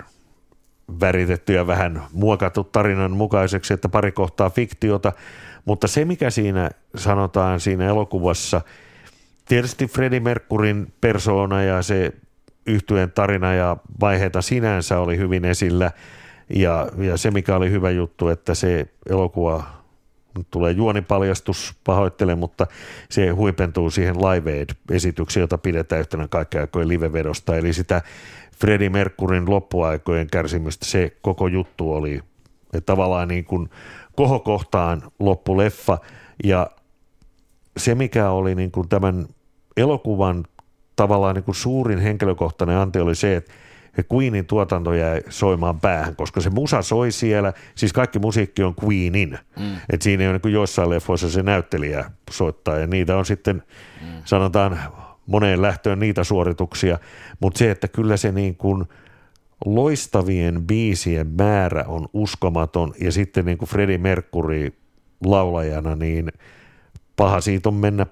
väritetty 1.01 1.53
ja 1.53 1.67
vähän 1.67 2.03
muokattu 2.13 2.65
tarinan 2.65 3.11
mukaiseksi, 3.11 3.75
että 3.75 3.89
pari 3.89 4.13
kohtaa 4.13 4.51
fiktiota, 4.51 5.13
mutta 5.65 5.89
se 5.89 6.05
mikä 6.05 6.31
siinä 6.31 6.71
sanotaan 6.97 7.61
siinä 7.61 7.87
elokuvassa, 7.87 8.61
tietysti 9.49 9.87
Freddie 9.87 10.21
Mercurin 10.21 10.93
persoona 11.01 11.63
ja 11.63 11.83
se 11.83 12.13
yhtyeen 12.67 13.13
tarina 13.13 13.55
ja 13.55 13.77
vaiheita 14.01 14.43
sinänsä 14.43 14.99
oli 14.99 15.19
hyvin 15.19 15.45
esillä, 15.45 15.91
ja, 16.49 16.89
ja 16.99 17.17
se 17.17 17.31
mikä 17.31 17.57
oli 17.57 17.71
hyvä 17.71 17.91
juttu, 17.91 18.29
että 18.29 18.55
se 18.55 18.87
elokuva 19.09 19.83
nyt 20.39 20.47
tulee 20.51 20.73
juonipaljastus, 20.73 21.75
pahoittelen, 21.85 22.39
mutta 22.39 22.67
se 23.11 23.29
huipentuu 23.29 23.91
siihen 23.91 24.17
Live 24.17 24.59
Aid-esitykseen, 24.59 25.43
jota 25.43 25.59
pidetään 25.59 26.01
yhtenä 26.01 26.29
kaikkea 26.29 26.61
aikojen 26.61 26.89
livevedosta, 26.89 27.57
eli 27.57 27.73
sitä 27.73 28.03
Freddie 28.57 28.91
Mercurin 28.91 29.51
loppuaikojen 29.51 30.27
kärsimystä, 30.27 30.87
se 30.87 31.17
koko 31.23 31.47
juttu 31.47 31.93
oli 31.93 32.21
tavallaan 32.87 33.29
niin 33.29 33.45
kuin 33.45 33.71
kohokohtaan 34.17 35.03
loppuleffa, 35.19 35.99
ja 36.45 36.71
se 37.77 37.95
mikä 37.95 38.31
oli 38.31 38.55
niin 38.55 38.71
kuin 38.71 38.89
tämän 38.89 39.27
elokuvan 39.77 40.45
tavallaan 40.97 41.35
niin 41.35 41.45
kuin 41.45 41.55
suurin 41.55 41.99
henkilökohtainen 41.99 42.77
anti 42.77 42.99
oli 43.01 43.15
se, 43.15 43.37
että 43.37 43.53
Queenin 44.15 44.47
tuotanto 44.47 44.95
jäi 44.95 45.23
soimaan 45.29 45.81
päähän, 45.81 46.17
koska 46.17 46.41
se 46.41 46.51
musa 46.51 46.83
soi 46.83 47.13
siellä, 47.13 47.53
siis 47.75 47.93
kaikki 47.93 48.19
musiikki 48.19 48.63
on 48.63 48.75
Queenin. 48.85 49.39
Mm. 49.59 49.77
Et 49.91 50.03
siinä 50.03 50.25
on 50.27 50.33
niin 50.33 50.41
kuin 50.43 50.55
joissain 50.55 50.91
leffoissa 50.91 51.31
se 51.31 51.43
näyttelijä 51.43 52.11
soittaa 52.31 52.79
ja 52.79 52.87
niitä 52.87 53.17
on 53.17 53.27
sitten, 53.27 53.63
mm. 54.01 54.07
sanotaan 54.25 54.79
moneen 55.27 55.63
lähtöön 55.63 55.99
niitä 55.99 56.25
suorituksia, 56.25 56.99
mutta 57.41 57.59
se, 57.59 57.71
että 57.71 57.89
kyllä 57.89 58.17
se 58.17 58.33
niin 58.33 58.57
kuin 58.57 58.85
loistavien 59.65 60.63
biisien 60.63 61.27
määrä 61.27 61.85
on 61.87 62.09
uskomaton 62.13 62.95
ja 63.01 63.13
sitten 63.13 63.45
niin 63.45 63.59
kuin 63.59 63.69
Freddie 63.69 63.99
Mercury 63.99 64.73
laulajana, 65.25 65.97
niin 65.97 66.33
paha 67.17 67.41
siitä 67.41 67.69
on 67.69 67.75
mennä 67.75 68.07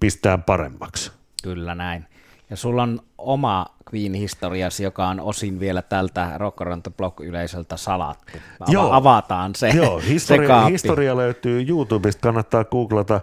pistään 0.00 0.42
paremmaksi. 0.42 1.12
Kyllä 1.42 1.74
näin. 1.74 2.04
Ja 2.50 2.56
sulla 2.56 2.82
on 2.82 3.00
oma 3.18 3.66
Queen-historiasi, 3.94 4.82
joka 4.82 5.08
on 5.08 5.20
osin 5.20 5.60
vielä 5.60 5.82
tältä 5.82 6.32
Rock 6.36 6.60
Around 6.60 6.82
the 6.82 6.92
Block-yleisöltä 6.96 7.76
salattu. 7.76 8.38
Ava- 8.60 8.72
Joo. 8.72 8.92
Avataan 8.92 9.54
se. 9.54 9.68
Joo, 9.68 9.98
historia, 9.98 10.64
se 10.64 10.70
historia 10.70 11.16
löytyy 11.16 11.64
YouTubesta, 11.68 12.20
kannattaa 12.20 12.64
googlata 12.64 13.20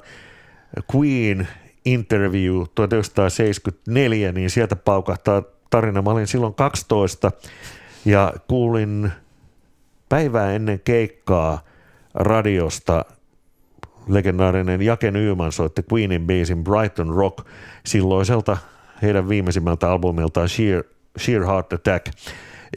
Queen 0.95 1.47
Interview 1.86 2.63
1974, 2.75 4.31
niin 4.31 4.49
sieltä 4.49 4.75
paukahtaa 4.75 5.43
tarina. 5.69 6.01
Mä 6.01 6.09
olin 6.09 6.27
silloin 6.27 6.53
12 6.53 7.31
ja 8.05 8.33
kuulin 8.47 9.11
päivää 10.09 10.53
ennen 10.53 10.79
keikkaa 10.79 11.63
radiosta 12.13 13.05
legendaarinen 14.07 14.81
Jake 14.81 15.11
Newman 15.11 15.51
soitti 15.51 15.86
Queenin 15.93 16.27
biisin 16.27 16.63
Brighton 16.63 17.15
Rock 17.15 17.47
silloiselta 17.86 18.57
heidän 19.01 19.29
viimeisimmältä 19.29 19.91
albumiltaan 19.91 20.49
Sheer, 20.49 20.83
Sheer 21.19 21.45
Heart 21.45 21.73
Attack. 21.73 22.07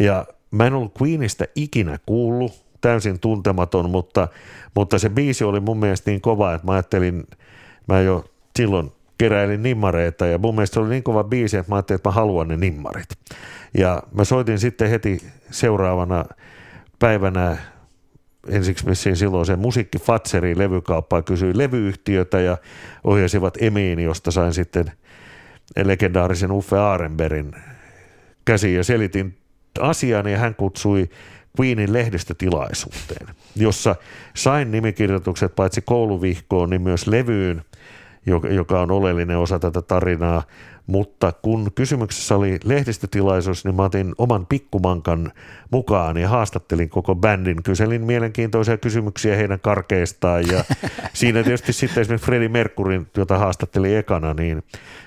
Ja 0.01 0.27
mä 0.51 0.67
en 0.67 0.75
ollut 0.75 1.03
Queenistä 1.03 1.45
ikinä 1.55 1.99
kuullut, 2.07 2.65
täysin 2.81 3.21
tuntematon, 3.21 3.91
mutta, 3.91 4.29
mutta 4.75 4.99
se 4.99 5.09
biisi 5.09 5.45
oli 5.45 5.61
mun 5.61 5.79
mielestä 5.79 6.11
niin 6.11 6.21
kova, 6.21 6.55
että 6.55 6.67
mä 6.67 6.73
ajattelin, 6.73 7.27
mä 7.89 8.01
jo 8.01 8.25
silloin 8.57 8.93
keräilin 9.19 9.63
nimmareita 9.63 10.27
ja 10.27 10.39
mun 10.39 10.55
mielestä 10.55 10.75
se 10.75 10.81
oli 10.81 10.89
niin 10.89 11.03
kova 11.03 11.25
biisi, 11.25 11.57
että 11.57 11.73
mä 11.73 11.77
ajattelin, 11.77 11.97
että 11.97 12.09
mä 12.09 12.13
haluan 12.13 12.49
ne 12.49 12.57
nimmarit. 12.57 13.09
Ja 13.79 14.03
mä 14.15 14.25
soitin 14.25 14.59
sitten 14.59 14.91
heti 14.91 15.23
seuraavana 15.51 16.25
päivänä 16.99 17.57
ensiksi 18.49 18.87
messiin 18.87 19.17
silloin 19.17 19.47
se 19.47 19.57
musiikki 19.57 19.99
Fatseri 19.99 20.59
levykauppaa, 20.59 21.23
kysyi 21.23 21.59
levyyhtiötä 21.59 22.41
ja 22.41 22.57
ohjasivat 23.05 23.59
Emiin, 23.61 24.01
josta 24.01 24.31
sain 24.31 24.53
sitten 24.53 24.93
legendaarisen 25.85 26.53
Uffe 26.53 26.79
Arenbergin 26.79 27.53
käsiin 28.45 28.77
ja 28.77 28.85
selitin 28.85 29.39
asian 29.81 30.27
ja 30.27 30.39
hän 30.39 30.55
kutsui 30.55 31.09
Queenin 31.61 31.93
lehdistötilaisuuteen, 31.93 33.27
jossa 33.57 33.97
sain 34.37 34.71
nimikirjoitukset 34.71 35.55
paitsi 35.57 35.81
kouluvihkoon, 35.81 36.71
niin 36.71 36.83
myös 36.83 37.07
levyyn, 37.07 37.63
joka 38.51 38.81
on 38.81 38.91
oleellinen 38.91 39.39
osa 39.39 39.59
tätä 39.59 39.83
tarinaa. 39.83 40.43
Mutta 40.87 41.33
kun 41.43 41.73
kysymyksessä 41.75 42.37
oli 42.37 42.59
lehdistötilaisuus, 42.65 43.65
niin 43.65 43.75
mä 43.75 43.83
otin 43.83 44.15
oman 44.19 44.47
pikkumankan 44.47 45.33
mukaan 45.71 46.17
ja 46.17 46.29
haastattelin 46.29 46.89
koko 46.89 47.15
bändin. 47.15 47.63
Kyselin 47.63 48.05
mielenkiintoisia 48.05 48.77
kysymyksiä 48.77 49.37
heidän 49.37 49.61
karkeistaan 49.61 50.49
ja 50.49 50.65
siinä 51.13 51.43
tietysti 51.43 51.73
sitten 51.73 52.01
esimerkiksi 52.01 52.27
Freddie 52.27 52.49
Mercurin, 52.49 53.07
jota 53.17 53.39
haastattelin 53.39 53.97
ekana, 53.97 54.35
niin 54.35 54.63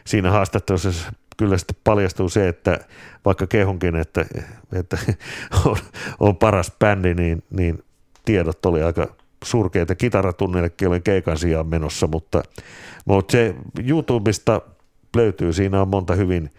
siinä 0.05 0.31
haastattelussa 0.31 1.11
kyllä 1.37 1.57
sitten 1.57 1.77
paljastuu 1.83 2.29
se, 2.29 2.47
että 2.47 2.79
vaikka 3.25 3.47
kehunkin, 3.47 3.95
että, 3.95 4.25
että 4.73 4.97
on, 5.65 5.77
on 6.19 6.37
paras 6.37 6.71
bändi, 6.79 7.13
niin, 7.13 7.43
niin 7.49 7.83
tiedot 8.25 8.65
oli 8.65 8.83
aika 8.83 9.07
surkeita. 9.43 9.95
Kitaratunnillekin 9.95 10.87
olen 10.87 11.03
keikan 11.03 11.37
sijaan 11.37 11.67
menossa, 11.67 12.07
mutta, 12.07 12.43
mutta 13.05 13.31
se 13.31 13.55
YouTubesta 13.87 14.61
löytyy. 15.15 15.53
Siinä 15.53 15.81
on 15.81 15.87
monta 15.87 16.15
hyvin 16.15 16.49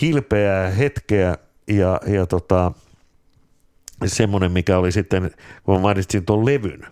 hilpeää 0.00 0.70
hetkeä 0.70 1.38
ja, 1.68 2.00
ja 2.06 2.26
tota, 2.26 2.72
semmoinen, 4.06 4.52
mikä 4.52 4.78
oli 4.78 4.92
sitten, 4.92 5.30
kun 5.62 5.74
mä 5.74 5.80
mainitsin 5.80 6.24
tuon 6.24 6.46
levyn, 6.46 6.86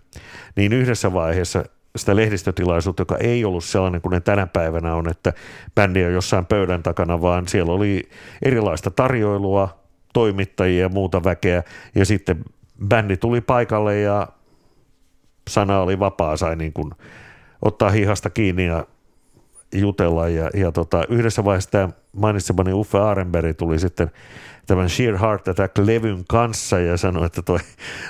niin 0.57 0.72
yhdessä 0.72 1.12
vaiheessa 1.12 1.64
sitä 1.97 2.16
lehdistötilaisuutta, 2.16 3.01
joka 3.01 3.16
ei 3.16 3.45
ollut 3.45 3.64
sellainen 3.64 4.01
kuin 4.01 4.11
ne 4.11 4.20
tänä 4.20 4.47
päivänä 4.47 4.95
on, 4.95 5.09
että 5.09 5.32
bändi 5.74 6.05
on 6.05 6.12
jossain 6.12 6.47
pöydän 6.47 6.82
takana, 6.82 7.22
vaan 7.22 7.49
siellä 7.49 7.72
oli 7.72 8.09
erilaista 8.42 8.90
tarjoilua, 8.90 9.78
toimittajia 10.12 10.80
ja 10.80 10.88
muuta 10.88 11.24
väkeä, 11.24 11.62
ja 11.95 12.07
sitten 12.07 12.45
bändi 12.88 13.16
tuli 13.16 13.40
paikalle 13.40 14.01
ja 14.01 14.28
sana 15.51 15.80
oli 15.80 15.99
vapaa, 15.99 16.36
sai 16.36 16.57
niin 16.57 16.72
kuin 16.72 16.92
ottaa 17.62 17.90
hihasta 17.90 18.30
kiinni 18.30 18.66
ja 18.66 18.86
jutella. 19.74 20.28
Ja, 20.28 20.51
ja 20.55 20.72
tota, 20.72 21.05
yhdessä 21.09 21.45
vaiheessa 21.45 21.70
tämä 21.70 21.88
mainitsemani 22.12 22.72
Uffe 22.72 22.99
Arenberg 22.99 23.57
tuli 23.57 23.78
sitten 23.78 24.11
tämän 24.66 24.90
Sheer 24.90 25.18
Heart 25.18 25.49
Attack-levyn 25.49 26.24
kanssa 26.28 26.78
ja 26.78 26.97
sanoi, 26.97 27.26
että 27.26 27.42
toi 27.42 27.59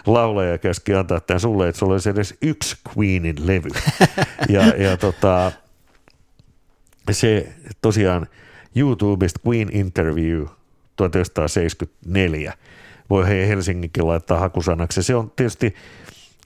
laulaja 0.07 0.59
käski 0.59 0.95
antaa 0.95 1.21
tämän 1.21 1.41
sulle, 1.41 1.69
että 1.69 1.79
sulla 1.79 1.93
olisi 1.93 2.11
edes 2.11 2.35
yksi 2.43 2.77
Queenin 2.97 3.47
levy. 3.47 3.69
ja, 4.49 4.67
ja 4.67 4.97
tota, 4.97 5.53
se 7.11 7.53
tosiaan 7.83 8.27
YouTubesta 8.77 9.41
Queen 9.49 9.69
Interview 9.73 10.47
1974 10.97 12.53
voi 13.11 13.29
he 13.29 13.49
Helsinginkin 13.49 14.07
laittaa 14.07 14.41
hakusanaksi. 14.41 15.03
Se 15.03 15.15
on 15.15 15.33
tietysti, 15.37 15.75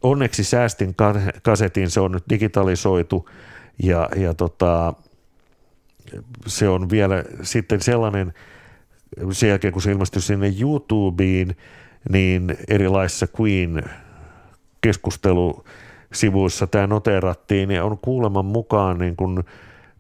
onneksi 0.03 0.44
säästin 0.44 0.94
kasetin, 1.42 1.90
se 1.90 2.01
on 2.01 2.12
nyt 2.12 2.24
digitalisoitu 2.30 3.28
ja, 3.82 4.09
ja 4.16 4.34
tota, 4.34 4.94
se 6.46 6.68
on 6.68 6.90
vielä 6.90 7.24
sitten 7.42 7.80
sellainen, 7.80 8.34
sen 9.32 9.49
jälkeen 9.49 9.72
kun 9.72 9.82
se 9.82 9.92
ilmestyi 9.92 10.22
sinne 10.22 10.53
YouTubeen, 10.61 11.57
niin 12.09 12.57
erilaisissa 12.68 13.26
Queen 13.40 13.82
keskustelusivuissa 14.80 16.66
tämä 16.66 16.86
noterattiin 16.86 17.70
ja 17.70 17.84
on 17.84 17.99
kuuleman 17.99 18.44
mukaan 18.44 18.99
niin 18.99 19.16
kuin 19.16 19.44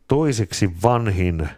toiseksi 0.08 0.70
vanhin 0.82 1.48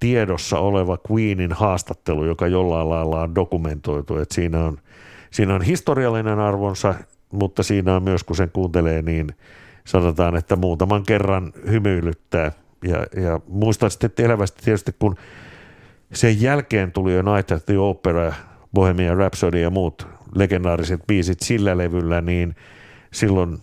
tiedossa 0.00 0.58
oleva 0.58 0.98
Queenin 1.10 1.52
haastattelu, 1.52 2.24
joka 2.24 2.46
jollain 2.46 2.88
lailla 2.88 3.20
on 3.20 3.34
dokumentoitu. 3.34 4.16
että 4.16 4.34
siinä, 4.34 4.64
on, 4.64 4.78
siinä 5.30 5.54
on 5.54 5.62
historiallinen 5.62 6.38
arvonsa, 6.38 6.94
mutta 7.32 7.62
siinä 7.62 7.96
on 7.96 8.02
myös, 8.02 8.24
kun 8.24 8.36
sen 8.36 8.50
kuuntelee, 8.50 9.02
niin 9.02 9.26
sanotaan, 9.84 10.36
että 10.36 10.56
muutaman 10.56 11.02
kerran 11.02 11.52
hymyilyttää. 11.70 12.52
Ja, 12.84 13.22
ja 13.22 13.40
muistan 13.48 13.90
sitten 13.90 14.24
elävästi 14.24 14.62
tietysti, 14.64 14.94
kun 14.98 15.16
sen 16.12 16.42
jälkeen 16.42 16.92
tuli 16.92 17.14
jo 17.14 17.22
Night 17.22 17.52
at 17.52 17.66
the 17.66 17.78
Opera 17.78 18.32
Bohemian 18.74 19.16
Rhapsody 19.16 19.60
ja 19.60 19.70
muut 19.70 20.06
legendaariset 20.34 21.00
biisit 21.06 21.40
sillä 21.40 21.78
levyllä, 21.78 22.20
niin 22.20 22.56
silloin 23.12 23.58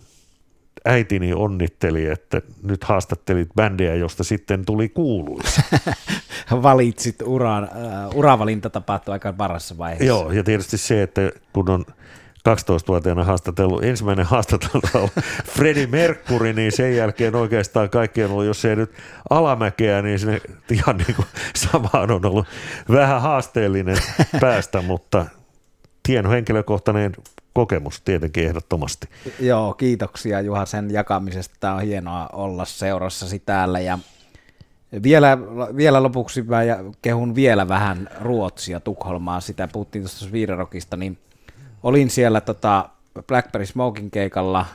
äitini 0.84 1.32
onnitteli, 1.32 2.06
että 2.06 2.42
nyt 2.62 2.84
haastattelit 2.84 3.48
bändiä, 3.56 3.94
josta 3.94 4.24
sitten 4.24 4.64
tuli 4.64 4.88
kuuluisa. 4.88 5.62
Valitsit 6.62 7.22
uran, 7.24 7.64
uh, 7.64 8.18
uravalinta 8.18 8.70
tapahtui 8.70 9.12
aika 9.12 9.38
varassa 9.38 9.78
vaiheessa. 9.78 10.04
Joo, 10.04 10.32
ja 10.32 10.44
tietysti 10.44 10.78
se, 10.78 11.02
että 11.02 11.30
kun 11.52 11.70
on 11.70 11.84
12-vuotiaana 12.48 13.24
haastatellut, 13.24 13.84
ensimmäinen 13.84 14.26
haastattelu 14.26 14.82
on 14.94 15.08
Freddie 15.44 15.86
Mercury, 15.86 16.52
niin 16.52 16.72
sen 16.72 16.96
jälkeen 16.96 17.34
oikeastaan 17.34 17.90
kaikki 17.90 18.24
on 18.24 18.30
ollut, 18.30 18.44
jos 18.44 18.64
ei 18.64 18.76
nyt 18.76 18.90
alamäkeä, 19.30 20.02
niin 20.02 20.18
sinne 20.18 20.40
ihan 20.70 20.96
niin 20.96 21.14
kuin 21.16 21.26
samaan 21.56 22.10
on 22.10 22.26
ollut 22.26 22.46
vähän 22.90 23.22
haasteellinen 23.22 23.96
päästä, 24.40 24.82
mutta 24.82 25.26
hieno 26.08 26.30
henkilökohtainen 26.30 27.12
kokemus 27.52 28.00
tietenkin 28.00 28.46
ehdottomasti. 28.46 29.08
Joo, 29.40 29.74
kiitoksia 29.74 30.40
Juha 30.40 30.66
sen 30.66 30.90
jakamisesta. 30.90 31.56
Tämä 31.60 31.74
on 31.74 31.82
hienoa 31.82 32.28
olla 32.32 32.64
seurassasi 32.64 33.38
täällä 33.38 33.80
ja 33.80 33.98
vielä, 35.02 35.38
vielä 35.76 36.02
lopuksi 36.02 36.42
mä 36.42 36.60
kehun 37.02 37.34
vielä 37.34 37.68
vähän 37.68 38.08
Ruotsia, 38.20 38.80
Tukholmaa, 38.80 39.40
sitä 39.40 39.68
puhuttiin 39.72 40.02
tuosta 40.02 40.24
Sviiderokista, 40.24 40.96
niin 40.96 41.18
olin 41.82 42.10
siellä 42.10 42.40
tota 42.40 42.88
Blackberry 43.26 43.66
Smoking 43.66 44.10
keikalla 44.10 44.66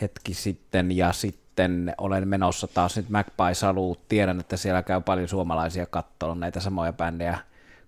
hetki 0.00 0.34
sitten 0.34 0.92
ja 0.92 1.12
sitten 1.12 1.94
olen 1.98 2.28
menossa 2.28 2.66
taas 2.66 2.96
nyt 2.96 3.10
Magpie 3.10 3.54
Salut. 3.54 4.08
Tiedän, 4.08 4.40
että 4.40 4.56
siellä 4.56 4.82
käy 4.82 5.00
paljon 5.00 5.28
suomalaisia 5.28 5.86
katsoa 5.86 6.34
näitä 6.34 6.60
samoja 6.60 6.92
bändejä 6.92 7.38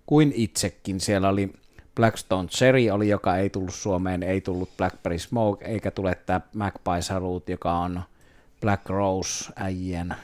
kuin 0.07 0.32
itsekin. 0.37 1.01
Siellä 1.01 1.28
oli 1.28 1.53
Blackstone 1.95 2.49
Cherry 2.49 2.91
oli, 2.91 3.09
joka 3.09 3.37
ei 3.37 3.51
tullut 3.51 3.74
Suomeen, 3.74 4.22
ei 4.22 4.41
tullut 4.41 4.76
Blackberry 4.76 5.18
Smoke, 5.18 5.64
eikä 5.64 5.91
tule 5.91 6.14
tämä 6.14 6.41
Magpie 6.55 7.03
Salute, 7.03 7.53
joka 7.53 7.72
on 7.72 8.03
Black 8.61 8.89
Rose 8.89 9.53
äijien 9.57 10.14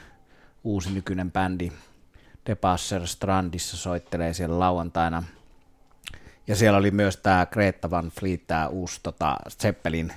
uusi 0.63 0.91
nykyinen 0.91 1.31
bändi. 1.31 1.71
Depasser 2.45 3.07
Strandissa 3.07 3.77
soittelee 3.77 4.33
siellä 4.33 4.59
lauantaina. 4.59 5.23
Ja 6.47 6.55
siellä 6.55 6.77
oli 6.77 6.91
myös 6.91 7.17
tämä 7.17 7.45
Greta 7.45 7.91
Van 7.91 8.11
Fleet, 8.19 8.47
tämä 8.47 8.67
uusi 8.67 8.99
tota, 9.03 9.37
Zeppelin 9.61 10.13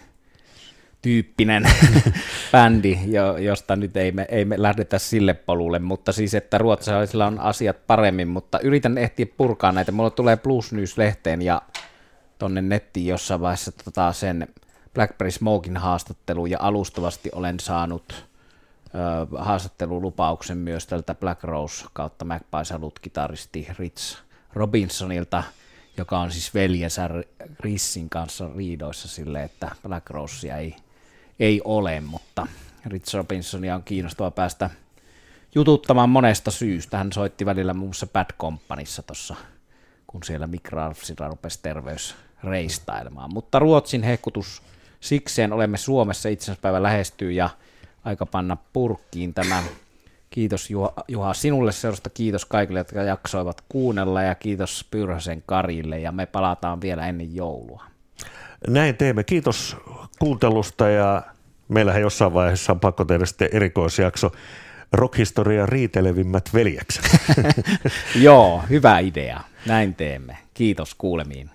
tyyppinen 1.02 1.62
bändi, 2.52 2.98
jo, 3.06 3.36
josta 3.36 3.76
nyt 3.76 3.96
ei 3.96 4.12
me, 4.12 4.26
ei 4.28 4.44
me 4.44 4.62
lähdetä 4.62 4.98
sille 4.98 5.34
polulle, 5.34 5.78
mutta 5.78 6.12
siis, 6.12 6.34
että 6.34 6.58
ruotsalaisilla 6.58 7.26
on 7.26 7.40
asiat 7.40 7.86
paremmin, 7.86 8.28
mutta 8.28 8.58
yritän 8.58 8.98
ehtiä 8.98 9.26
purkaa 9.36 9.72
näitä. 9.72 9.92
Mulla 9.92 10.10
tulee 10.10 10.36
Plus 10.36 10.72
News-lehteen 10.72 11.42
ja 11.42 11.62
tonne 12.38 12.62
nettiin 12.62 13.06
jossain 13.06 13.40
vaiheessa 13.40 13.72
tota 13.72 14.12
sen 14.12 14.48
Blackberry 14.94 15.30
Smokin 15.30 15.76
haastattelu, 15.76 16.46
ja 16.46 16.58
alustavasti 16.60 17.30
olen 17.32 17.60
saanut 17.60 18.24
ö, 18.94 19.36
haastattelulupauksen 19.38 20.58
myös 20.58 20.86
tältä 20.86 21.14
Black 21.14 21.44
Rose 21.44 21.84
kautta 21.92 22.24
Magpie 22.24 22.64
Salut-kitaristi 22.64 23.68
Rich 23.78 24.18
Robinsonilta, 24.52 25.42
joka 25.96 26.18
on 26.18 26.30
siis 26.30 26.54
veljensä 26.54 27.08
Rissin 27.60 28.10
kanssa 28.10 28.50
riidoissa 28.56 29.08
sille, 29.08 29.44
että 29.44 29.70
Black 29.82 30.10
Rosea 30.10 30.56
ei 30.56 30.76
ei 31.40 31.60
ole, 31.64 32.00
mutta 32.00 32.46
Rich 32.86 33.14
Robinsonia 33.14 33.74
on 33.74 33.82
kiinnostava 33.82 34.30
päästä 34.30 34.70
jututtamaan 35.54 36.08
monesta 36.08 36.50
syystä. 36.50 36.98
Hän 36.98 37.12
soitti 37.12 37.46
välillä 37.46 37.74
muun 37.74 37.88
muassa 37.88 38.06
Bad 38.06 38.26
Companyssa 38.40 39.02
tuossa, 39.02 39.36
kun 40.06 40.22
siellä 40.22 40.46
Mick 40.46 40.72
Ralphsilla 40.72 41.28
rupesi 41.28 41.58
terveys 41.62 42.14
reistailemaan. 42.44 43.34
Mutta 43.34 43.58
Ruotsin 43.58 44.02
hehkutus 44.02 44.62
sikseen 45.00 45.52
olemme 45.52 45.78
Suomessa 45.78 46.28
itsenäispäivä 46.28 46.82
lähestyy 46.82 47.32
ja 47.32 47.50
aika 48.04 48.26
panna 48.26 48.56
purkkiin 48.72 49.34
tämä. 49.34 49.62
Kiitos 50.36 50.70
Juha, 50.70 50.92
Juha 51.08 51.34
sinulle 51.34 51.72
seurasta, 51.72 52.10
kiitos 52.10 52.44
kaikille, 52.44 52.80
jotka 52.80 53.02
jaksoivat 53.02 53.64
kuunnella 53.68 54.22
ja 54.22 54.34
kiitos 54.34 54.86
Pyrhäsen 54.90 55.42
Karille 55.46 55.98
ja 55.98 56.12
me 56.12 56.26
palataan 56.26 56.80
vielä 56.80 57.06
ennen 57.06 57.34
joulua. 57.34 57.84
Näin 58.68 58.96
teemme. 58.96 59.24
Kiitos 59.24 59.76
kuuntelusta 60.18 60.88
ja 60.88 61.22
meillähän 61.68 62.02
jossain 62.02 62.34
vaiheessa 62.34 62.72
on 62.72 62.80
pakko 62.80 63.04
tehdä 63.04 63.26
sitten 63.26 63.48
erikoisjakso 63.52 64.32
rockhistorian 64.92 65.68
riitelevimmät 65.68 66.50
veljekset. 66.54 67.04
Joo, 68.26 68.62
hyvä 68.70 68.98
idea. 68.98 69.40
Näin 69.66 69.94
teemme. 69.94 70.38
Kiitos 70.54 70.94
kuulemiin. 70.94 71.50